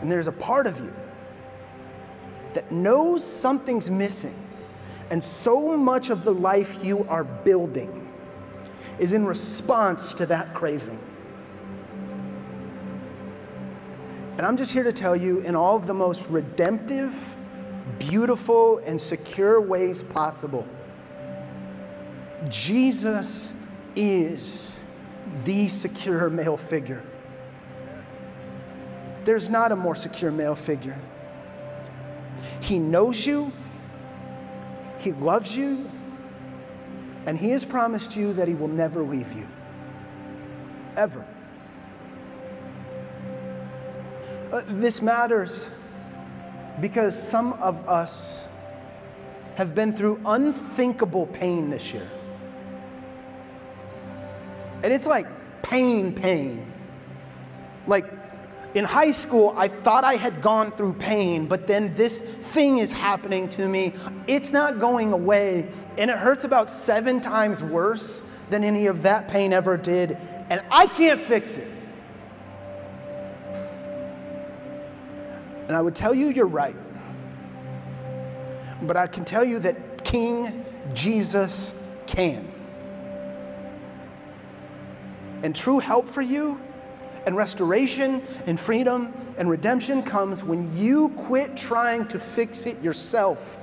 And 0.00 0.10
there's 0.10 0.28
a 0.28 0.32
part 0.32 0.66
of 0.66 0.78
you 0.78 0.92
that 2.54 2.70
knows 2.70 3.24
something's 3.24 3.90
missing, 3.90 4.34
and 5.10 5.22
so 5.22 5.76
much 5.76 6.10
of 6.10 6.24
the 6.24 6.32
life 6.32 6.84
you 6.84 7.04
are 7.08 7.24
building 7.24 8.08
is 8.98 9.12
in 9.12 9.26
response 9.26 10.12
to 10.14 10.26
that 10.26 10.54
craving. 10.54 10.98
And 14.38 14.46
I'm 14.46 14.56
just 14.56 14.70
here 14.70 14.84
to 14.84 14.92
tell 14.92 15.16
you, 15.16 15.40
in 15.40 15.56
all 15.56 15.74
of 15.74 15.88
the 15.88 15.94
most 15.94 16.24
redemptive, 16.28 17.12
beautiful, 17.98 18.78
and 18.78 19.00
secure 19.00 19.60
ways 19.60 20.04
possible, 20.04 20.64
Jesus 22.48 23.52
is 23.96 24.80
the 25.44 25.68
secure 25.68 26.30
male 26.30 26.56
figure. 26.56 27.02
There's 29.24 29.48
not 29.48 29.72
a 29.72 29.76
more 29.76 29.96
secure 29.96 30.30
male 30.30 30.54
figure. 30.54 30.98
He 32.60 32.78
knows 32.78 33.26
you, 33.26 33.52
He 34.98 35.10
loves 35.12 35.56
you, 35.56 35.90
and 37.26 37.36
He 37.36 37.50
has 37.50 37.64
promised 37.64 38.14
you 38.14 38.32
that 38.34 38.46
He 38.46 38.54
will 38.54 38.68
never 38.68 39.02
leave 39.02 39.32
you. 39.32 39.48
Ever. 40.96 41.26
Uh, 44.52 44.62
this 44.68 45.02
matters 45.02 45.68
because 46.80 47.20
some 47.20 47.52
of 47.54 47.86
us 47.88 48.46
have 49.56 49.74
been 49.74 49.92
through 49.92 50.20
unthinkable 50.24 51.26
pain 51.26 51.68
this 51.68 51.92
year. 51.92 52.08
And 54.82 54.92
it's 54.92 55.06
like 55.06 55.26
pain, 55.62 56.14
pain. 56.14 56.72
Like 57.86 58.06
in 58.74 58.84
high 58.84 59.12
school, 59.12 59.54
I 59.56 59.68
thought 59.68 60.04
I 60.04 60.14
had 60.16 60.40
gone 60.40 60.72
through 60.72 60.94
pain, 60.94 61.46
but 61.46 61.66
then 61.66 61.94
this 61.94 62.20
thing 62.20 62.78
is 62.78 62.92
happening 62.92 63.48
to 63.50 63.68
me. 63.68 63.92
It's 64.26 64.52
not 64.52 64.78
going 64.78 65.12
away, 65.12 65.68
and 65.96 66.10
it 66.10 66.16
hurts 66.16 66.44
about 66.44 66.68
seven 66.70 67.20
times 67.20 67.62
worse 67.62 68.26
than 68.48 68.64
any 68.64 68.86
of 68.86 69.02
that 69.02 69.28
pain 69.28 69.52
ever 69.52 69.76
did, 69.76 70.16
and 70.48 70.62
I 70.70 70.86
can't 70.86 71.20
fix 71.20 71.58
it. 71.58 71.70
And 75.68 75.76
I 75.76 75.82
would 75.82 75.94
tell 75.94 76.14
you 76.14 76.30
you're 76.30 76.46
right. 76.46 76.76
But 78.82 78.96
I 78.96 79.06
can 79.06 79.24
tell 79.24 79.44
you 79.44 79.58
that 79.60 80.02
King 80.02 80.64
Jesus 80.94 81.74
can. 82.06 82.50
And 85.42 85.54
true 85.54 85.78
help 85.78 86.08
for 86.08 86.22
you 86.22 86.60
and 87.26 87.36
restoration 87.36 88.22
and 88.46 88.58
freedom 88.58 89.12
and 89.36 89.50
redemption 89.50 90.02
comes 90.02 90.42
when 90.42 90.76
you 90.76 91.10
quit 91.10 91.56
trying 91.56 92.08
to 92.08 92.18
fix 92.18 92.66
it 92.66 92.82
yourself. 92.82 93.60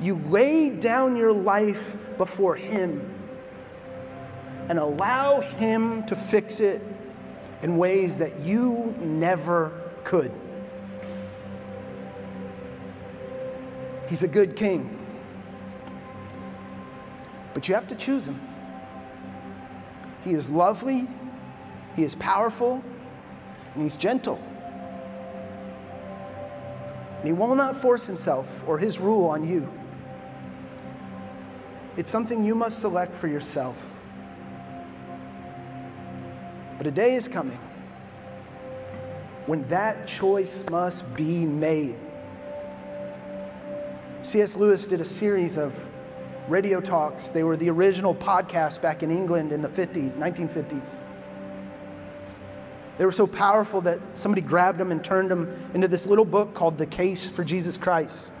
You 0.00 0.16
lay 0.16 0.70
down 0.70 1.16
your 1.16 1.32
life 1.32 1.94
before 2.16 2.56
Him 2.56 3.12
and 4.68 4.78
allow 4.78 5.40
Him 5.40 6.04
to 6.06 6.16
fix 6.16 6.60
it 6.60 6.82
in 7.62 7.76
ways 7.76 8.18
that 8.18 8.40
you 8.40 8.94
never 9.00 9.72
could. 10.02 10.32
He's 14.08 14.22
a 14.22 14.28
good 14.28 14.56
king. 14.56 14.98
But 17.54 17.68
you 17.68 17.74
have 17.74 17.88
to 17.88 17.94
choose 17.94 18.28
him. 18.28 18.40
He 20.24 20.32
is 20.32 20.50
lovely, 20.50 21.08
he 21.94 22.02
is 22.02 22.14
powerful, 22.16 22.82
and 23.74 23.82
he's 23.82 23.96
gentle. 23.96 24.38
And 27.18 27.26
he 27.26 27.32
will 27.32 27.54
not 27.54 27.76
force 27.76 28.06
himself 28.06 28.46
or 28.66 28.78
his 28.78 28.98
rule 28.98 29.26
on 29.26 29.48
you. 29.48 29.72
It's 31.96 32.10
something 32.10 32.44
you 32.44 32.54
must 32.54 32.80
select 32.80 33.14
for 33.14 33.26
yourself. 33.26 33.76
But 36.76 36.86
a 36.86 36.90
day 36.90 37.14
is 37.14 37.26
coming 37.26 37.58
when 39.46 39.66
that 39.68 40.06
choice 40.06 40.62
must 40.70 41.14
be 41.14 41.46
made. 41.46 41.96
C.S. 44.26 44.56
Lewis 44.56 44.88
did 44.88 45.00
a 45.00 45.04
series 45.04 45.56
of 45.56 45.72
radio 46.48 46.80
talks. 46.80 47.28
They 47.28 47.44
were 47.44 47.56
the 47.56 47.70
original 47.70 48.12
podcast 48.12 48.80
back 48.80 49.04
in 49.04 49.10
England 49.12 49.52
in 49.52 49.62
the 49.62 49.68
50s, 49.68 50.14
1950s. 50.14 51.00
They 52.98 53.04
were 53.04 53.12
so 53.12 53.28
powerful 53.28 53.82
that 53.82 54.00
somebody 54.14 54.40
grabbed 54.40 54.78
them 54.78 54.90
and 54.90 55.04
turned 55.04 55.30
them 55.30 55.70
into 55.74 55.86
this 55.86 56.06
little 56.06 56.24
book 56.24 56.54
called 56.54 56.76
The 56.76 56.86
Case 56.86 57.24
for 57.24 57.44
Jesus 57.44 57.78
Christ. 57.78 58.32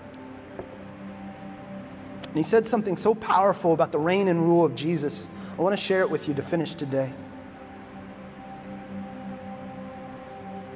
And 2.24 2.36
he 2.36 2.42
said 2.42 2.66
something 2.66 2.96
so 2.96 3.14
powerful 3.14 3.72
about 3.72 3.92
the 3.92 4.00
reign 4.00 4.26
and 4.26 4.40
rule 4.40 4.64
of 4.64 4.74
Jesus. 4.74 5.28
I 5.56 5.62
want 5.62 5.72
to 5.72 5.80
share 5.80 6.00
it 6.00 6.10
with 6.10 6.26
you 6.26 6.34
to 6.34 6.42
finish 6.42 6.74
today. 6.74 7.12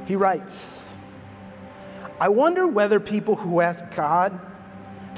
He 0.06 0.14
writes, 0.14 0.66
I 2.20 2.28
wonder 2.28 2.68
whether 2.68 3.00
people 3.00 3.34
who 3.34 3.60
ask 3.60 3.92
God 3.96 4.40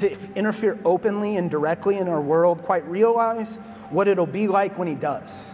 to 0.03 0.33
interfere 0.35 0.77
openly 0.85 1.37
and 1.37 1.49
directly 1.49 1.97
in 1.97 2.07
our 2.07 2.21
world 2.21 2.61
quite 2.63 2.85
realize 2.85 3.55
what 3.89 4.07
it'll 4.07 4.25
be 4.25 4.47
like 4.47 4.77
when 4.77 4.87
He 4.87 4.95
does. 4.95 5.49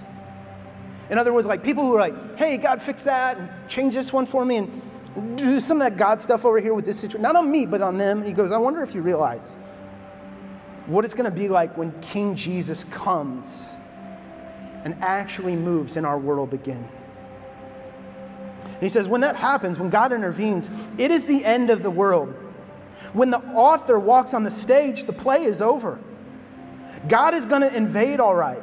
In 1.10 1.18
other 1.18 1.34
words, 1.34 1.48
like 1.48 1.64
people 1.64 1.84
who 1.84 1.96
are 1.96 2.00
like, 2.00 2.38
hey, 2.38 2.58
God, 2.58 2.82
fix 2.82 3.04
that 3.04 3.38
and 3.38 3.50
change 3.68 3.96
this 3.96 4.14
one 4.14 4.26
for 4.26 4.46
me 4.46 4.58
and 4.58 5.38
do 5.38 5.60
some 5.60 5.82
of 5.82 5.90
that 5.90 5.98
God 5.98 6.22
stuff 6.22 6.46
over 6.46 6.60
here 6.60 6.74
with 6.74 6.86
this 6.86 7.00
situation. 7.00 7.22
Not 7.22 7.36
on 7.36 7.52
me, 7.52 7.66
but 7.66 7.82
on 7.82 7.98
them. 7.98 8.24
He 8.24 8.32
goes, 8.32 8.52
I 8.52 8.58
wonder 8.58 8.84
if 8.84 8.94
you 8.94 9.02
realize 9.02 9.56
what 10.86 11.06
it's 11.06 11.14
going 11.14 11.30
to 11.30 11.36
be 11.36 11.48
like 11.48 11.78
when 11.78 11.92
King 12.02 12.36
Jesus 12.36 12.84
comes 12.86 13.76
and 14.84 14.96
actually 15.02 15.56
moves 15.56 15.98
in 15.98 16.06
our 16.06 16.18
world 16.18 16.54
again. 16.54 16.88
he 18.80 18.88
says, 18.88 19.08
when 19.08 19.22
that 19.22 19.36
happens, 19.36 19.78
when 19.78 19.90
God 19.90 20.14
intervenes, 20.14 20.72
it 20.98 21.12
is 21.12 21.26
the 21.26 21.44
end 21.44 21.70
of 21.70 21.84
the 21.84 21.92
world. 21.92 22.36
When 23.14 23.30
the 23.30 23.40
author 23.40 24.00
walks 24.00 24.34
on 24.34 24.44
the 24.44 24.52
stage, 24.52 25.06
the 25.06 25.14
play 25.14 25.44
is 25.44 25.62
over. 25.62 26.00
God 27.08 27.34
is 27.34 27.46
going 27.46 27.62
to 27.62 27.74
invade, 27.74 28.20
all 28.20 28.36
right. 28.36 28.62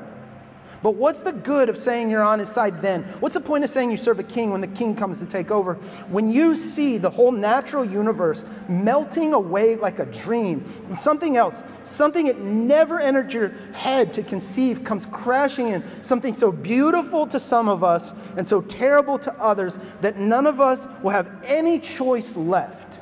But 0.83 0.95
what's 0.95 1.23
the 1.23 1.33
good 1.33 1.69
of 1.69 1.79
saying 1.79 2.11
you're 2.11 2.23
on 2.23 2.39
his 2.39 2.49
side 2.49 2.83
then? 2.83 3.03
What's 3.21 3.35
the 3.35 3.41
point 3.41 3.65
of 3.65 3.71
saying 3.71 3.91
you 3.91 3.97
serve 3.97 4.19
a 4.19 4.23
king 4.23 4.51
when 4.51 4.61
the 4.61 4.67
king 4.67 4.95
comes 4.95 5.19
to 5.21 5.27
take 5.27 5.51
over? 5.51 5.75
When 6.09 6.31
you 6.31 6.55
see 6.55 6.99
the 6.99 7.11
whole 7.11 7.33
natural 7.33 7.85
universe 7.85 8.45
melting 8.69 9.33
away 9.33 9.77
like 9.77 9.99
a 9.99 10.07
dream, 10.07 10.65
and 10.89 10.99
something 10.99 11.37
else, 11.37 11.65
something 11.85 12.27
it 12.27 12.39
never 12.39 13.01
entered 13.01 13.33
your 13.33 13.49
head 13.73 14.13
to 14.15 14.23
conceive, 14.23 14.85
comes 14.85 15.07
crashing 15.07 15.69
in, 15.69 15.83
something 16.03 16.35
so 16.35 16.53
beautiful 16.53 17.27
to 17.29 17.41
some 17.41 17.69
of 17.69 17.83
us 17.83 18.15
and 18.37 18.47
so 18.47 18.61
terrible 18.61 19.19
to 19.19 19.33
others 19.41 19.79
that 20.03 20.19
none 20.19 20.47
of 20.47 20.61
us 20.61 20.87
will 21.03 21.11
have 21.11 21.43
any 21.45 21.81
choice 21.81 22.37
left. 22.37 23.01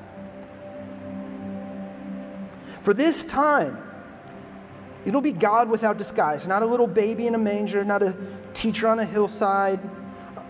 For 2.84 2.94
this 2.94 3.24
time, 3.24 3.76
It'll 5.04 5.20
be 5.20 5.32
God 5.32 5.68
without 5.68 5.98
disguise, 5.98 6.48
not 6.48 6.62
a 6.62 6.66
little 6.66 6.86
baby 6.86 7.26
in 7.26 7.34
a 7.34 7.38
manger, 7.38 7.84
not 7.84 8.02
a 8.02 8.16
teacher 8.54 8.88
on 8.88 8.98
a 8.98 9.04
hillside, 9.04 9.78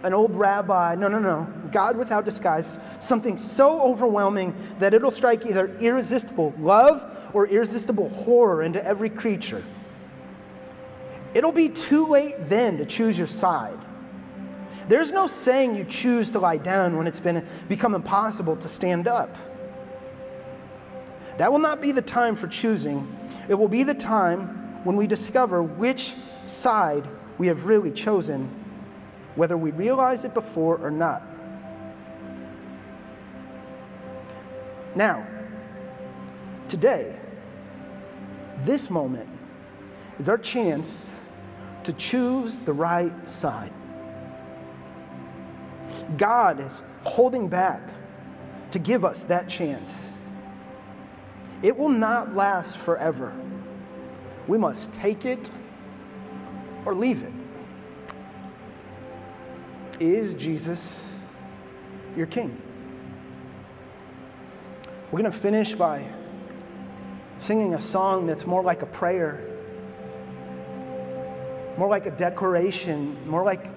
an 0.04 0.14
old 0.14 0.36
rabbi. 0.36 0.94
No, 0.94 1.08
no, 1.08 1.18
no. 1.18 1.48
God 1.72 1.96
without 1.96 2.24
disguise. 2.24 2.78
Something 3.00 3.36
so 3.36 3.82
overwhelming 3.82 4.54
that 4.78 4.94
it'll 4.94 5.10
strike 5.10 5.44
either 5.44 5.76
irresistible 5.78 6.54
love 6.58 7.30
or 7.32 7.48
irresistible 7.48 8.10
horror 8.10 8.62
into 8.62 8.84
every 8.84 9.10
creature. 9.10 9.64
It'll 11.32 11.52
be 11.52 11.68
too 11.68 12.06
late 12.06 12.36
then 12.38 12.78
to 12.78 12.84
choose 12.84 13.18
your 13.18 13.26
side. 13.26 13.78
There's 14.86 15.10
no 15.10 15.26
saying 15.26 15.74
you 15.74 15.84
choose 15.84 16.30
to 16.32 16.38
lie 16.38 16.58
down 16.58 16.96
when 16.96 17.08
it's 17.08 17.18
been 17.18 17.44
become 17.68 17.94
impossible 17.94 18.56
to 18.56 18.68
stand 18.68 19.08
up. 19.08 19.36
That 21.38 21.50
will 21.50 21.58
not 21.58 21.80
be 21.80 21.92
the 21.92 22.02
time 22.02 22.36
for 22.36 22.46
choosing 22.46 23.14
it 23.48 23.54
will 23.54 23.68
be 23.68 23.82
the 23.82 23.94
time 23.94 24.84
when 24.84 24.96
we 24.96 25.06
discover 25.06 25.62
which 25.62 26.14
side 26.44 27.06
we 27.38 27.46
have 27.48 27.66
really 27.66 27.90
chosen, 27.90 28.48
whether 29.34 29.56
we 29.56 29.70
realize 29.70 30.24
it 30.24 30.34
before 30.34 30.78
or 30.78 30.90
not. 30.90 31.22
Now, 34.94 35.26
today, 36.68 37.16
this 38.58 38.88
moment 38.88 39.28
is 40.18 40.28
our 40.28 40.38
chance 40.38 41.12
to 41.82 41.92
choose 41.92 42.60
the 42.60 42.72
right 42.72 43.28
side. 43.28 43.72
God 46.16 46.60
is 46.60 46.80
holding 47.02 47.48
back 47.48 47.82
to 48.70 48.78
give 48.78 49.04
us 49.04 49.24
that 49.24 49.48
chance. 49.48 50.13
It 51.64 51.78
will 51.78 51.88
not 51.88 52.36
last 52.36 52.76
forever. 52.76 53.34
We 54.46 54.58
must 54.58 54.92
take 54.92 55.24
it 55.24 55.50
or 56.84 56.94
leave 56.94 57.22
it. 57.22 57.32
Is 59.98 60.34
Jesus 60.34 61.02
your 62.18 62.26
king? 62.26 62.60
We're 65.10 65.20
going 65.20 65.32
to 65.32 65.38
finish 65.38 65.72
by 65.72 66.06
singing 67.40 67.72
a 67.72 67.80
song 67.80 68.26
that's 68.26 68.44
more 68.44 68.62
like 68.62 68.82
a 68.82 68.86
prayer, 68.86 69.40
more 71.78 71.88
like 71.88 72.04
a 72.04 72.10
declaration, 72.10 73.16
more 73.26 73.42
like 73.42 73.70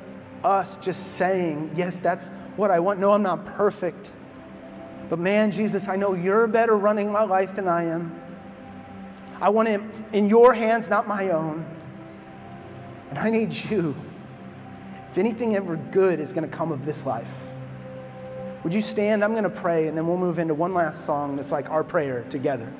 us 0.43 0.75
just 0.75 1.13
saying, 1.13 1.71
Yes, 1.73 1.99
that's 2.01 2.27
what 2.57 2.69
I 2.69 2.81
want. 2.81 2.99
No, 2.99 3.13
I'm 3.13 3.23
not 3.23 3.45
perfect. 3.45 4.11
But 5.09 5.19
man, 5.19 5.51
Jesus, 5.51 5.87
I 5.87 5.95
know 5.95 6.13
you're 6.13 6.47
better 6.47 6.75
running 6.75 7.11
my 7.11 7.23
life 7.23 7.55
than 7.55 7.67
I 7.67 7.85
am. 7.85 8.21
I 9.39 9.49
want 9.49 9.69
it 9.69 9.81
in 10.13 10.27
your 10.27 10.53
hands, 10.53 10.89
not 10.89 11.07
my 11.07 11.29
own. 11.29 11.65
And 13.09 13.19
I 13.19 13.29
need 13.29 13.53
you. 13.53 13.95
If 15.09 15.17
anything 15.17 15.55
ever 15.55 15.77
good 15.77 16.19
is 16.19 16.33
going 16.33 16.49
to 16.49 16.55
come 16.55 16.71
of 16.71 16.85
this 16.85 17.05
life, 17.05 17.51
would 18.63 18.73
you 18.73 18.81
stand? 18.81 19.23
I'm 19.23 19.31
going 19.31 19.43
to 19.43 19.49
pray, 19.49 19.87
and 19.87 19.97
then 19.97 20.07
we'll 20.07 20.17
move 20.17 20.39
into 20.39 20.53
one 20.53 20.73
last 20.73 21.05
song 21.05 21.37
that's 21.37 21.51
like 21.51 21.69
our 21.69 21.83
prayer 21.83 22.23
together. 22.29 22.71